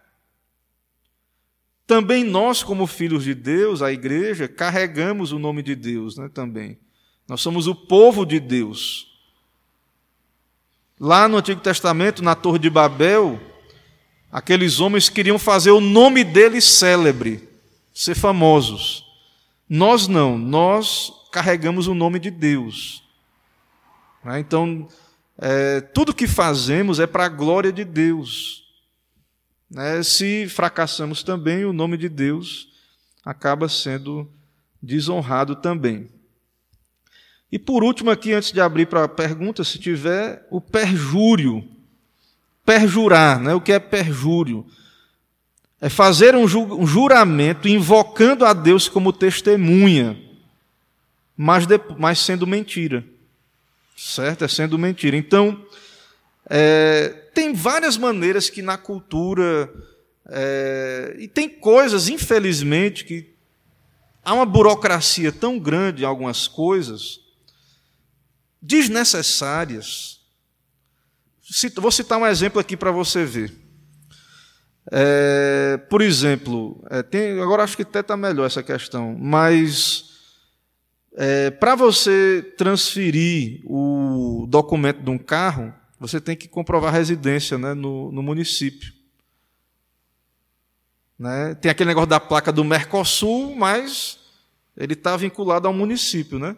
Também 1.85 2.23
nós, 2.23 2.63
como 2.63 2.87
filhos 2.87 3.23
de 3.23 3.35
Deus, 3.35 3.83
a 3.83 3.91
igreja, 3.91 4.47
carregamos 4.47 5.31
o 5.31 5.37
nome 5.37 5.61
de 5.61 5.75
Deus 5.75 6.17
né, 6.17 6.31
também. 6.33 6.79
Nós 7.27 7.41
somos 7.41 7.67
o 7.67 7.75
povo 7.75 8.25
de 8.25 8.39
Deus. 8.39 9.08
Lá 10.99 11.29
no 11.29 11.37
Antigo 11.37 11.61
Testamento, 11.61 12.21
na 12.21 12.35
Torre 12.35 12.59
de 12.59 12.69
Babel, 12.69 13.39
aqueles 14.29 14.81
homens 14.81 15.07
queriam 15.07 15.39
fazer 15.39 15.71
o 15.71 15.79
nome 15.79 16.25
deles 16.25 16.65
célebre, 16.65 17.47
ser 17.93 18.15
famosos. 18.15 19.05
Nós 19.67 20.07
não, 20.07 20.37
nós 20.37 21.13
carregamos 21.31 21.87
o 21.87 21.93
nome 21.93 22.19
de 22.19 22.29
Deus. 22.29 23.01
Né? 24.25 24.39
Então, 24.39 24.89
é, 25.37 25.79
tudo 25.79 26.13
que 26.13 26.27
fazemos 26.27 26.99
é 26.99 27.07
para 27.07 27.25
a 27.25 27.29
glória 27.29 27.71
de 27.71 27.85
Deus. 27.85 28.65
Né? 29.71 30.03
Se 30.03 30.49
fracassamos 30.49 31.23
também, 31.23 31.63
o 31.63 31.71
nome 31.71 31.95
de 31.95 32.09
Deus 32.09 32.67
acaba 33.23 33.69
sendo 33.69 34.29
desonrado 34.81 35.55
também. 35.55 36.09
E 37.51 37.57
por 37.57 37.83
último, 37.83 38.11
aqui, 38.11 38.33
antes 38.33 38.51
de 38.51 38.61
abrir 38.61 38.85
para 38.85 39.07
pergunta, 39.07 39.63
se 39.63 39.79
tiver 39.79 40.45
o 40.51 40.61
perjúrio. 40.61 41.67
Perjurar, 42.65 43.39
né? 43.39 43.53
o 43.53 43.61
que 43.61 43.71
é 43.71 43.79
perjúrio? 43.79 44.65
é 45.81 45.87
fazer 45.87 46.35
um 46.35 46.45
juramento 46.85 47.67
invocando 47.67 48.45
a 48.45 48.53
Deus 48.53 48.89
como 48.89 49.13
testemunha, 49.13 50.19
mas, 51.35 51.65
mas 51.97 52.19
sendo 52.19 52.45
mentira. 52.45 53.03
Certo? 53.95 54.43
É 54.43 54.47
sendo 54.47 54.77
mentira. 54.77 55.15
Então, 55.15 55.65
é, 56.49 57.09
tem 57.33 57.53
várias 57.53 57.97
maneiras 57.97 58.49
que 58.49 58.61
na 58.61 58.77
cultura. 58.77 59.71
É, 60.27 61.15
e 61.17 61.27
tem 61.27 61.47
coisas, 61.47 62.09
infelizmente, 62.09 63.05
que 63.05 63.33
há 64.23 64.33
uma 64.33 64.45
burocracia 64.45 65.31
tão 65.31 65.57
grande 65.57 66.03
em 66.03 66.05
algumas 66.05 66.47
coisas, 66.47 67.21
desnecessárias. 68.61 70.19
Vou 71.77 71.91
citar 71.91 72.17
um 72.19 72.25
exemplo 72.25 72.59
aqui 72.59 72.77
para 72.77 72.91
você 72.91 73.25
ver. 73.25 73.53
É, 74.91 75.77
por 75.89 76.01
exemplo, 76.01 76.83
é, 76.89 77.03
tem, 77.03 77.39
agora 77.39 77.63
acho 77.63 77.75
que 77.75 77.83
até 77.83 77.99
está 77.99 78.17
melhor 78.17 78.45
essa 78.45 78.63
questão, 78.63 79.15
mas 79.19 80.09
é, 81.15 81.51
para 81.51 81.75
você 81.75 82.53
transferir 82.57 83.61
o 83.65 84.47
documento 84.47 85.01
de 85.01 85.09
um 85.09 85.17
carro, 85.17 85.73
você 85.99 86.19
tem 86.19 86.35
que 86.35 86.47
comprovar 86.47 86.93
residência 86.93 87.57
né, 87.57 87.73
no, 87.73 88.11
no 88.11 88.23
município. 88.23 88.93
Né? 91.17 91.53
Tem 91.55 91.69
aquele 91.69 91.89
negócio 91.89 92.09
da 92.09 92.19
placa 92.19 92.51
do 92.51 92.63
Mercosul, 92.63 93.53
mas 93.55 94.17
ele 94.77 94.93
está 94.93 95.17
vinculado 95.17 95.67
ao 95.67 95.73
município. 95.73 96.39
Né? 96.39 96.55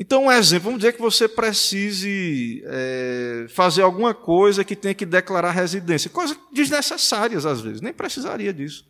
Então, 0.00 0.26
um 0.26 0.30
exemplo, 0.30 0.66
vamos 0.66 0.78
dizer 0.78 0.92
que 0.92 1.00
você 1.00 1.26
precise 1.26 2.62
é, 2.66 3.46
fazer 3.48 3.82
alguma 3.82 4.14
coisa 4.14 4.62
que 4.64 4.76
tenha 4.76 4.94
que 4.94 5.04
declarar 5.04 5.50
residência. 5.50 6.08
Coisas 6.08 6.38
desnecessárias, 6.52 7.44
às 7.44 7.60
vezes, 7.60 7.80
nem 7.80 7.92
precisaria 7.92 8.54
disso. 8.54 8.86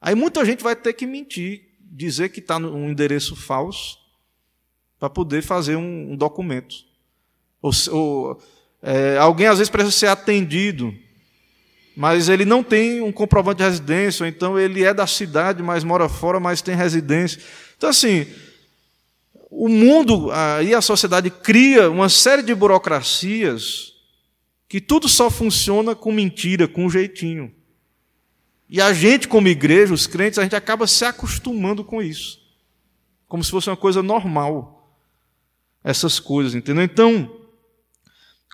Aí 0.00 0.14
muita 0.14 0.42
gente 0.46 0.64
vai 0.64 0.74
ter 0.74 0.94
que 0.94 1.04
mentir, 1.04 1.68
dizer 1.78 2.30
que 2.30 2.40
está 2.40 2.58
num 2.58 2.88
endereço 2.88 3.36
falso, 3.36 3.98
para 4.98 5.10
poder 5.10 5.42
fazer 5.42 5.76
um, 5.76 6.12
um 6.12 6.16
documento. 6.16 6.76
Ou, 7.60 7.70
ou 7.90 8.42
é, 8.82 9.18
alguém, 9.18 9.48
às 9.48 9.58
vezes, 9.58 9.70
precisa 9.70 9.94
ser 9.94 10.06
atendido, 10.06 10.94
mas 11.94 12.30
ele 12.30 12.46
não 12.46 12.64
tem 12.64 13.02
um 13.02 13.12
comprovante 13.12 13.58
de 13.58 13.64
residência, 13.64 14.24
ou 14.24 14.26
então 14.26 14.58
ele 14.58 14.82
é 14.82 14.94
da 14.94 15.06
cidade, 15.06 15.62
mas 15.62 15.84
mora 15.84 16.08
fora, 16.08 16.40
mas 16.40 16.62
tem 16.62 16.74
residência. 16.74 17.38
Então, 17.76 17.90
assim 17.90 18.26
o 19.50 19.68
mundo 19.68 20.30
e 20.64 20.74
a 20.74 20.80
sociedade 20.80 21.30
cria 21.30 21.90
uma 21.90 22.08
série 22.08 22.42
de 22.42 22.54
burocracias 22.54 23.94
que 24.68 24.80
tudo 24.80 25.08
só 25.08 25.30
funciona 25.30 25.94
com 25.94 26.12
mentira, 26.12 26.68
com 26.68 26.84
um 26.84 26.90
jeitinho. 26.90 27.54
E 28.68 28.82
a 28.82 28.92
gente, 28.92 29.26
como 29.26 29.48
igreja, 29.48 29.94
os 29.94 30.06
crentes, 30.06 30.38
a 30.38 30.42
gente 30.42 30.54
acaba 30.54 30.86
se 30.86 31.04
acostumando 31.04 31.82
com 31.82 32.02
isso. 32.02 32.38
Como 33.26 33.42
se 33.42 33.50
fosse 33.50 33.70
uma 33.70 33.76
coisa 33.76 34.02
normal. 34.02 34.92
Essas 35.82 36.20
coisas, 36.20 36.54
entendeu? 36.54 36.84
Então, 36.84 37.34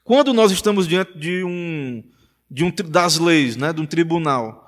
quando 0.05 0.32
nós 0.32 0.53
estamos 0.53 0.86
diante 0.86 1.18
de 1.18 1.42
um, 1.42 2.05
de 2.49 2.62
um 2.62 2.70
das 2.70 3.18
leis, 3.18 3.57
né, 3.57 3.72
de 3.72 3.80
um 3.80 3.86
tribunal, 3.86 4.63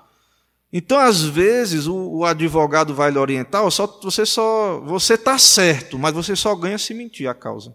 então, 0.73 0.99
às 0.99 1.23
vezes, 1.23 1.87
o, 1.87 2.19
o 2.19 2.25
advogado 2.25 2.95
vai 2.95 3.11
lhe 3.11 3.19
orientar, 3.19 3.69
só, 3.71 3.87
você 4.03 4.27
só 4.27 4.81
você 4.81 5.15
está 5.15 5.39
certo, 5.39 5.99
mas 5.99 6.15
você 6.15 6.35
só 6.35 6.55
ganha 6.55 6.79
se 6.79 6.93
mentir 6.93 7.29
a 7.29 7.35
causa. 7.35 7.75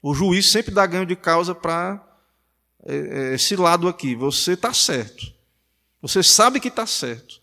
O 0.00 0.14
juiz 0.14 0.50
sempre 0.50 0.72
dá 0.72 0.86
ganho 0.86 1.06
de 1.06 1.16
causa 1.16 1.54
para 1.54 2.04
é, 2.84 2.96
é, 2.96 3.34
esse 3.34 3.54
lado 3.56 3.88
aqui. 3.88 4.14
Você 4.14 4.52
está 4.52 4.72
certo. 4.72 5.32
Você 6.00 6.22
sabe 6.22 6.58
que 6.58 6.68
está 6.68 6.86
certo. 6.86 7.40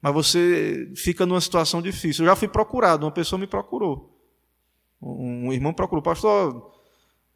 Mas 0.00 0.12
você 0.12 0.92
fica 0.96 1.24
numa 1.24 1.40
situação 1.40 1.80
difícil. 1.80 2.24
Eu 2.24 2.30
já 2.30 2.36
fui 2.36 2.48
procurado, 2.48 3.06
uma 3.06 3.12
pessoa 3.12 3.38
me 3.38 3.46
procurou. 3.46 4.18
Um 5.00 5.52
irmão 5.52 5.72
procurou, 5.72 6.02
pastor, 6.02 6.72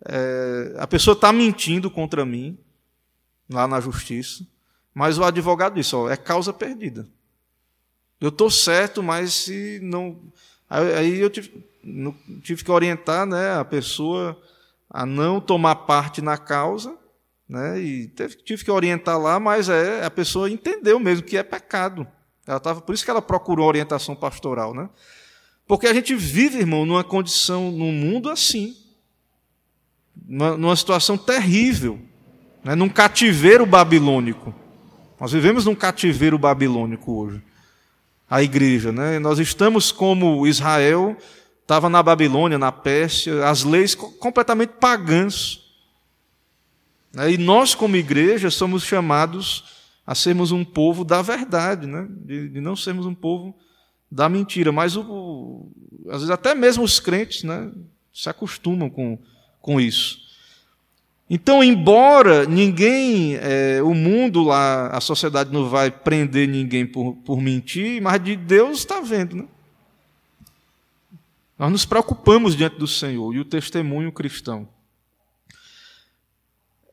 é, 0.04 0.74
a 0.78 0.86
pessoa 0.86 1.14
está 1.14 1.32
mentindo 1.32 1.90
contra 1.90 2.24
mim, 2.26 2.58
lá 3.48 3.66
na 3.66 3.80
justiça. 3.80 4.46
Mas 4.96 5.18
o 5.18 5.24
advogado 5.24 5.74
disse: 5.74 5.94
ó, 5.94 6.08
é 6.08 6.16
causa 6.16 6.54
perdida. 6.54 7.06
Eu 8.18 8.30
estou 8.30 8.50
certo, 8.50 9.02
mas 9.02 9.34
se 9.34 9.78
não. 9.82 10.18
Aí 10.70 11.20
eu 11.20 11.28
tive, 11.28 11.62
tive, 12.42 12.64
que 12.64 12.70
orientar 12.70 13.26
né, 13.26 13.58
a 13.58 13.64
pessoa 13.64 14.40
a 14.88 15.04
não 15.04 15.38
tomar 15.38 15.74
parte 15.74 16.22
na 16.22 16.38
causa, 16.38 16.96
né, 17.46 17.78
e 17.78 18.08
teve, 18.08 18.36
tive 18.36 18.64
que 18.64 18.70
orientar 18.70 19.20
lá, 19.20 19.38
mas 19.38 19.68
é, 19.68 20.02
a 20.02 20.10
pessoa 20.10 20.50
entendeu 20.50 20.98
mesmo 20.98 21.26
que 21.26 21.36
é 21.36 21.42
pecado. 21.42 22.06
Ela 22.46 22.58
tava, 22.58 22.80
por 22.80 22.94
isso 22.94 23.04
que 23.04 23.10
ela 23.10 23.20
procurou 23.20 23.68
orientação 23.68 24.16
pastoral. 24.16 24.72
Né? 24.72 24.88
Porque 25.66 25.86
a 25.86 25.92
gente 25.92 26.14
vive, 26.14 26.58
irmão, 26.58 26.86
numa 26.86 27.04
condição, 27.04 27.70
num 27.70 27.92
mundo 27.92 28.30
assim, 28.30 28.74
numa, 30.26 30.56
numa 30.56 30.74
situação 30.74 31.18
terrível, 31.18 32.00
né, 32.64 32.74
num 32.74 32.88
cativeiro 32.88 33.66
babilônico. 33.66 34.54
Nós 35.18 35.32
vivemos 35.32 35.64
num 35.64 35.74
cativeiro 35.74 36.38
babilônico 36.38 37.12
hoje. 37.12 37.42
A 38.28 38.42
igreja, 38.42 38.92
né? 38.92 39.18
Nós 39.18 39.38
estamos 39.38 39.90
como 39.90 40.46
Israel 40.46 41.16
estava 41.62 41.88
na 41.88 42.02
Babilônia, 42.02 42.58
na 42.58 42.70
Pérsia, 42.70 43.48
as 43.48 43.64
leis 43.64 43.94
completamente 43.94 44.74
pagãs. 44.78 45.60
Né? 47.12 47.32
E 47.32 47.38
nós, 47.38 47.74
como 47.74 47.96
igreja, 47.96 48.50
somos 48.50 48.84
chamados 48.84 49.64
a 50.06 50.14
sermos 50.14 50.52
um 50.52 50.64
povo 50.64 51.04
da 51.04 51.22
verdade, 51.22 51.86
né? 51.86 52.06
de, 52.08 52.48
de 52.48 52.60
não 52.60 52.76
sermos 52.76 53.06
um 53.06 53.14
povo 53.14 53.56
da 54.10 54.28
mentira. 54.28 54.70
Mas, 54.70 54.96
o, 54.96 55.68
às 56.06 56.18
vezes, 56.18 56.30
até 56.30 56.54
mesmo 56.54 56.84
os 56.84 57.00
crentes 57.00 57.42
né? 57.42 57.72
se 58.12 58.28
acostumam 58.28 58.88
com, 58.88 59.18
com 59.60 59.80
isso. 59.80 60.25
Então, 61.28 61.62
embora 61.62 62.46
ninguém, 62.46 63.34
é, 63.36 63.82
o 63.82 63.92
mundo 63.92 64.44
lá, 64.44 64.88
a 64.88 65.00
sociedade 65.00 65.52
não 65.52 65.68
vai 65.68 65.90
prender 65.90 66.48
ninguém 66.48 66.86
por, 66.86 67.16
por 67.16 67.40
mentir, 67.40 68.00
mas 68.00 68.22
de 68.22 68.36
Deus 68.36 68.78
está 68.78 69.00
vendo, 69.00 69.36
né? 69.36 69.44
Nós 71.58 71.72
nos 71.72 71.84
preocupamos 71.84 72.54
diante 72.54 72.78
do 72.78 72.86
Senhor 72.86 73.34
e 73.34 73.40
o 73.40 73.44
testemunho 73.44 74.12
cristão. 74.12 74.68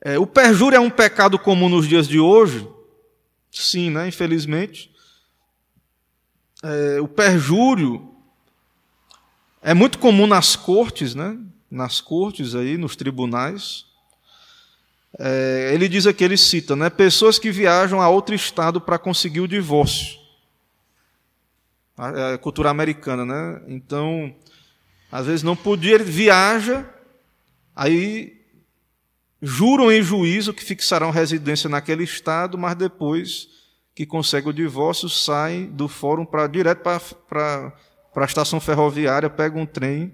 É, 0.01 0.17
o 0.17 0.25
perjúrio 0.25 0.77
é 0.77 0.79
um 0.79 0.89
pecado 0.89 1.37
comum 1.37 1.69
nos 1.69 1.87
dias 1.87 2.07
de 2.07 2.19
hoje? 2.19 2.67
Sim, 3.51 3.91
né? 3.91 4.07
Infelizmente. 4.07 4.91
É, 6.63 6.99
o 6.99 7.07
perjúrio 7.07 8.09
é 9.61 9.73
muito 9.73 9.99
comum 9.99 10.25
nas 10.25 10.55
cortes, 10.55 11.13
né? 11.13 11.37
Nas 11.69 12.01
cortes 12.01 12.55
aí, 12.55 12.77
nos 12.77 12.95
tribunais. 12.95 13.85
É, 15.19 15.71
ele 15.73 15.87
diz 15.87 16.07
aqui, 16.07 16.23
ele 16.23 16.37
cita, 16.37 16.75
né, 16.75 16.89
pessoas 16.89 17.37
que 17.37 17.51
viajam 17.51 18.01
a 18.01 18.09
outro 18.09 18.33
estado 18.33 18.81
para 18.81 18.97
conseguir 18.97 19.41
o 19.41 19.47
divórcio. 19.47 20.17
A, 21.95 22.33
a, 22.33 22.37
cultura 22.39 22.71
americana, 22.71 23.23
né? 23.23 23.61
Então, 23.67 24.33
às 25.11 25.27
vezes 25.27 25.43
não 25.43 25.55
podia, 25.55 25.93
ele 25.93 26.03
viaja, 26.03 26.89
aí 27.75 28.41
juram 29.39 29.91
em 29.91 30.01
juízo 30.01 30.53
que 30.53 30.63
fixarão 30.63 31.11
residência 31.11 31.69
naquele 31.69 32.03
estado, 32.03 32.57
mas 32.57 32.75
depois 32.75 33.47
que 33.93 34.07
consegue 34.07 34.49
o 34.49 34.53
divórcio, 34.53 35.07
sai 35.07 35.65
do 35.65 35.87
fórum 35.87 36.25
para 36.25 36.47
direto 36.47 36.81
para 36.81 37.73
a 38.15 38.25
estação 38.25 38.59
ferroviária, 38.59 39.29
pega 39.29 39.59
um 39.59 39.65
trem 39.67 40.11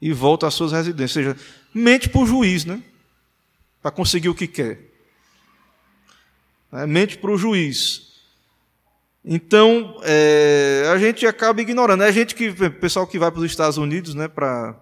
e 0.00 0.12
volta 0.12 0.46
às 0.46 0.52
suas 0.52 0.72
residências. 0.72 1.26
Ou 1.26 1.32
seja, 1.32 1.46
mente 1.72 2.10
para 2.10 2.20
o 2.20 2.26
juiz, 2.26 2.66
né? 2.66 2.82
Para 3.84 3.90
conseguir 3.90 4.30
o 4.30 4.34
que 4.34 4.46
quer. 4.46 4.80
É, 6.72 6.86
mente 6.86 7.18
para 7.18 7.30
o 7.30 7.36
juiz. 7.36 8.14
Então, 9.22 10.00
é, 10.02 10.88
a 10.90 10.96
gente 10.96 11.26
acaba 11.26 11.60
ignorando. 11.60 12.02
É 12.02 12.10
gente 12.10 12.34
que, 12.34 12.50
pessoal 12.70 13.06
que 13.06 13.18
vai 13.18 13.30
para 13.30 13.40
os 13.40 13.44
Estados 13.44 13.76
Unidos, 13.76 14.14
né, 14.14 14.26
para 14.26 14.74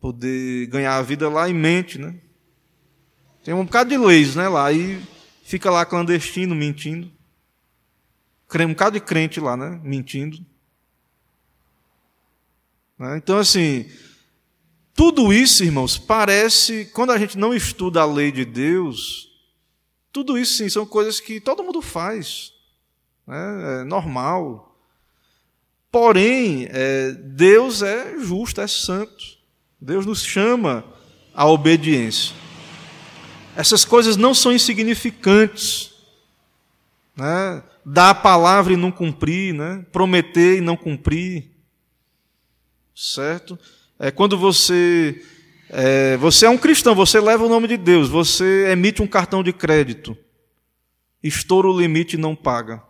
poder 0.00 0.68
ganhar 0.68 0.94
a 0.98 1.02
vida 1.02 1.28
lá, 1.28 1.48
e 1.48 1.52
mente, 1.52 1.98
né? 1.98 2.14
Tem 3.42 3.52
um 3.52 3.64
bocado 3.64 3.90
de 3.90 3.98
leis, 3.98 4.36
né, 4.36 4.46
lá, 4.46 4.72
e 4.72 5.02
fica 5.42 5.68
lá 5.68 5.84
clandestino, 5.84 6.54
mentindo. 6.54 7.10
Um 8.54 8.68
bocado 8.68 9.00
de 9.00 9.04
crente 9.04 9.40
lá, 9.40 9.56
né, 9.56 9.80
mentindo. 9.82 10.38
Né? 12.96 13.16
Então, 13.16 13.38
assim, 13.38 13.90
tudo 14.94 15.32
isso, 15.32 15.64
irmãos, 15.64 15.98
parece, 15.98 16.86
quando 16.92 17.12
a 17.12 17.18
gente 17.18 17.38
não 17.38 17.54
estuda 17.54 18.02
a 18.02 18.06
lei 18.06 18.30
de 18.30 18.44
Deus, 18.44 19.30
tudo 20.12 20.38
isso 20.38 20.58
sim 20.58 20.68
são 20.68 20.84
coisas 20.84 21.20
que 21.20 21.40
todo 21.40 21.62
mundo 21.62 21.80
faz, 21.80 22.52
né? 23.26 23.80
é 23.80 23.84
normal. 23.84 24.76
Porém, 25.90 26.66
é, 26.70 27.12
Deus 27.12 27.82
é 27.82 28.18
justo, 28.18 28.60
é 28.60 28.66
santo. 28.66 29.38
Deus 29.80 30.06
nos 30.06 30.24
chama 30.24 30.84
à 31.34 31.46
obediência. 31.46 32.34
Essas 33.54 33.84
coisas 33.84 34.16
não 34.16 34.34
são 34.34 34.52
insignificantes. 34.52 35.92
Né? 37.14 37.62
dar 37.84 38.10
a 38.10 38.14
palavra 38.14 38.72
e 38.72 38.76
não 38.76 38.92
cumprir, 38.92 39.52
né? 39.52 39.84
prometer 39.92 40.58
e 40.58 40.60
não 40.60 40.76
cumprir. 40.76 41.50
Certo? 42.94 43.58
É 44.02 44.10
quando 44.10 44.36
você 44.36 45.22
é, 45.70 46.16
você 46.16 46.46
é 46.46 46.50
um 46.50 46.58
cristão, 46.58 46.92
você 46.92 47.20
leva 47.20 47.44
o 47.44 47.48
nome 47.48 47.68
de 47.68 47.76
Deus, 47.76 48.08
você 48.08 48.66
emite 48.72 49.00
um 49.00 49.06
cartão 49.06 49.44
de 49.44 49.52
crédito, 49.52 50.18
estoura 51.22 51.68
o 51.68 51.80
limite 51.80 52.14
e 52.16 52.18
não 52.18 52.34
paga. 52.34 52.82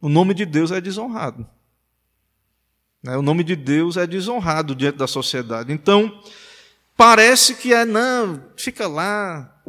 O 0.00 0.08
nome 0.08 0.34
de 0.34 0.44
Deus 0.44 0.72
é 0.72 0.80
desonrado. 0.80 1.46
Né? 3.04 3.16
O 3.16 3.22
nome 3.22 3.44
de 3.44 3.54
Deus 3.54 3.96
é 3.96 4.04
desonrado 4.04 4.74
diante 4.74 4.98
da 4.98 5.06
sociedade. 5.06 5.72
Então, 5.72 6.20
parece 6.96 7.54
que 7.54 7.72
é, 7.72 7.84
não, 7.84 8.42
fica 8.56 8.88
lá. 8.88 9.62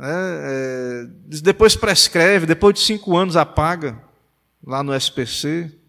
É, 0.00 1.06
é, 1.06 1.40
depois 1.42 1.76
prescreve, 1.76 2.44
depois 2.44 2.74
de 2.74 2.80
cinco 2.80 3.16
anos 3.16 3.36
apaga, 3.36 4.02
lá 4.66 4.82
no 4.82 4.92
SPC. 4.92 5.85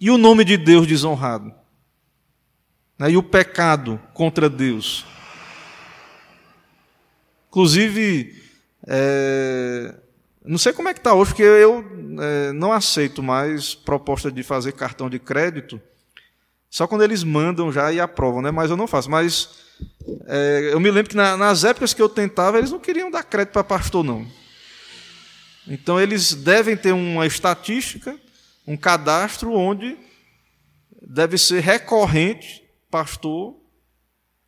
E 0.00 0.10
o 0.10 0.16
nome 0.16 0.44
de 0.44 0.56
Deus 0.56 0.86
desonrado? 0.86 1.52
Né? 2.98 3.10
E 3.10 3.16
o 3.18 3.22
pecado 3.22 4.00
contra 4.14 4.48
Deus? 4.48 5.04
Inclusive, 7.48 8.42
é, 8.86 9.94
não 10.42 10.56
sei 10.56 10.72
como 10.72 10.88
é 10.88 10.94
que 10.94 11.00
está 11.00 11.12
hoje, 11.12 11.32
porque 11.32 11.42
eu 11.42 11.84
é, 12.18 12.52
não 12.52 12.72
aceito 12.72 13.22
mais 13.22 13.74
proposta 13.74 14.32
de 14.32 14.42
fazer 14.42 14.72
cartão 14.72 15.10
de 15.10 15.18
crédito, 15.18 15.80
só 16.70 16.86
quando 16.86 17.02
eles 17.02 17.22
mandam 17.22 17.70
já 17.70 17.92
e 17.92 18.00
aprovam, 18.00 18.40
né? 18.40 18.50
mas 18.50 18.70
eu 18.70 18.76
não 18.76 18.86
faço. 18.86 19.10
Mas 19.10 19.48
é, 20.26 20.70
eu 20.72 20.80
me 20.80 20.90
lembro 20.90 21.10
que 21.10 21.16
na, 21.16 21.36
nas 21.36 21.64
épocas 21.64 21.92
que 21.92 22.00
eu 22.00 22.08
tentava, 22.08 22.56
eles 22.56 22.70
não 22.70 22.78
queriam 22.78 23.10
dar 23.10 23.24
crédito 23.24 23.52
para 23.52 23.64
pastor, 23.64 24.02
não. 24.02 24.26
Então 25.66 26.00
eles 26.00 26.32
devem 26.32 26.76
ter 26.76 26.92
uma 26.92 27.26
estatística, 27.26 28.16
um 28.66 28.76
cadastro 28.76 29.52
onde 29.52 29.96
deve 31.00 31.38
ser 31.38 31.60
recorrente 31.60 32.62
pastor 32.90 33.56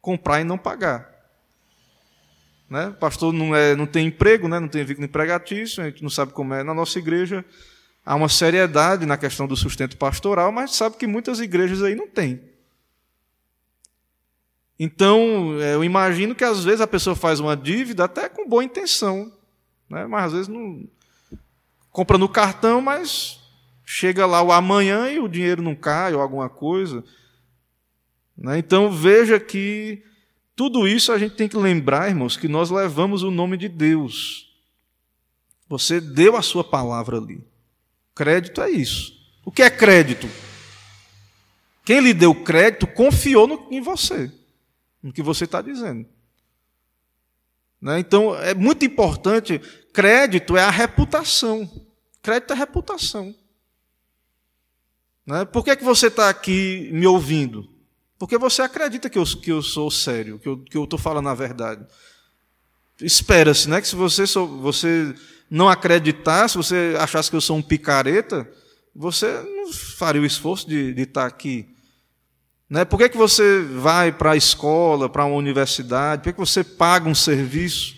comprar 0.00 0.40
e 0.40 0.44
não 0.44 0.58
pagar. 0.58 1.10
Né? 2.68 2.94
Pastor 2.98 3.32
não, 3.32 3.54
é, 3.54 3.76
não 3.76 3.86
tem 3.86 4.06
emprego, 4.06 4.48
né? 4.48 4.58
não 4.58 4.68
tem 4.68 4.84
vínculo 4.84 5.04
empregatício, 5.04 5.82
a 5.82 5.86
gente 5.86 6.02
não 6.02 6.10
sabe 6.10 6.32
como 6.32 6.54
é. 6.54 6.62
Na 6.62 6.72
nossa 6.72 6.98
igreja 6.98 7.44
há 8.04 8.14
uma 8.14 8.28
seriedade 8.28 9.06
na 9.06 9.16
questão 9.16 9.46
do 9.46 9.56
sustento 9.56 9.96
pastoral, 9.96 10.50
mas 10.50 10.74
sabe 10.74 10.96
que 10.96 11.06
muitas 11.06 11.38
igrejas 11.38 11.82
aí 11.82 11.94
não 11.94 12.08
têm. 12.08 12.40
Então, 14.78 15.60
é, 15.60 15.74
eu 15.74 15.84
imagino 15.84 16.34
que 16.34 16.44
às 16.44 16.64
vezes 16.64 16.80
a 16.80 16.86
pessoa 16.86 17.14
faz 17.14 17.38
uma 17.38 17.56
dívida 17.56 18.04
até 18.04 18.28
com 18.28 18.48
boa 18.48 18.64
intenção, 18.64 19.30
né? 19.88 20.06
mas 20.06 20.26
às 20.26 20.32
vezes 20.32 20.48
não 20.48 20.88
compra 21.90 22.16
no 22.16 22.28
cartão, 22.28 22.80
mas 22.80 23.38
chega 23.84 24.26
lá 24.26 24.42
o 24.42 24.52
amanhã 24.52 25.10
e 25.10 25.18
o 25.18 25.28
dinheiro 25.28 25.62
não 25.62 25.74
cai 25.74 26.14
ou 26.14 26.20
alguma 26.20 26.48
coisa. 26.48 27.04
Né? 28.36 28.58
Então 28.58 28.90
veja 28.90 29.38
que 29.38 30.02
tudo 30.54 30.86
isso 30.86 31.12
a 31.12 31.18
gente 31.18 31.34
tem 31.34 31.48
que 31.48 31.56
lembrar, 31.56 32.08
irmãos, 32.08 32.36
que 32.36 32.48
nós 32.48 32.70
levamos 32.70 33.22
o 33.22 33.30
nome 33.30 33.56
de 33.56 33.68
Deus. 33.68 34.52
Você 35.68 36.00
deu 36.00 36.36
a 36.36 36.42
sua 36.42 36.62
palavra 36.62 37.16
ali. 37.16 37.42
Crédito 38.14 38.60
é 38.60 38.70
isso. 38.70 39.12
O 39.44 39.50
que 39.50 39.62
é 39.62 39.70
crédito? 39.70 40.28
Quem 41.84 42.00
lhe 42.00 42.14
deu 42.14 42.34
crédito 42.34 42.86
confiou 42.86 43.46
no, 43.46 43.68
em 43.70 43.80
você, 43.80 44.30
no 45.02 45.12
que 45.12 45.22
você 45.22 45.44
está 45.44 45.60
dizendo. 45.60 46.06
Né? 47.80 47.98
Então, 47.98 48.36
é 48.36 48.54
muito 48.54 48.84
importante. 48.84 49.58
Crédito 49.92 50.56
é 50.56 50.62
a 50.62 50.70
reputação. 50.70 51.68
Crédito 52.22 52.52
é 52.52 52.56
reputação. 52.56 53.34
Né? 55.26 55.44
Por 55.44 55.64
que, 55.64 55.70
é 55.70 55.76
que 55.76 55.84
você 55.84 56.08
está 56.08 56.28
aqui 56.28 56.90
me 56.92 57.06
ouvindo? 57.06 57.68
Porque 58.18 58.38
você 58.38 58.62
acredita 58.62 59.10
que 59.10 59.18
eu, 59.18 59.24
que 59.24 59.50
eu 59.50 59.62
sou 59.62 59.90
sério, 59.90 60.38
que 60.38 60.76
eu 60.76 60.84
estou 60.84 60.98
falando 60.98 61.28
a 61.28 61.34
verdade. 61.34 61.84
Espera-se, 63.00 63.68
né? 63.68 63.80
Que 63.80 63.88
se 63.88 63.96
você, 63.96 64.24
você 64.60 65.14
não 65.50 65.68
acreditar, 65.68 66.48
se 66.48 66.56
você 66.56 66.96
achasse 66.98 67.28
que 67.28 67.36
eu 67.36 67.40
sou 67.40 67.56
um 67.56 67.62
picareta, 67.62 68.48
você 68.94 69.42
não 69.42 69.72
faria 69.72 70.20
o 70.20 70.26
esforço 70.26 70.68
de, 70.68 70.94
de 70.94 71.02
estar 71.02 71.26
aqui. 71.26 71.74
Né? 72.68 72.84
Por 72.84 72.96
que, 72.96 73.08
que 73.08 73.16
você 73.16 73.62
vai 73.62 74.12
para 74.12 74.32
a 74.32 74.36
escola, 74.36 75.08
para 75.08 75.24
uma 75.24 75.36
universidade? 75.36 76.22
Por 76.22 76.28
que, 76.28 76.32
que 76.32 76.38
você 76.38 76.64
paga 76.64 77.08
um 77.08 77.14
serviço? 77.14 77.94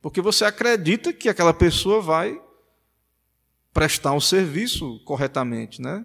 Porque 0.00 0.20
você 0.20 0.44
acredita 0.44 1.12
que 1.12 1.28
aquela 1.28 1.52
pessoa 1.52 2.00
vai 2.00 2.40
prestar 3.72 4.12
um 4.12 4.20
serviço 4.20 5.00
corretamente. 5.04 5.80
Né? 5.80 6.04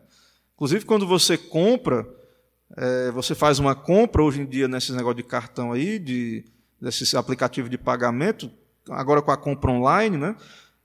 Inclusive, 0.55 0.85
quando 0.85 1.07
você 1.07 1.37
compra, 1.37 2.07
é, 2.75 3.11
você 3.11 3.35
faz 3.35 3.59
uma 3.59 3.75
compra, 3.75 4.23
hoje 4.23 4.41
em 4.41 4.45
dia, 4.45 4.67
nesses 4.67 4.95
negócios 4.95 5.17
de 5.17 5.23
cartão 5.23 5.71
aí, 5.71 5.99
de, 5.99 6.45
desses 6.81 7.13
aplicativos 7.15 7.69
de 7.69 7.77
pagamento, 7.77 8.51
agora 8.89 9.21
com 9.21 9.31
a 9.31 9.37
compra 9.37 9.71
online, 9.71 10.17
né? 10.17 10.35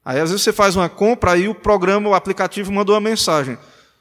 Aí, 0.04 0.20
às 0.20 0.30
vezes, 0.30 0.42
você 0.42 0.52
faz 0.52 0.74
uma 0.74 0.88
compra, 0.88 1.32
aí 1.32 1.48
o 1.48 1.54
programa, 1.54 2.08
o 2.08 2.14
aplicativo 2.14 2.72
mandou 2.72 2.94
uma 2.94 3.00
mensagem. 3.00 3.58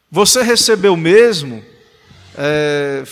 Você 0.09 0.41
recebeu 0.41 0.95
mesmo? 0.95 1.61
É, 2.37 3.03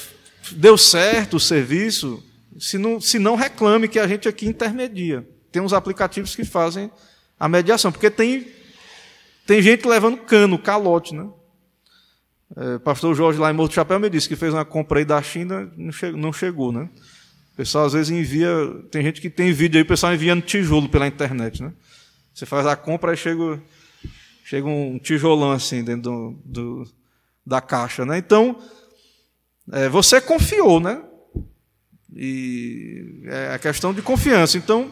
deu 0.52 0.78
certo 0.78 1.36
o 1.36 1.40
serviço? 1.40 2.24
Se 2.58 2.78
não, 2.78 3.02
se 3.02 3.20
não, 3.20 3.36
reclame 3.36 3.90
que 3.90 4.00
a 4.00 4.08
gente 4.08 4.30
aqui 4.30 4.48
intermedia. 4.48 5.28
Tem 5.52 5.62
uns 5.62 5.74
aplicativos 5.74 6.36
que 6.36 6.46
fazem 6.46 6.90
a 7.38 7.50
mediação, 7.50 7.92
porque 7.92 8.10
tem, 8.10 8.48
tem 9.46 9.62
gente 9.62 9.88
levando 9.88 10.18
cano, 10.18 10.58
calote, 10.58 11.14
né? 11.14 11.30
É, 12.56 12.80
pastor 12.80 13.16
Jorge 13.16 13.40
lá 13.40 13.52
em 13.52 13.54
Morro 13.54 13.70
do 13.70 13.74
Chapéu 13.74 14.00
me 14.00 14.10
disse 14.10 14.28
que 14.28 14.36
fez 14.36 14.54
uma 14.54 14.64
compra 14.66 15.00
aí 15.00 15.06
da 15.06 15.22
China, 15.22 15.72
não 15.76 15.92
chegou, 15.92 16.20
não 16.20 16.34
chegou, 16.34 16.72
né? 16.72 16.90
O 17.54 17.56
pessoal 17.56 17.86
às 17.86 17.94
vezes 17.94 18.10
envia, 18.10 18.50
tem 18.92 19.02
gente 19.02 19.22
que 19.22 19.30
tem 19.30 19.52
vídeo 19.52 19.78
aí, 19.78 19.84
o 19.84 19.88
pessoal 19.88 20.14
enviando 20.14 20.42
tijolo 20.42 20.90
pela 20.90 21.08
internet, 21.08 21.64
né? 21.64 21.74
Você 22.34 22.46
faz 22.46 22.66
a 22.68 22.76
compra 22.76 23.14
e 23.14 23.18
chega, 23.18 23.62
chega 24.44 24.68
um 24.68 25.00
tijolão 25.00 25.52
assim 25.52 25.84
dentro 25.84 26.02
do, 26.02 26.40
do 26.46 26.88
da 27.46 27.62
caixa, 27.62 28.06
né? 28.06 28.18
Então, 28.18 28.60
é, 29.72 29.88
você 29.88 30.20
confiou, 30.20 30.80
né? 30.80 31.02
E 32.14 33.24
é 33.26 33.54
a 33.54 33.60
questão 33.60 33.94
de 33.94 34.02
confiança. 34.02 34.58
Então, 34.58 34.92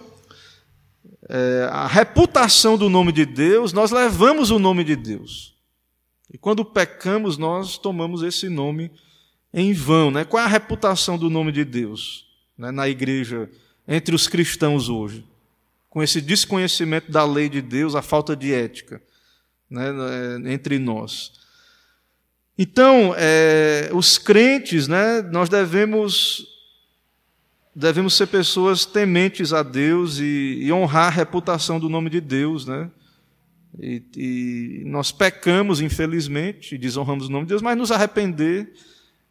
é, 1.30 1.68
a 1.72 1.88
reputação 1.88 2.78
do 2.78 2.90
nome 2.90 3.12
de 3.12 3.26
Deus, 3.26 3.74
nós 3.74 3.92
levamos 3.92 4.52
o 4.52 4.60
nome 4.60 4.84
de 4.84 4.96
Deus. 4.96 5.54
E 6.32 6.38
quando 6.38 6.66
pecamos, 6.66 7.38
nós 7.38 7.78
tomamos 7.78 8.24
esse 8.24 8.50
nome 8.50 8.92
em 9.54 9.72
vão. 9.72 10.10
Né? 10.10 10.26
Qual 10.26 10.42
é 10.42 10.46
a 10.46 10.50
reputação 10.50 11.18
do 11.18 11.30
nome 11.30 11.52
de 11.52 11.64
Deus 11.64 12.26
né, 12.58 12.72
na 12.72 12.90
igreja, 12.90 13.50
entre 13.88 14.16
os 14.16 14.28
cristãos 14.28 14.90
hoje? 14.90 15.26
Com 15.90 16.02
esse 16.02 16.20
desconhecimento 16.20 17.12
da 17.12 17.24
lei 17.24 17.48
de 17.48 17.62
Deus, 17.62 17.94
a 17.94 18.02
falta 18.02 18.36
de 18.36 18.52
ética 18.52 19.02
né, 19.70 19.90
entre 20.46 20.80
nós. 20.80 21.34
Então, 22.58 23.16
é, 23.18 23.90
os 23.94 24.18
crentes, 24.18 24.88
né, 24.88 25.22
nós 25.24 25.50
devemos, 25.50 26.46
devemos 27.76 28.16
ser 28.16 28.28
pessoas 28.28 28.86
tementes 28.86 29.52
a 29.52 29.64
Deus 29.64 30.20
e, 30.20 30.60
e 30.62 30.72
honrar 30.72 31.08
a 31.08 31.16
reputação 31.16 31.80
do 31.80 31.90
nome 31.90 32.10
de 32.10 32.22
Deus, 32.22 32.66
né? 32.66 32.90
E, 33.80 34.04
e, 34.16 34.84
nós 34.86 35.12
pecamos, 35.12 35.82
infelizmente, 35.82 36.78
desonramos 36.78 37.28
o 37.28 37.32
nome 37.32 37.46
de 37.46 37.50
Deus, 37.50 37.62
mas 37.62 37.78
nos 37.78 37.92
arrepender 37.92 38.72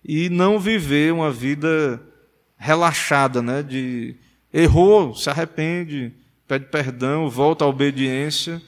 e 0.04 0.28
não 0.28 0.58
viver 0.58 1.12
uma 1.12 1.30
vida 1.30 2.02
relaxada, 2.56 3.40
né? 3.40 3.62
De 3.62 4.16
errou, 4.52 5.14
se 5.14 5.30
arrepende, 5.30 6.12
pede 6.48 6.66
perdão, 6.66 7.30
volta 7.30 7.64
à 7.64 7.68
obediência, 7.68 8.60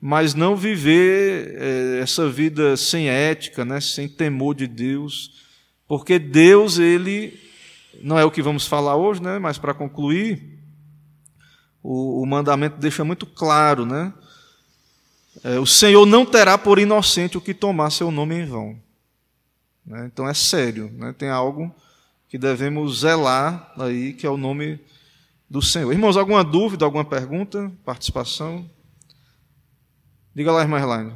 mas 0.00 0.34
não 0.34 0.56
viver 0.56 1.54
é, 1.56 2.00
essa 2.00 2.28
vida 2.28 2.76
sem 2.76 3.08
ética, 3.08 3.64
né? 3.64 3.80
Sem 3.80 4.08
temor 4.08 4.56
de 4.56 4.66
Deus, 4.66 5.30
porque 5.86 6.18
Deus 6.18 6.78
ele 6.78 7.38
não 8.02 8.18
é 8.18 8.24
o 8.24 8.30
que 8.30 8.42
vamos 8.42 8.66
falar 8.66 8.96
hoje, 8.96 9.22
né? 9.22 9.38
Mas 9.38 9.58
para 9.58 9.74
concluir, 9.74 10.58
o, 11.82 12.22
o 12.22 12.26
mandamento 12.26 12.76
deixa 12.78 13.04
muito 13.04 13.26
claro, 13.26 13.86
né? 13.86 14.12
é, 15.42 15.58
o 15.58 15.66
Senhor 15.66 16.04
não 16.04 16.26
terá 16.26 16.58
por 16.58 16.78
inocente 16.78 17.38
o 17.38 17.40
que 17.40 17.54
tomar 17.54 17.90
seu 17.90 18.10
nome 18.10 18.34
em 18.36 18.44
vão. 18.44 18.78
Né? 19.84 20.08
Então 20.12 20.28
é 20.28 20.34
sério, 20.34 20.90
né? 20.92 21.14
tem 21.16 21.28
algo 21.28 21.74
que 22.28 22.36
devemos 22.36 23.00
zelar 23.00 23.72
aí, 23.78 24.12
que 24.12 24.26
é 24.26 24.30
o 24.30 24.36
nome 24.36 24.80
do 25.48 25.62
Senhor. 25.62 25.92
Irmãos, 25.92 26.16
alguma 26.16 26.44
dúvida, 26.44 26.84
alguma 26.84 27.04
pergunta, 27.04 27.70
participação? 27.84 28.68
Diga 30.34 30.50
lá, 30.50 30.62
irmã 30.62 30.80
Elaine. 30.80 31.12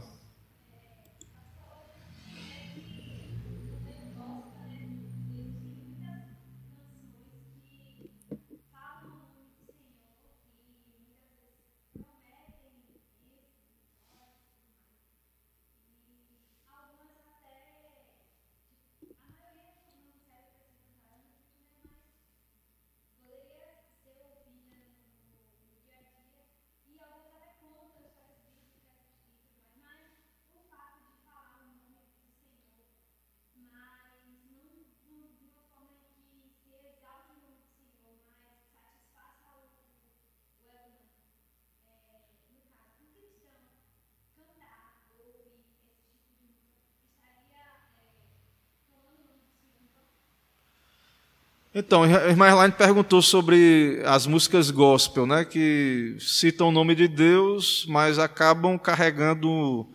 Então, 51.78 52.04
a 52.04 52.08
irmã 52.30 52.48
Erline 52.48 52.72
perguntou 52.72 53.20
sobre 53.20 54.00
as 54.06 54.26
músicas 54.26 54.70
gospel, 54.70 55.26
né, 55.26 55.44
que 55.44 56.16
citam 56.18 56.68
o 56.68 56.72
nome 56.72 56.94
de 56.94 57.06
Deus, 57.06 57.84
mas 57.86 58.18
acabam 58.18 58.78
carregando 58.78 59.86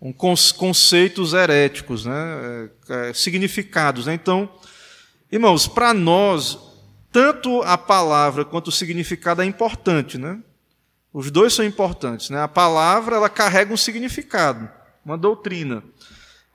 um 0.00 0.10
conceitos 0.10 1.34
heréticos, 1.34 2.06
né, 2.06 2.70
é, 2.88 3.10
é, 3.10 3.12
significados. 3.12 4.06
Né? 4.06 4.14
Então, 4.14 4.48
irmãos, 5.30 5.68
para 5.68 5.92
nós, 5.92 6.58
tanto 7.12 7.60
a 7.60 7.76
palavra 7.76 8.42
quanto 8.42 8.68
o 8.68 8.72
significado 8.72 9.42
é 9.42 9.44
importante. 9.44 10.16
Né? 10.16 10.38
Os 11.12 11.30
dois 11.30 11.52
são 11.52 11.62
importantes. 11.62 12.30
Né? 12.30 12.40
A 12.40 12.48
palavra 12.48 13.16
ela 13.16 13.28
carrega 13.28 13.70
um 13.70 13.76
significado, 13.76 14.66
uma 15.04 15.18
doutrina. 15.18 15.84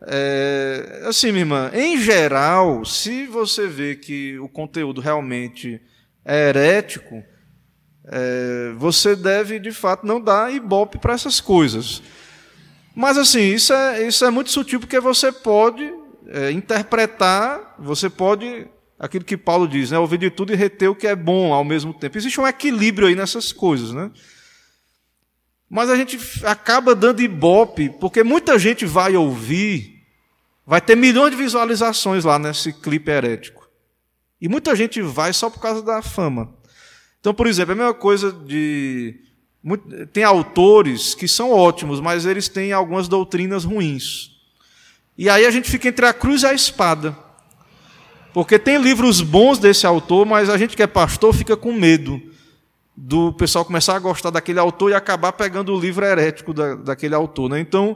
É, 0.06 1.04
assim, 1.06 1.32
minha 1.32 1.44
irmã, 1.44 1.72
em 1.74 1.98
geral, 1.98 2.84
se 2.84 3.26
você 3.26 3.68
vê 3.68 3.96
que 3.96 4.38
o 4.40 4.50
conteúdo 4.50 5.00
realmente 5.00 5.82
é 6.26 6.50
herético, 6.50 7.24
é, 8.06 8.74
você 8.78 9.16
deve, 9.16 9.60
de 9.60 9.72
fato, 9.72 10.06
não 10.06 10.20
dar 10.20 10.54
ibope 10.54 10.98
para 10.98 11.14
essas 11.14 11.40
coisas. 11.40 12.02
Mas, 12.94 13.18
assim, 13.18 13.54
isso 13.54 13.72
é, 13.72 14.06
isso 14.06 14.26
é 14.26 14.30
muito 14.30 14.52
sutil, 14.52 14.80
porque 14.80 15.00
você 15.00 15.32
pode 15.32 15.90
é, 16.28 16.52
interpretar, 16.52 17.76
você 17.80 18.10
pode, 18.10 18.68
aquilo 19.00 19.24
que 19.24 19.38
Paulo 19.38 19.68
diz, 19.70 19.92
né, 19.92 19.98
ouvir 19.98 20.18
de 20.18 20.30
tudo 20.30 20.52
e 20.52 20.56
reter 20.58 20.90
o 20.90 20.96
que 20.96 21.08
é 21.08 21.16
bom 21.16 21.54
ao 21.54 21.64
mesmo 21.64 21.94
tempo. 21.94 22.18
Existe 22.18 22.42
um 22.42 22.48
equilíbrio 22.48 23.08
aí 23.08 23.16
nessas 23.16 23.54
coisas, 23.54 23.94
né? 23.94 24.12
Mas 25.70 25.90
a 25.90 25.96
gente 25.96 26.20
acaba 26.46 26.94
dando 26.94 27.22
ibope, 27.22 27.90
porque 27.90 28.22
muita 28.22 28.60
gente 28.60 28.86
vai 28.86 29.16
ouvir 29.16 29.93
Vai 30.66 30.80
ter 30.80 30.96
milhões 30.96 31.32
de 31.32 31.38
visualizações 31.38 32.24
lá 32.24 32.40
nesse 32.40 32.72
clipe 32.72 33.12
herético. 33.12 33.68
E 34.40 34.48
muita 34.48 34.76
gente 34.76 35.02
vai 35.02 35.34
só 35.34 35.50
por 35.50 35.60
causa 35.60 35.82
da 35.82 36.02
fama. 36.02 36.54
Então, 37.20 37.34
por 37.34 37.48
exemplo, 37.48 37.72
é 37.72 37.76
a 37.76 37.78
mesma 37.78 37.94
coisa 37.94 38.32
de. 38.32 39.20
Tem 40.12 40.24
autores 40.24 41.16
que 41.16 41.28
são 41.28 41.52
ótimos, 41.52 42.02
mas 42.02 42.26
eles 42.26 42.50
têm 42.50 42.74
algumas 42.74 43.08
doutrinas 43.08 43.64
ruins. 43.64 44.32
E 45.18 45.30
aí 45.30 45.46
a 45.46 45.52
gente 45.52 45.70
fica 45.70 45.88
entre 45.88 46.06
a 46.06 46.14
cruz 46.14 46.44
e 46.44 46.48
a 46.48 46.54
espada. 46.54 47.18
Porque 48.34 48.58
tem 48.58 48.78
livros 48.78 49.22
bons 49.22 49.60
desse 49.60 49.86
autor, 49.86 50.26
mas 50.26 50.50
a 50.50 50.58
gente 50.58 50.76
que 50.76 50.84
é 50.84 50.88
pastor 50.88 51.34
fica 51.34 51.56
com 51.56 51.72
medo 51.72 52.22
do 52.96 53.32
pessoal 53.34 53.64
começar 53.64 53.96
a 53.96 54.00
gostar 54.00 54.32
daquele 54.32 54.60
autor 54.60 54.92
e 54.92 54.94
acabar 54.94 55.32
pegando 55.32 55.74
o 55.74 55.80
livro 55.80 56.04
herético 56.04 56.54
da, 56.54 56.76
daquele 56.76 57.16
autor. 57.16 57.50
Né? 57.50 57.60
Então, 57.60 57.96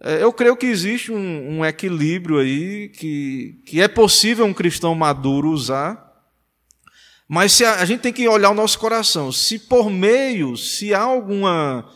eu 0.00 0.32
creio 0.32 0.56
que 0.56 0.66
existe 0.66 1.10
um, 1.10 1.58
um, 1.58 1.64
equilíbrio 1.64 2.38
aí 2.38 2.88
que, 2.90 3.60
que 3.64 3.80
é 3.80 3.88
possível 3.88 4.44
um 4.44 4.52
cristão 4.52 4.94
maduro 4.94 5.50
usar, 5.50 6.06
mas 7.28 7.52
se 7.52 7.64
a, 7.64 7.80
a, 7.80 7.84
gente 7.84 8.00
tem 8.00 8.12
que 8.12 8.28
olhar 8.28 8.50
o 8.50 8.54
nosso 8.54 8.78
coração. 8.78 9.32
Se 9.32 9.58
por 9.58 9.90
meio, 9.90 10.56
se 10.56 10.94
há 10.94 11.00
alguma, 11.00 11.88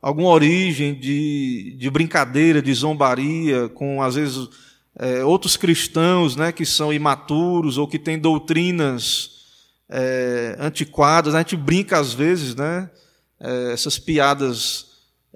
alguma 0.00 0.28
origem 0.28 0.94
de, 0.94 1.76
de 1.78 1.90
brincadeira, 1.90 2.62
de 2.62 2.72
zombaria, 2.72 3.68
com 3.68 4.02
às 4.02 4.14
vezes 4.14 4.48
é, 4.98 5.24
outros 5.24 5.56
cristãos 5.56 6.36
né, 6.36 6.52
que 6.52 6.64
são 6.64 6.92
imaturos 6.92 7.76
ou 7.76 7.86
que 7.86 7.98
têm 7.98 8.18
doutrinas 8.18 9.30
é, 9.88 10.56
antiquadas, 10.58 11.34
a 11.34 11.38
gente 11.38 11.56
brinca 11.56 11.98
às 11.98 12.12
vezes, 12.12 12.54
né, 12.54 12.90
é, 13.40 13.72
essas 13.72 13.98
piadas 13.98 14.87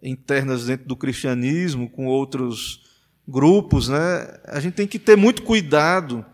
internas 0.03 0.67
dentro 0.67 0.87
do 0.87 0.97
cristianismo, 0.97 1.89
com 1.89 2.07
outros 2.07 2.81
grupos, 3.27 3.89
né? 3.89 4.41
A 4.47 4.59
gente 4.59 4.75
tem 4.75 4.87
que 4.87 4.99
ter 4.99 5.17
muito 5.17 5.43
cuidado 5.43 6.25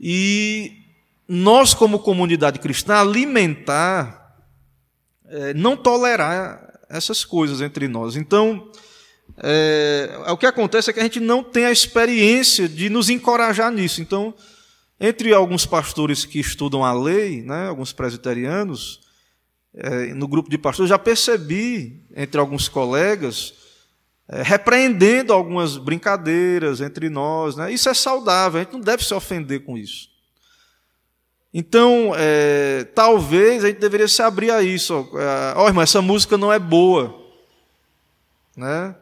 e 0.00 0.78
nós, 1.28 1.74
como 1.74 1.98
comunidade 1.98 2.58
cristã, 2.58 2.96
alimentar, 2.96 4.36
é, 5.26 5.54
não 5.54 5.76
tolerar 5.76 6.72
essas 6.88 7.24
coisas 7.24 7.60
entre 7.60 7.88
nós. 7.88 8.16
Então, 8.16 8.70
é, 9.38 10.10
o 10.28 10.36
que 10.36 10.46
acontece 10.46 10.90
é 10.90 10.92
que 10.92 11.00
a 11.00 11.04
gente 11.04 11.20
não 11.20 11.42
tem 11.42 11.64
a 11.64 11.72
experiência 11.72 12.68
de 12.68 12.90
nos 12.90 13.08
encorajar 13.08 13.70
nisso. 13.70 14.02
Então, 14.02 14.34
entre 15.00 15.32
alguns 15.32 15.64
pastores 15.64 16.24
que 16.24 16.38
estudam 16.38 16.84
a 16.84 16.92
lei, 16.92 17.42
né, 17.42 17.68
alguns 17.68 17.92
presbiterianos, 17.92 19.01
é, 19.74 20.12
no 20.14 20.28
grupo 20.28 20.50
de 20.50 20.58
pastores, 20.58 20.88
já 20.88 20.98
percebi 20.98 22.02
entre 22.14 22.40
alguns 22.40 22.68
colegas 22.68 23.54
é, 24.28 24.42
repreendendo 24.42 25.32
algumas 25.32 25.76
brincadeiras 25.76 26.80
entre 26.80 27.08
nós. 27.08 27.56
Né? 27.56 27.72
Isso 27.72 27.88
é 27.88 27.94
saudável, 27.94 28.60
a 28.60 28.64
gente 28.64 28.72
não 28.72 28.80
deve 28.80 29.04
se 29.04 29.12
ofender 29.14 29.64
com 29.64 29.76
isso. 29.76 30.10
Então, 31.54 32.14
é, 32.16 32.84
talvez 32.94 33.62
a 33.62 33.68
gente 33.68 33.78
deveria 33.78 34.08
se 34.08 34.22
abrir 34.22 34.50
a 34.50 34.62
isso. 34.62 34.94
Ó, 35.54 35.64
oh, 35.64 35.68
irmão, 35.68 35.82
essa 35.82 36.00
música 36.00 36.38
não 36.38 36.50
é 36.50 36.58
boa. 36.58 37.20
Né? 38.56 38.94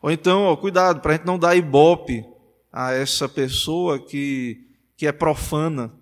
Ou 0.00 0.10
então, 0.10 0.44
ó, 0.44 0.56
cuidado, 0.56 1.00
para 1.00 1.14
a 1.14 1.16
gente 1.16 1.26
não 1.26 1.38
dar 1.38 1.56
ibope 1.56 2.24
a 2.72 2.92
essa 2.92 3.28
pessoa 3.28 3.98
que, 3.98 4.68
que 4.96 5.06
é 5.06 5.10
profana. 5.10 5.92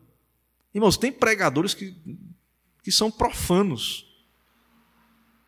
Irmãos, 0.74 0.98
tem 0.98 1.10
pregadores 1.10 1.72
que, 1.72 1.96
que 2.82 2.92
são 2.92 3.10
profanos 3.10 4.13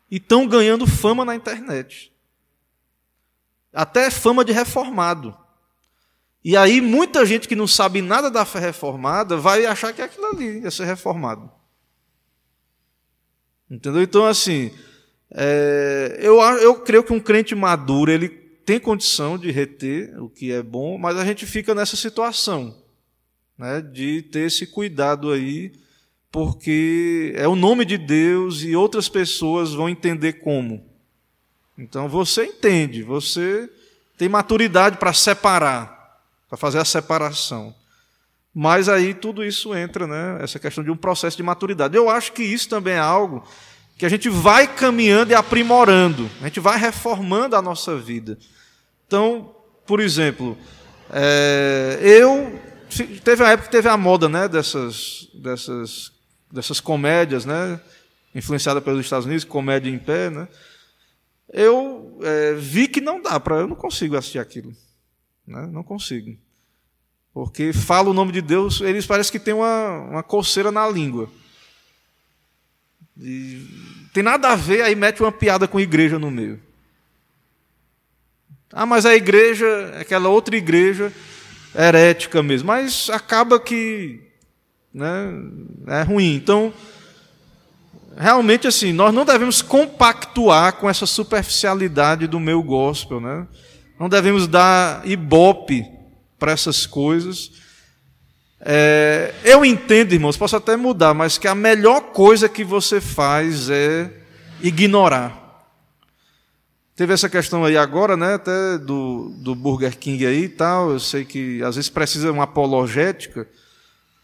e 0.09 0.17
estão 0.17 0.47
ganhando 0.47 0.87
fama 0.87 1.23
na 1.25 1.35
internet. 1.35 2.13
Até 3.73 4.09
fama 4.09 4.43
de 4.43 4.51
reformado. 4.51 5.37
E 6.43 6.55
aí 6.55 6.79
muita 6.79 7.25
gente 7.25 7.47
que 7.47 7.55
não 7.55 7.67
sabe 7.67 8.01
nada 8.01 8.31
da 8.31 8.45
fé 8.45 8.59
reformada 8.59 9.35
vai 9.37 9.65
achar 9.65 9.93
que 9.93 10.01
é 10.01 10.05
aquilo 10.05 10.27
ali 10.27 10.65
é 10.65 10.71
ser 10.71 10.85
reformado. 10.85 11.51
Entendeu? 13.69 14.01
Então, 14.01 14.25
assim, 14.25 14.71
é, 15.31 16.17
eu, 16.21 16.39
eu 16.41 16.79
creio 16.81 17.03
que 17.03 17.11
um 17.11 17.19
crente 17.19 17.53
maduro 17.53 18.11
ele 18.11 18.29
tem 18.29 18.79
condição 18.79 19.37
de 19.37 19.51
reter 19.51 20.21
o 20.21 20.29
que 20.29 20.51
é 20.51 20.63
bom, 20.63 20.97
mas 20.97 21.17
a 21.17 21.25
gente 21.25 21.45
fica 21.45 21.75
nessa 21.75 21.97
situação 21.97 22.81
né, 23.57 23.81
de 23.81 24.21
ter 24.21 24.47
esse 24.47 24.67
cuidado 24.67 25.31
aí 25.31 25.73
porque 26.37 27.33
é 27.35 27.47
o 27.47 27.55
nome 27.55 27.83
de 27.83 27.97
Deus 27.97 28.61
e 28.61 28.75
outras 28.75 29.09
pessoas 29.09 29.73
vão 29.73 29.89
entender 29.89 30.33
como. 30.33 30.85
Então 31.75 32.07
você 32.07 32.45
entende, 32.45 33.01
você 33.01 33.67
tem 34.19 34.29
maturidade 34.29 34.97
para 34.97 35.11
separar, 35.13 36.21
para 36.47 36.55
fazer 36.55 36.77
a 36.77 36.85
separação. 36.85 37.73
Mas 38.53 38.87
aí 38.87 39.15
tudo 39.15 39.43
isso 39.43 39.73
entra, 39.73 40.05
né? 40.05 40.37
Essa 40.39 40.59
questão 40.59 40.83
de 40.83 40.91
um 40.91 40.95
processo 40.95 41.35
de 41.35 41.41
maturidade. 41.41 41.97
Eu 41.97 42.07
acho 42.07 42.31
que 42.31 42.43
isso 42.43 42.69
também 42.69 42.93
é 42.93 42.99
algo 42.99 43.43
que 43.97 44.05
a 44.05 44.09
gente 44.09 44.29
vai 44.29 44.67
caminhando 44.67 45.31
e 45.31 45.33
aprimorando, 45.33 46.29
a 46.39 46.43
gente 46.43 46.59
vai 46.59 46.77
reformando 46.77 47.55
a 47.55 47.63
nossa 47.63 47.97
vida. 47.97 48.37
Então, 49.07 49.55
por 49.87 49.99
exemplo, 49.99 50.55
é, 51.11 51.97
eu 51.99 52.61
teve 53.23 53.41
uma 53.41 53.49
época 53.49 53.69
que 53.69 53.75
teve 53.75 53.89
a 53.89 53.97
moda, 53.97 54.29
né, 54.29 54.47
dessas 54.47 55.27
dessas 55.33 56.15
dessas 56.51 56.79
comédias, 56.79 57.45
né, 57.45 57.79
influenciada 58.33 58.81
pelos 58.81 59.01
Estados 59.01 59.25
Unidos, 59.25 59.43
comédia 59.43 59.89
em 59.89 59.99
pé, 59.99 60.29
né, 60.29 60.47
eu 61.51 62.19
é, 62.23 62.53
vi 62.53 62.87
que 62.87 63.01
não 63.01 63.21
dá 63.21 63.39
para, 63.39 63.57
eu 63.57 63.67
não 63.67 63.75
consigo 63.75 64.15
assistir 64.17 64.39
aquilo, 64.39 64.75
né, 65.45 65.67
não 65.71 65.83
consigo, 65.83 66.37
porque 67.33 67.71
fala 67.73 68.09
o 68.09 68.13
nome 68.13 68.31
de 68.31 68.41
Deus, 68.41 68.81
eles 68.81 69.05
parecem 69.05 69.31
que 69.31 69.39
tem 69.39 69.53
uma, 69.53 69.99
uma 70.09 70.23
coceira 70.23 70.71
na 70.71 70.87
língua, 70.87 71.29
e 73.19 73.65
tem 74.13 74.23
nada 74.23 74.49
a 74.49 74.55
ver, 74.55 74.81
aí 74.81 74.95
mete 74.95 75.21
uma 75.21 75.31
piada 75.31 75.67
com 75.67 75.79
igreja 75.79 76.19
no 76.19 76.29
meio. 76.29 76.61
Ah, 78.71 78.85
mas 78.85 79.05
a 79.05 79.15
igreja, 79.15 79.65
aquela 79.99 80.29
outra 80.29 80.55
igreja 80.55 81.11
herética 81.75 82.43
mesmo, 82.43 82.67
mas 82.67 83.09
acaba 83.09 83.59
que 83.59 84.26
né, 84.93 85.31
é 85.87 86.01
ruim. 86.01 86.35
Então, 86.35 86.73
realmente 88.17 88.67
assim, 88.67 88.91
nós 88.91 89.13
não 89.13 89.23
devemos 89.23 89.61
compactuar 89.61 90.73
com 90.73 90.89
essa 90.89 91.05
superficialidade 91.05 92.27
do 92.27 92.39
meu 92.39 92.63
gospel, 92.63 93.21
né? 93.21 93.47
Não 93.99 94.09
devemos 94.09 94.47
dar 94.47 95.07
ibope 95.07 95.85
para 96.37 96.51
essas 96.51 96.85
coisas. 96.85 97.51
É, 98.59 99.33
eu 99.43 99.63
entendo, 99.63 100.13
irmãos, 100.13 100.37
posso 100.37 100.55
até 100.55 100.75
mudar, 100.75 101.13
mas 101.13 101.37
que 101.37 101.47
a 101.47 101.55
melhor 101.55 102.01
coisa 102.11 102.49
que 102.49 102.63
você 102.63 102.99
faz 102.99 103.69
é 103.69 104.11
ignorar. 104.61 105.45
Teve 106.95 107.13
essa 107.13 107.29
questão 107.29 107.63
aí 107.63 107.77
agora, 107.77 108.17
né, 108.17 108.33
até 108.33 108.77
do, 108.79 109.29
do 109.37 109.53
Burger 109.53 109.95
King 109.97 110.25
aí 110.25 110.45
e 110.45 110.49
tal. 110.49 110.91
Eu 110.91 110.99
sei 110.99 111.23
que 111.23 111.61
às 111.61 111.75
vezes 111.75 111.89
precisa 111.89 112.31
uma 112.31 112.45
apologética 112.45 113.47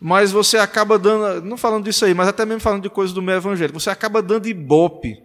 mas 0.05 0.33
você 0.33 0.57
acaba 0.57 0.99
dando, 0.99 1.45
não 1.45 1.55
falando 1.55 1.85
disso 1.85 2.03
aí, 2.03 2.13
mas 2.13 2.27
até 2.27 2.45
mesmo 2.45 2.59
falando 2.59 2.83
de 2.83 2.89
coisas 2.89 3.13
do 3.13 3.21
meu 3.21 3.35
evangelho, 3.35 3.71
você 3.71 3.89
acaba 3.89 4.21
dando 4.21 4.49
ibope, 4.49 5.23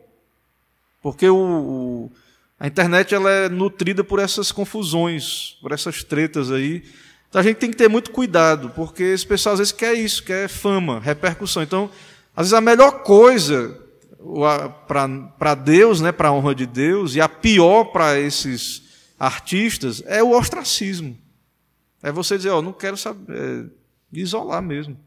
porque 1.02 1.28
o, 1.28 2.08
a 2.60 2.68
internet 2.68 3.12
ela 3.12 3.28
é 3.28 3.48
nutrida 3.48 4.04
por 4.04 4.20
essas 4.20 4.52
confusões, 4.52 5.58
por 5.60 5.72
essas 5.72 6.04
tretas 6.04 6.52
aí, 6.52 6.84
Então 7.28 7.40
a 7.40 7.42
gente 7.42 7.56
tem 7.56 7.72
que 7.72 7.76
ter 7.76 7.88
muito 7.88 8.12
cuidado, 8.12 8.70
porque 8.70 9.02
esse 9.02 9.26
pessoal 9.26 9.54
às 9.54 9.58
vezes 9.58 9.72
quer 9.72 9.94
isso, 9.94 10.22
quer 10.22 10.48
fama, 10.48 11.00
repercussão. 11.00 11.60
Então, 11.64 11.90
às 12.36 12.46
vezes 12.46 12.54
a 12.54 12.60
melhor 12.60 13.02
coisa 13.02 13.76
para 14.86 15.56
Deus, 15.56 16.00
né, 16.00 16.12
para 16.12 16.28
a 16.28 16.32
honra 16.32 16.54
de 16.54 16.66
Deus, 16.66 17.16
e 17.16 17.20
a 17.20 17.28
pior 17.28 17.86
para 17.86 18.16
esses 18.20 18.84
artistas 19.18 20.04
é 20.06 20.22
o 20.22 20.30
ostracismo. 20.30 21.18
É 22.00 22.12
você 22.12 22.36
dizer, 22.36 22.50
ó, 22.50 22.60
oh, 22.60 22.62
não 22.62 22.72
quero 22.72 22.96
saber, 22.96 23.36
é, 23.36 23.77
isolar 24.12 24.62
mesmo. 24.62 24.98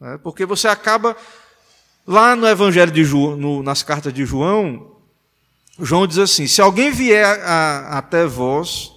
É, 0.00 0.18
porque 0.18 0.44
você 0.44 0.66
acaba, 0.66 1.16
lá 2.06 2.34
no 2.34 2.46
Evangelho 2.46 2.90
de 2.90 3.04
João, 3.04 3.36
no, 3.36 3.62
nas 3.62 3.82
cartas 3.82 4.12
de 4.12 4.24
João, 4.24 4.96
João 5.78 6.06
diz 6.06 6.18
assim: 6.18 6.46
se 6.46 6.60
alguém 6.60 6.90
vier 6.90 7.24
a, 7.24 7.32
a, 7.32 7.98
até 7.98 8.26
vós 8.26 8.92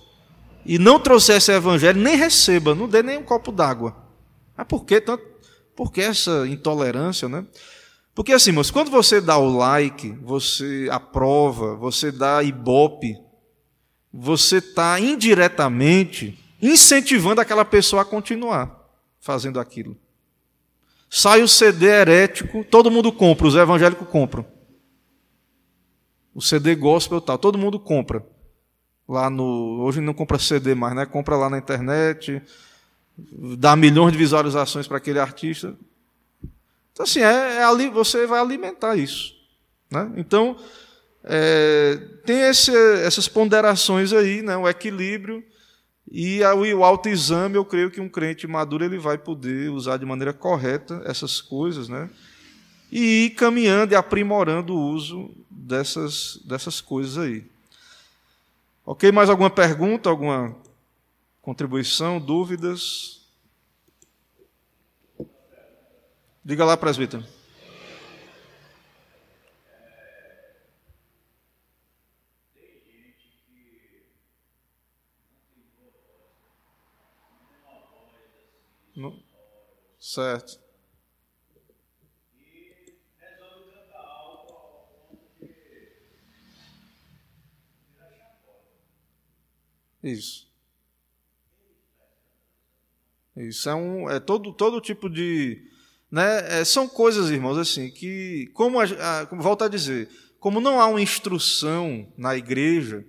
e 0.65 0.79
não 0.79 0.99
trouxer 0.99 1.38
esse 1.38 1.51
Evangelho, 1.51 2.01
nem 2.01 2.15
receba, 2.15 2.73
não 2.73 2.88
dê 2.88 3.03
nem 3.03 3.17
um 3.17 3.23
copo 3.23 3.51
d'água. 3.51 3.95
Mas 4.57 4.67
por 4.67 4.86
que 4.86 4.99
tanto? 4.99 5.23
Por 5.75 5.91
que 5.91 6.01
essa 6.01 6.47
intolerância, 6.47 7.27
né? 7.27 7.45
Porque 8.15 8.31
assim, 8.31 8.53
moço, 8.53 8.71
quando 8.71 8.89
você 8.89 9.19
dá 9.19 9.38
o 9.38 9.57
like, 9.57 10.11
você 10.23 10.88
aprova, 10.89 11.75
você 11.75 12.11
dá 12.11 12.41
ibope, 12.41 13.13
você 14.11 14.57
está 14.57 14.97
indiretamente 14.99 16.39
incentivando 16.62 17.41
aquela 17.41 17.66
pessoa 17.66 18.01
a 18.01 18.06
continuar 18.06 18.84
fazendo 19.20 19.60
aquilo. 19.60 19.97
Sai 21.10 21.41
o 21.41 21.47
CD 21.47 21.88
herético, 21.88 22.64
todo 22.64 22.91
mundo 22.91 23.12
compra, 23.12 23.47
os 23.47 23.56
evangélicos 23.56 24.08
compram. 24.10 24.45
O 26.34 26.41
CD 26.41 26.76
gospel 26.76 27.22
tal, 27.22 27.38
todo 27.38 27.58
mundo 27.58 27.80
compra. 27.80 28.26
Lá 29.08 29.30
no, 29.30 29.82
hoje 29.82 30.01
não 30.01 30.14
compra 30.14 30.39
CD 30.39 30.76
mais, 30.76 30.95
né? 30.95 31.06
Compra 31.06 31.38
lá 31.38 31.49
na 31.49 31.58
internet, 31.58 32.41
dá 33.58 33.76
milhões 33.76 34.12
de 34.12 34.18
visualizações 34.18 34.88
para 34.88 34.97
aquele 34.97 35.20
artista. 35.20 35.76
Então, 36.91 37.03
assim, 37.03 37.22
é, 37.22 37.58
é 37.58 37.64
ali, 37.64 37.89
você 37.89 38.26
vai 38.26 38.39
alimentar 38.39 38.95
isso. 38.95 39.34
Né? 39.91 40.12
Então, 40.18 40.58
é, 41.24 41.99
tem 42.26 42.41
esse, 42.41 42.76
essas 43.03 43.28
ponderações 43.28 44.12
aí, 44.12 44.41
né? 44.41 44.58
o 44.58 44.68
equilíbrio 44.68 45.43
e 46.12 46.41
o 46.43 46.84
autoexame, 46.84 47.56
eu 47.56 47.66
creio 47.66 47.89
que 47.89 47.99
um 47.99 48.08
crente 48.08 48.47
maduro 48.47 48.86
ele 48.86 48.97
vai 48.97 49.18
poder 49.18 49.70
usar 49.70 49.97
de 49.97 50.06
maneira 50.06 50.34
correta 50.34 51.01
essas 51.06 51.41
coisas, 51.41 51.89
né? 51.89 52.10
E 52.91 53.26
ir 53.26 53.30
caminhando 53.32 53.93
e 53.93 53.95
aprimorando 53.95 54.76
o 54.76 54.89
uso 54.91 55.32
dessas, 55.49 56.39
dessas 56.45 56.80
coisas 56.80 57.18
aí. 57.18 57.43
Ok? 58.86 59.12
Mais 59.12 59.30
alguma 59.30 59.49
pergunta, 59.49 60.10
alguma 60.10 60.56
contribuição, 61.41 62.20
dúvidas? 62.20 63.22
Diga 66.43 66.64
lá, 66.64 66.78
presbítero. 66.78 67.26
Certo. 80.06 80.60
Isso. 90.03 90.47
Isso 93.36 93.68
é 93.68 93.74
um 93.74 94.08
é 94.08 94.20
todo 94.20 94.53
todo 94.53 94.80
tipo 94.80 95.10
de 95.10 95.72
né? 96.12 96.62
É, 96.62 96.64
são 96.64 96.88
coisas, 96.88 97.32
irmãos, 97.32 97.58
assim, 97.58 97.89
que, 97.89 98.47
como, 98.53 98.80
a, 98.80 98.84
a, 98.84 99.26
volto 99.36 99.64
a 99.64 99.68
dizer, 99.68 100.08
como 100.39 100.62
não 100.62 100.80
há 100.80 100.86
uma 100.86 101.01
instrução 101.01 102.14
na 102.16 102.38
igreja 102.38 103.03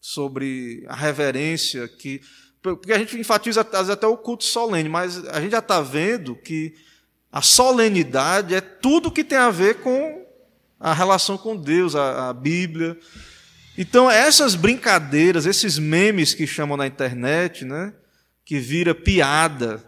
sobre 0.00 0.84
a 0.88 0.96
reverência 0.96 1.86
que. 1.86 2.22
Porque 2.64 2.94
a 2.94 2.98
gente 2.98 3.18
enfatiza 3.18 3.60
até 3.60 4.06
o 4.06 4.16
culto 4.16 4.42
solene, 4.42 4.88
mas 4.88 5.22
a 5.28 5.38
gente 5.38 5.52
já 5.52 5.58
está 5.58 5.82
vendo 5.82 6.34
que 6.34 6.74
a 7.30 7.42
solenidade 7.42 8.54
é 8.54 8.60
tudo 8.62 9.10
que 9.10 9.22
tem 9.22 9.36
a 9.36 9.50
ver 9.50 9.80
com 9.80 10.24
a 10.80 10.94
relação 10.94 11.36
com 11.36 11.54
Deus, 11.54 11.94
a, 11.94 12.30
a 12.30 12.32
Bíblia. 12.32 12.98
Então, 13.76 14.10
essas 14.10 14.54
brincadeiras, 14.54 15.44
esses 15.44 15.78
memes 15.78 16.32
que 16.32 16.46
chamam 16.46 16.74
na 16.74 16.86
internet, 16.86 17.66
né, 17.66 17.92
que 18.46 18.58
vira 18.58 18.94
piada, 18.94 19.84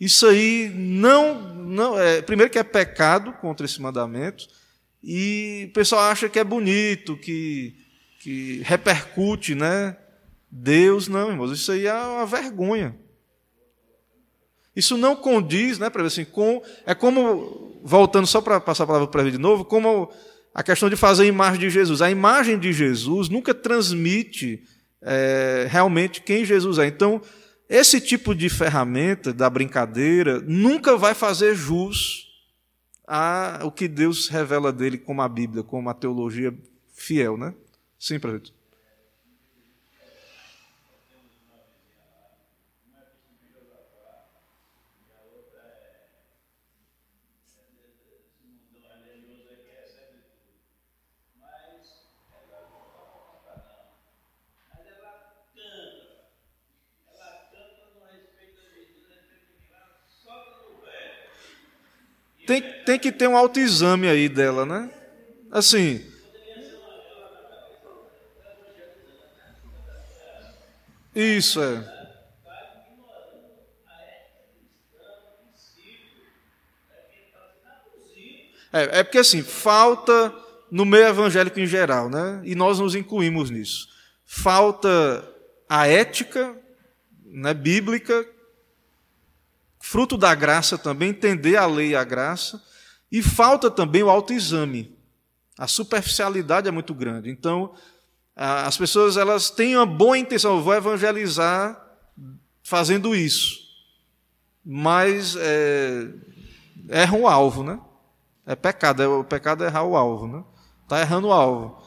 isso 0.00 0.26
aí 0.26 0.72
não, 0.74 1.40
não 1.54 1.96
é, 1.96 2.20
primeiro 2.22 2.50
que 2.50 2.58
é 2.58 2.64
pecado 2.64 3.32
contra 3.34 3.64
esse 3.64 3.80
mandamento 3.80 4.48
e 5.00 5.68
o 5.70 5.72
pessoal 5.72 6.10
acha 6.10 6.28
que 6.28 6.40
é 6.40 6.44
bonito, 6.44 7.16
que, 7.16 7.76
que 8.18 8.62
repercute, 8.64 9.54
né? 9.54 9.96
Deus 10.50 11.08
não, 11.08 11.30
irmãos, 11.30 11.52
isso 11.52 11.70
aí 11.72 11.86
é 11.86 11.94
uma 11.94 12.26
vergonha. 12.26 12.96
Isso 14.74 14.96
não 14.96 15.16
condiz, 15.16 15.78
né, 15.78 15.90
para 15.90 16.02
ver 16.02 16.06
assim, 16.08 16.24
com 16.24 16.62
é 16.86 16.94
como 16.94 17.80
voltando 17.82 18.26
só 18.26 18.40
para 18.40 18.60
passar 18.60 18.84
a 18.84 18.86
palavra 18.86 19.08
para 19.08 19.22
ver 19.22 19.32
de 19.32 19.38
novo, 19.38 19.64
como 19.64 20.10
a 20.54 20.62
questão 20.62 20.88
de 20.88 20.96
fazer 20.96 21.24
a 21.24 21.26
imagem 21.26 21.60
de 21.60 21.70
Jesus. 21.70 22.00
A 22.00 22.10
imagem 22.10 22.58
de 22.58 22.72
Jesus 22.72 23.28
nunca 23.28 23.52
transmite 23.52 24.62
é, 25.02 25.66
realmente 25.68 26.20
quem 26.22 26.44
Jesus 26.44 26.78
é. 26.78 26.86
Então, 26.86 27.20
esse 27.68 28.00
tipo 28.00 28.34
de 28.34 28.48
ferramenta 28.48 29.32
da 29.32 29.50
brincadeira 29.50 30.40
nunca 30.40 30.96
vai 30.96 31.14
fazer 31.14 31.54
jus 31.54 32.26
ao 33.06 33.72
que 33.72 33.88
Deus 33.88 34.28
revela 34.28 34.72
dele 34.72 34.98
como 34.98 35.22
a 35.22 35.28
Bíblia, 35.28 35.62
como 35.62 35.88
a 35.88 35.94
teologia 35.94 36.54
fiel, 36.94 37.36
né? 37.36 37.54
Sim, 37.98 38.18
prefeito. 38.18 38.57
Tem, 62.48 62.62
tem 62.62 62.98
que 62.98 63.12
ter 63.12 63.28
um 63.28 63.36
autoexame 63.36 64.08
aí 64.08 64.26
dela, 64.26 64.64
né? 64.64 64.90
Assim. 65.52 66.02
Isso 71.14 71.62
é. 71.62 71.98
É, 78.72 79.00
é 79.00 79.02
porque 79.02 79.18
assim, 79.18 79.42
falta 79.42 80.34
no 80.70 80.86
meio 80.86 81.06
evangélico 81.06 81.60
em 81.60 81.66
geral, 81.66 82.08
né? 82.08 82.40
E 82.44 82.54
nós 82.54 82.78
nos 82.78 82.94
incluímos 82.94 83.50
nisso. 83.50 83.88
Falta 84.24 85.22
a 85.68 85.86
ética 85.86 86.56
né, 87.26 87.52
bíblica 87.52 88.26
fruto 89.80 90.16
da 90.16 90.34
graça 90.34 90.76
também, 90.76 91.10
entender 91.10 91.56
a 91.56 91.66
lei 91.66 91.90
e 91.90 91.96
a 91.96 92.04
graça, 92.04 92.62
e 93.10 93.22
falta 93.22 93.70
também 93.70 94.02
o 94.02 94.10
autoexame. 94.10 94.96
A 95.56 95.66
superficialidade 95.66 96.68
é 96.68 96.70
muito 96.70 96.94
grande. 96.94 97.30
Então, 97.30 97.74
as 98.36 98.76
pessoas 98.76 99.16
elas 99.16 99.50
têm 99.50 99.76
uma 99.76 99.86
boa 99.86 100.16
intenção, 100.16 100.56
eu 100.56 100.62
vou 100.62 100.74
evangelizar 100.74 101.84
fazendo 102.62 103.16
isso, 103.16 103.58
mas 104.64 105.34
é, 105.36 106.08
erram 106.88 107.22
o 107.22 107.28
alvo, 107.28 107.64
né? 107.64 107.80
É 108.46 108.54
pecado, 108.54 109.02
é, 109.02 109.08
o 109.08 109.24
pecado 109.24 109.64
é 109.64 109.66
errar 109.66 109.84
o 109.84 109.96
alvo, 109.96 110.28
né? 110.28 110.44
Está 110.84 111.00
errando 111.00 111.28
o 111.28 111.32
alvo. 111.32 111.82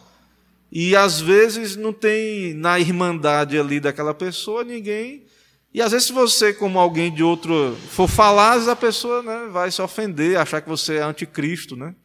E 0.72 0.95
às 0.95 1.22
vezes 1.22 1.76
não 1.76 1.93
tem 1.93 2.53
na 2.53 2.80
irmandade 2.80 3.57
ali 3.57 3.80
daquela 3.80 4.13
pessoa 4.13 4.63
ninguém 4.63 5.26
e 5.73 5.81
às 5.81 5.93
vezes, 5.93 6.07
se 6.07 6.14
você, 6.14 6.53
como 6.53 6.77
alguém 6.77 7.14
de 7.14 7.23
outro, 7.23 7.77
for 7.89 8.07
falar, 8.07 8.69
a 8.69 8.76
pessoa 8.76 9.23
né, 9.23 9.48
vai 9.49 9.72
se 9.72 9.81
ofender, 9.81 10.38
achar 10.38 10.61
que 10.61 10.68
você 10.68 10.95
é 10.98 11.03
anticristo, 11.03 11.77
né? 11.77 11.95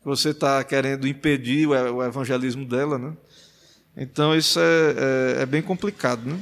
que 0.00 0.04
você 0.04 0.30
está 0.30 0.62
querendo 0.62 1.08
impedir 1.08 1.66
o 1.66 2.04
evangelismo 2.04 2.66
dela. 2.66 2.98
Né? 2.98 3.16
Então, 3.96 4.36
isso 4.36 4.60
é, 4.60 5.38
é, 5.38 5.42
é 5.42 5.46
bem 5.46 5.62
complicado. 5.62 6.22
Né? 6.22 6.38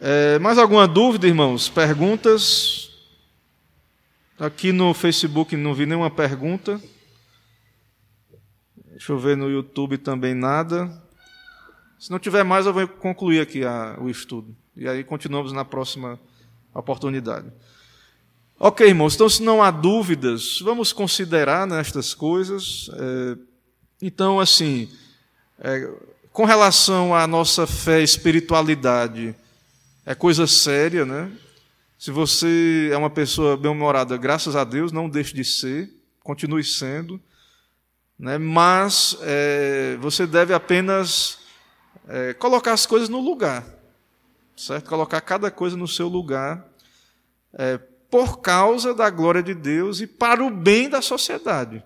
É, 0.00 0.38
mais 0.40 0.58
alguma 0.58 0.88
dúvida, 0.88 1.28
irmãos? 1.28 1.68
Perguntas? 1.68 2.90
Aqui 4.36 4.72
no 4.72 4.92
Facebook 4.94 5.56
não 5.56 5.74
vi 5.74 5.86
nenhuma 5.86 6.10
pergunta. 6.10 6.80
Deixa 8.90 9.12
eu 9.12 9.18
ver 9.18 9.36
no 9.36 9.48
YouTube 9.48 9.96
também 9.96 10.34
nada. 10.34 10.90
Se 12.00 12.10
não 12.10 12.18
tiver 12.18 12.42
mais, 12.42 12.66
eu 12.66 12.72
vou 12.72 12.86
concluir 12.86 13.40
aqui 13.40 13.64
a, 13.64 13.96
o 14.00 14.10
estudo. 14.10 14.56
E 14.78 14.88
aí 14.88 15.02
continuamos 15.02 15.52
na 15.52 15.64
próxima 15.64 16.20
oportunidade. 16.72 17.52
Ok, 18.60 18.86
irmãos, 18.86 19.16
então 19.16 19.28
se 19.28 19.42
não 19.42 19.60
há 19.60 19.72
dúvidas, 19.72 20.60
vamos 20.60 20.92
considerar 20.92 21.66
nestas 21.66 22.14
coisas. 22.14 22.88
É, 22.94 23.38
então, 24.00 24.38
assim, 24.38 24.88
é, 25.58 25.90
com 26.32 26.44
relação 26.44 27.12
à 27.12 27.26
nossa 27.26 27.66
fé, 27.66 28.00
espiritualidade, 28.00 29.34
é 30.06 30.14
coisa 30.14 30.46
séria, 30.46 31.04
né? 31.04 31.28
Se 31.98 32.12
você 32.12 32.90
é 32.92 32.96
uma 32.96 33.10
pessoa 33.10 33.56
bem-humorada, 33.56 34.16
graças 34.16 34.54
a 34.54 34.62
Deus, 34.62 34.92
não 34.92 35.08
deixe 35.08 35.34
de 35.34 35.44
ser, 35.44 35.90
continue 36.22 36.62
sendo, 36.62 37.20
né? 38.16 38.38
mas 38.38 39.18
é, 39.22 39.96
você 40.00 40.24
deve 40.24 40.54
apenas 40.54 41.40
é, 42.06 42.32
colocar 42.34 42.72
as 42.72 42.86
coisas 42.86 43.08
no 43.08 43.18
lugar, 43.18 43.77
certo? 44.58 44.88
Colocar 44.88 45.20
cada 45.20 45.50
coisa 45.50 45.76
no 45.76 45.88
seu 45.88 46.08
lugar, 46.08 46.66
é, 47.54 47.78
por 48.10 48.40
causa 48.40 48.94
da 48.94 49.08
glória 49.10 49.42
de 49.42 49.54
Deus 49.54 50.00
e 50.00 50.06
para 50.06 50.42
o 50.44 50.50
bem 50.50 50.88
da 50.88 51.00
sociedade. 51.00 51.82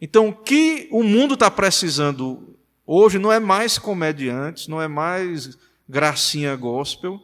Então, 0.00 0.28
o 0.28 0.34
que 0.34 0.88
o 0.90 1.02
mundo 1.02 1.34
está 1.34 1.50
precisando 1.50 2.56
hoje 2.86 3.18
não 3.18 3.30
é 3.30 3.38
mais 3.38 3.78
comediantes, 3.78 4.66
não 4.66 4.80
é 4.80 4.88
mais 4.88 5.56
gracinha 5.88 6.56
gospel, 6.56 7.20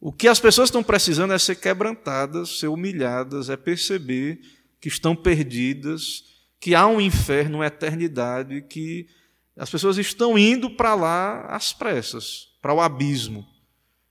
o 0.00 0.10
que 0.10 0.26
as 0.26 0.40
pessoas 0.40 0.68
estão 0.68 0.82
precisando 0.82 1.34
é 1.34 1.38
ser 1.38 1.56
quebrantadas, 1.56 2.58
ser 2.58 2.68
humilhadas, 2.68 3.50
é 3.50 3.56
perceber 3.56 4.40
que 4.80 4.88
estão 4.88 5.14
perdidas, 5.14 6.24
que 6.58 6.74
há 6.74 6.86
um 6.86 7.00
inferno, 7.00 7.58
uma 7.58 7.66
eternidade, 7.66 8.62
que 8.62 9.06
as 9.54 9.68
pessoas 9.68 9.98
estão 9.98 10.38
indo 10.38 10.70
para 10.70 10.94
lá 10.94 11.42
às 11.48 11.70
pressas, 11.72 12.48
para 12.62 12.72
o 12.72 12.80
abismo. 12.80 13.46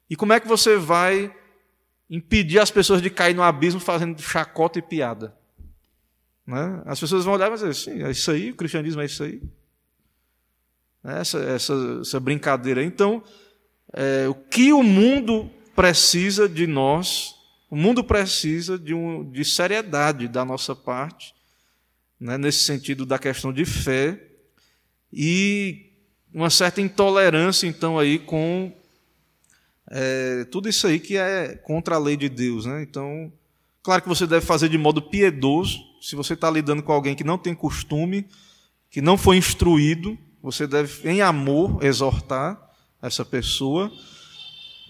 E 0.10 0.15
como 0.15 0.34
é 0.34 0.40
que 0.40 0.48
você 0.48 0.76
vai 0.76 1.34
impedir 2.10 2.60
as 2.60 2.72
pessoas 2.72 3.02
de 3.02 3.10
cair 3.10 3.36
no 3.36 3.44
abismo 3.44 3.80
fazendo 3.80 4.19
chacota 4.22 4.80
e 4.80 4.81
piada? 4.81 5.38
Né? 6.45 6.81
As 6.86 6.99
pessoas 6.99 7.23
vão 7.23 7.36
olhar 7.36 7.45
e 7.45 7.49
vão 7.49 7.69
dizer: 7.69 7.76
sim, 7.76 8.03
é 8.03 8.10
isso 8.10 8.31
aí, 8.31 8.52
o 8.52 8.56
cristianismo 8.56 9.02
é 9.02 9.06
isso 9.06 9.23
aí. 9.23 9.41
Essa, 11.03 11.40
essa, 11.40 11.73
essa 12.02 12.19
brincadeira. 12.19 12.84
Então, 12.84 13.23
é, 13.94 14.27
o 14.27 14.34
que 14.34 14.73
o 14.73 14.84
mundo 14.84 15.49
precisa 15.76 16.49
de 16.49 16.65
nós, 16.65 17.36
o 17.69 17.76
mundo 17.76 18.03
precisa 18.03 18.77
de, 18.77 18.94
um, 18.94 19.30
de 19.31 19.45
seriedade 19.45 20.27
da 20.27 20.44
nossa 20.44 20.76
parte, 20.76 21.34
né, 22.19 22.38
nesse 22.38 22.64
sentido 22.64 23.06
da 23.06 23.18
questão 23.18 23.53
de 23.53 23.64
fé, 23.64 24.22
e 25.14 25.94
uma 26.34 26.49
certa 26.49 26.81
intolerância, 26.81 27.65
então, 27.65 27.98
aí 27.98 28.19
com 28.19 28.73
é, 29.90 30.45
tudo 30.45 30.70
isso 30.70 30.88
aí 30.88 30.99
que 30.99 31.18
é 31.18 31.56
contra 31.64 31.95
a 31.95 31.99
lei 31.99 32.16
de 32.16 32.30
Deus. 32.30 32.66
Né? 32.66 32.82
Então, 32.84 33.32
claro 33.82 34.02
que 34.02 34.07
você 34.07 34.28
deve 34.28 34.45
fazer 34.45 34.70
de 34.70 34.78
modo 34.78 35.02
piedoso, 35.02 35.80
se 36.02 36.16
você 36.16 36.34
está 36.34 36.49
lidando 36.49 36.84
com 36.84 36.91
alguém 36.91 37.16
que 37.16 37.24
não 37.24 37.38
tem 37.38 37.53
costume, 37.53 38.26
que 38.90 39.02
não 39.02 39.18
foi 39.18 39.38
instruído, 39.38 40.18
você 40.41 40.66
deve, 40.66 41.10
em 41.10 41.22
amor, 41.22 41.84
exortar 41.84 42.60
essa 43.02 43.26
pessoa 43.26 43.91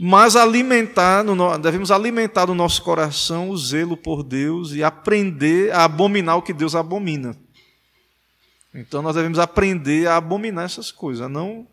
mas 0.01 0.37
alimentar, 0.37 1.25
devemos 1.61 1.91
alimentar 1.91 2.47
no 2.47 2.55
nosso 2.55 2.81
coração 2.81 3.49
o 3.49 3.57
zelo 3.57 3.97
por 3.97 4.23
Deus 4.23 4.71
e 4.71 4.81
aprender 4.81 5.73
a 5.73 5.83
abominar 5.83 6.37
o 6.37 6.41
que 6.41 6.53
Deus 6.53 6.73
abomina. 6.73 7.35
Então 8.73 9.01
nós 9.01 9.15
devemos 9.15 9.39
aprender 9.39 10.07
a 10.07 10.15
abominar 10.15 10.63
essas 10.63 10.89
coisas, 10.89 11.25
a 11.25 11.27
não, 11.27 11.67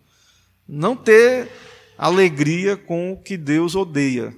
não 0.69 0.97
ter 0.97 1.48
alegria 1.97 2.77
com 2.77 3.12
o 3.12 3.16
que 3.16 3.36
Deus 3.36 3.74
odeia, 3.74 4.36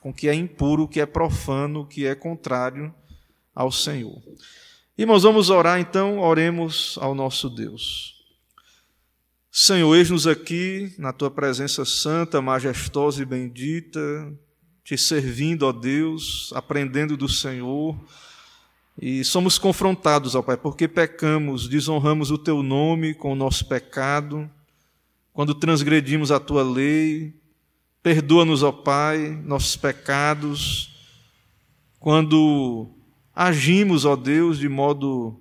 com 0.00 0.10
o 0.10 0.14
que 0.14 0.28
é 0.28 0.34
impuro, 0.34 0.84
o 0.84 0.88
que 0.88 1.00
é 1.00 1.06
profano, 1.06 1.80
o 1.80 1.86
que 1.86 2.06
é 2.06 2.14
contrário 2.14 2.94
ao 3.54 3.70
Senhor. 3.70 4.20
Irmãos, 4.96 5.22
vamos 5.22 5.50
orar 5.50 5.80
então, 5.80 6.18
oremos 6.18 6.98
ao 7.00 7.14
nosso 7.14 7.48
Deus. 7.48 8.20
Senhor, 9.52 9.96
eis-nos 9.96 10.26
aqui 10.26 10.94
na 10.96 11.12
tua 11.12 11.30
presença 11.30 11.84
santa, 11.84 12.40
majestosa 12.40 13.22
e 13.22 13.26
bendita, 13.26 14.00
te 14.84 14.96
servindo, 14.96 15.64
ó 15.64 15.72
Deus, 15.72 16.52
aprendendo 16.54 17.16
do 17.16 17.28
Senhor. 17.28 17.98
E 19.00 19.24
somos 19.24 19.58
confrontados, 19.58 20.34
ó 20.34 20.42
Pai, 20.42 20.56
porque 20.56 20.86
pecamos, 20.86 21.66
desonramos 21.68 22.30
o 22.30 22.38
teu 22.38 22.62
nome 22.62 23.14
com 23.14 23.32
o 23.32 23.36
nosso 23.36 23.66
pecado, 23.66 24.48
quando 25.40 25.54
transgredimos 25.54 26.30
a 26.30 26.38
tua 26.38 26.62
lei. 26.62 27.34
Perdoa-nos, 28.02 28.62
ó 28.62 28.70
Pai, 28.70 29.40
nossos 29.42 29.74
pecados, 29.74 30.90
quando 31.98 32.90
agimos, 33.34 34.04
ó 34.04 34.16
Deus, 34.16 34.58
de 34.58 34.68
modo 34.68 35.40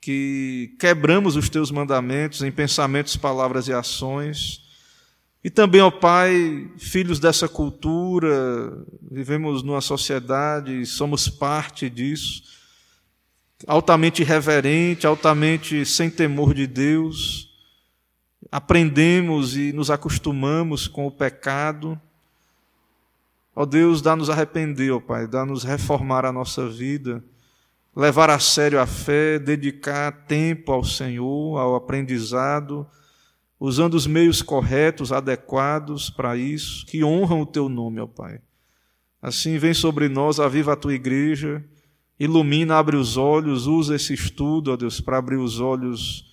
que 0.00 0.74
quebramos 0.80 1.36
os 1.36 1.50
teus 1.50 1.70
mandamentos 1.70 2.40
em 2.40 2.50
pensamentos, 2.50 3.14
palavras 3.14 3.68
e 3.68 3.74
ações. 3.74 4.62
E 5.44 5.50
também, 5.50 5.82
ó 5.82 5.90
Pai, 5.90 6.70
filhos 6.78 7.20
dessa 7.20 7.46
cultura, 7.46 8.38
vivemos 9.02 9.62
numa 9.62 9.82
sociedade, 9.82 10.86
somos 10.86 11.28
parte 11.28 11.90
disso, 11.90 12.42
altamente 13.66 14.24
reverente, 14.24 15.06
altamente 15.06 15.84
sem 15.84 16.08
temor 16.08 16.54
de 16.54 16.66
Deus. 16.66 17.49
Aprendemos 18.50 19.56
e 19.56 19.72
nos 19.72 19.90
acostumamos 19.90 20.88
com 20.88 21.06
o 21.06 21.10
pecado. 21.10 22.00
Ó 23.54 23.64
Deus, 23.64 24.02
dá-nos 24.02 24.30
arrepender, 24.30 24.90
ó 24.92 25.00
Pai, 25.00 25.26
dá-nos 25.26 25.64
reformar 25.64 26.24
a 26.24 26.32
nossa 26.32 26.68
vida 26.68 27.22
levar 27.94 28.30
a 28.30 28.38
sério 28.38 28.80
a 28.80 28.86
fé, 28.86 29.38
dedicar 29.38 30.12
tempo 30.26 30.72
ao 30.72 30.84
Senhor, 30.84 31.58
ao 31.58 31.74
aprendizado, 31.74 32.86
usando 33.58 33.94
os 33.94 34.06
meios 34.06 34.42
corretos, 34.42 35.12
adequados 35.12 36.08
para 36.08 36.36
isso, 36.36 36.86
que 36.86 37.04
honram 37.04 37.42
o 37.42 37.46
teu 37.46 37.68
nome, 37.68 38.00
ó 38.00 38.06
Pai. 38.06 38.40
Assim, 39.20 39.58
vem 39.58 39.74
sobre 39.74 40.08
nós, 40.08 40.40
aviva 40.40 40.72
a 40.72 40.76
tua 40.76 40.94
igreja, 40.94 41.62
ilumina, 42.18 42.76
abre 42.76 42.96
os 42.96 43.16
olhos, 43.16 43.66
usa 43.66 43.96
esse 43.96 44.14
estudo, 44.14 44.72
ó 44.72 44.76
Deus, 44.76 45.00
para 45.00 45.18
abrir 45.18 45.36
os 45.36 45.60
olhos 45.60 46.29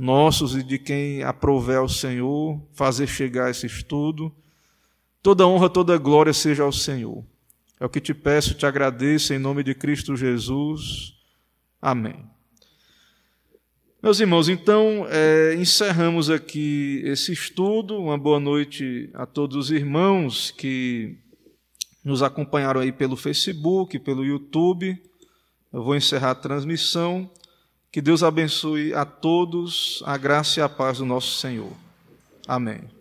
nossos 0.00 0.56
e 0.56 0.62
de 0.62 0.78
quem 0.78 1.22
aprover 1.22 1.76
ao 1.76 1.88
Senhor, 1.88 2.58
fazer 2.72 3.06
chegar 3.06 3.50
esse 3.50 3.66
estudo. 3.66 4.34
Toda 5.22 5.46
honra, 5.46 5.68
toda 5.68 5.98
glória 5.98 6.32
seja 6.32 6.62
ao 6.62 6.72
Senhor. 6.72 7.22
É 7.78 7.84
o 7.84 7.88
que 7.88 8.00
te 8.00 8.14
peço, 8.14 8.54
te 8.54 8.64
agradeço 8.64 9.34
em 9.34 9.38
nome 9.38 9.62
de 9.62 9.74
Cristo 9.74 10.16
Jesus. 10.16 11.12
Amém. 11.82 12.16
Meus 14.02 14.20
irmãos, 14.20 14.48
então 14.48 15.06
é, 15.10 15.54
encerramos 15.56 16.30
aqui 16.30 17.02
esse 17.04 17.34
estudo. 17.34 17.98
Uma 17.98 18.16
boa 18.16 18.40
noite 18.40 19.10
a 19.12 19.26
todos 19.26 19.54
os 19.54 19.70
irmãos 19.70 20.50
que 20.50 21.18
nos 22.02 22.22
acompanharam 22.22 22.80
aí 22.80 22.90
pelo 22.90 23.16
Facebook, 23.16 23.98
pelo 23.98 24.24
YouTube. 24.24 24.98
Eu 25.70 25.84
vou 25.84 25.94
encerrar 25.94 26.30
a 26.30 26.34
transmissão. 26.34 27.30
Que 27.92 28.00
Deus 28.00 28.22
abençoe 28.22 28.94
a 28.94 29.04
todos, 29.04 30.02
a 30.06 30.16
graça 30.16 30.60
e 30.60 30.62
a 30.62 30.68
paz 30.68 30.98
do 30.98 31.04
nosso 31.04 31.38
Senhor. 31.38 31.72
Amém. 32.46 32.99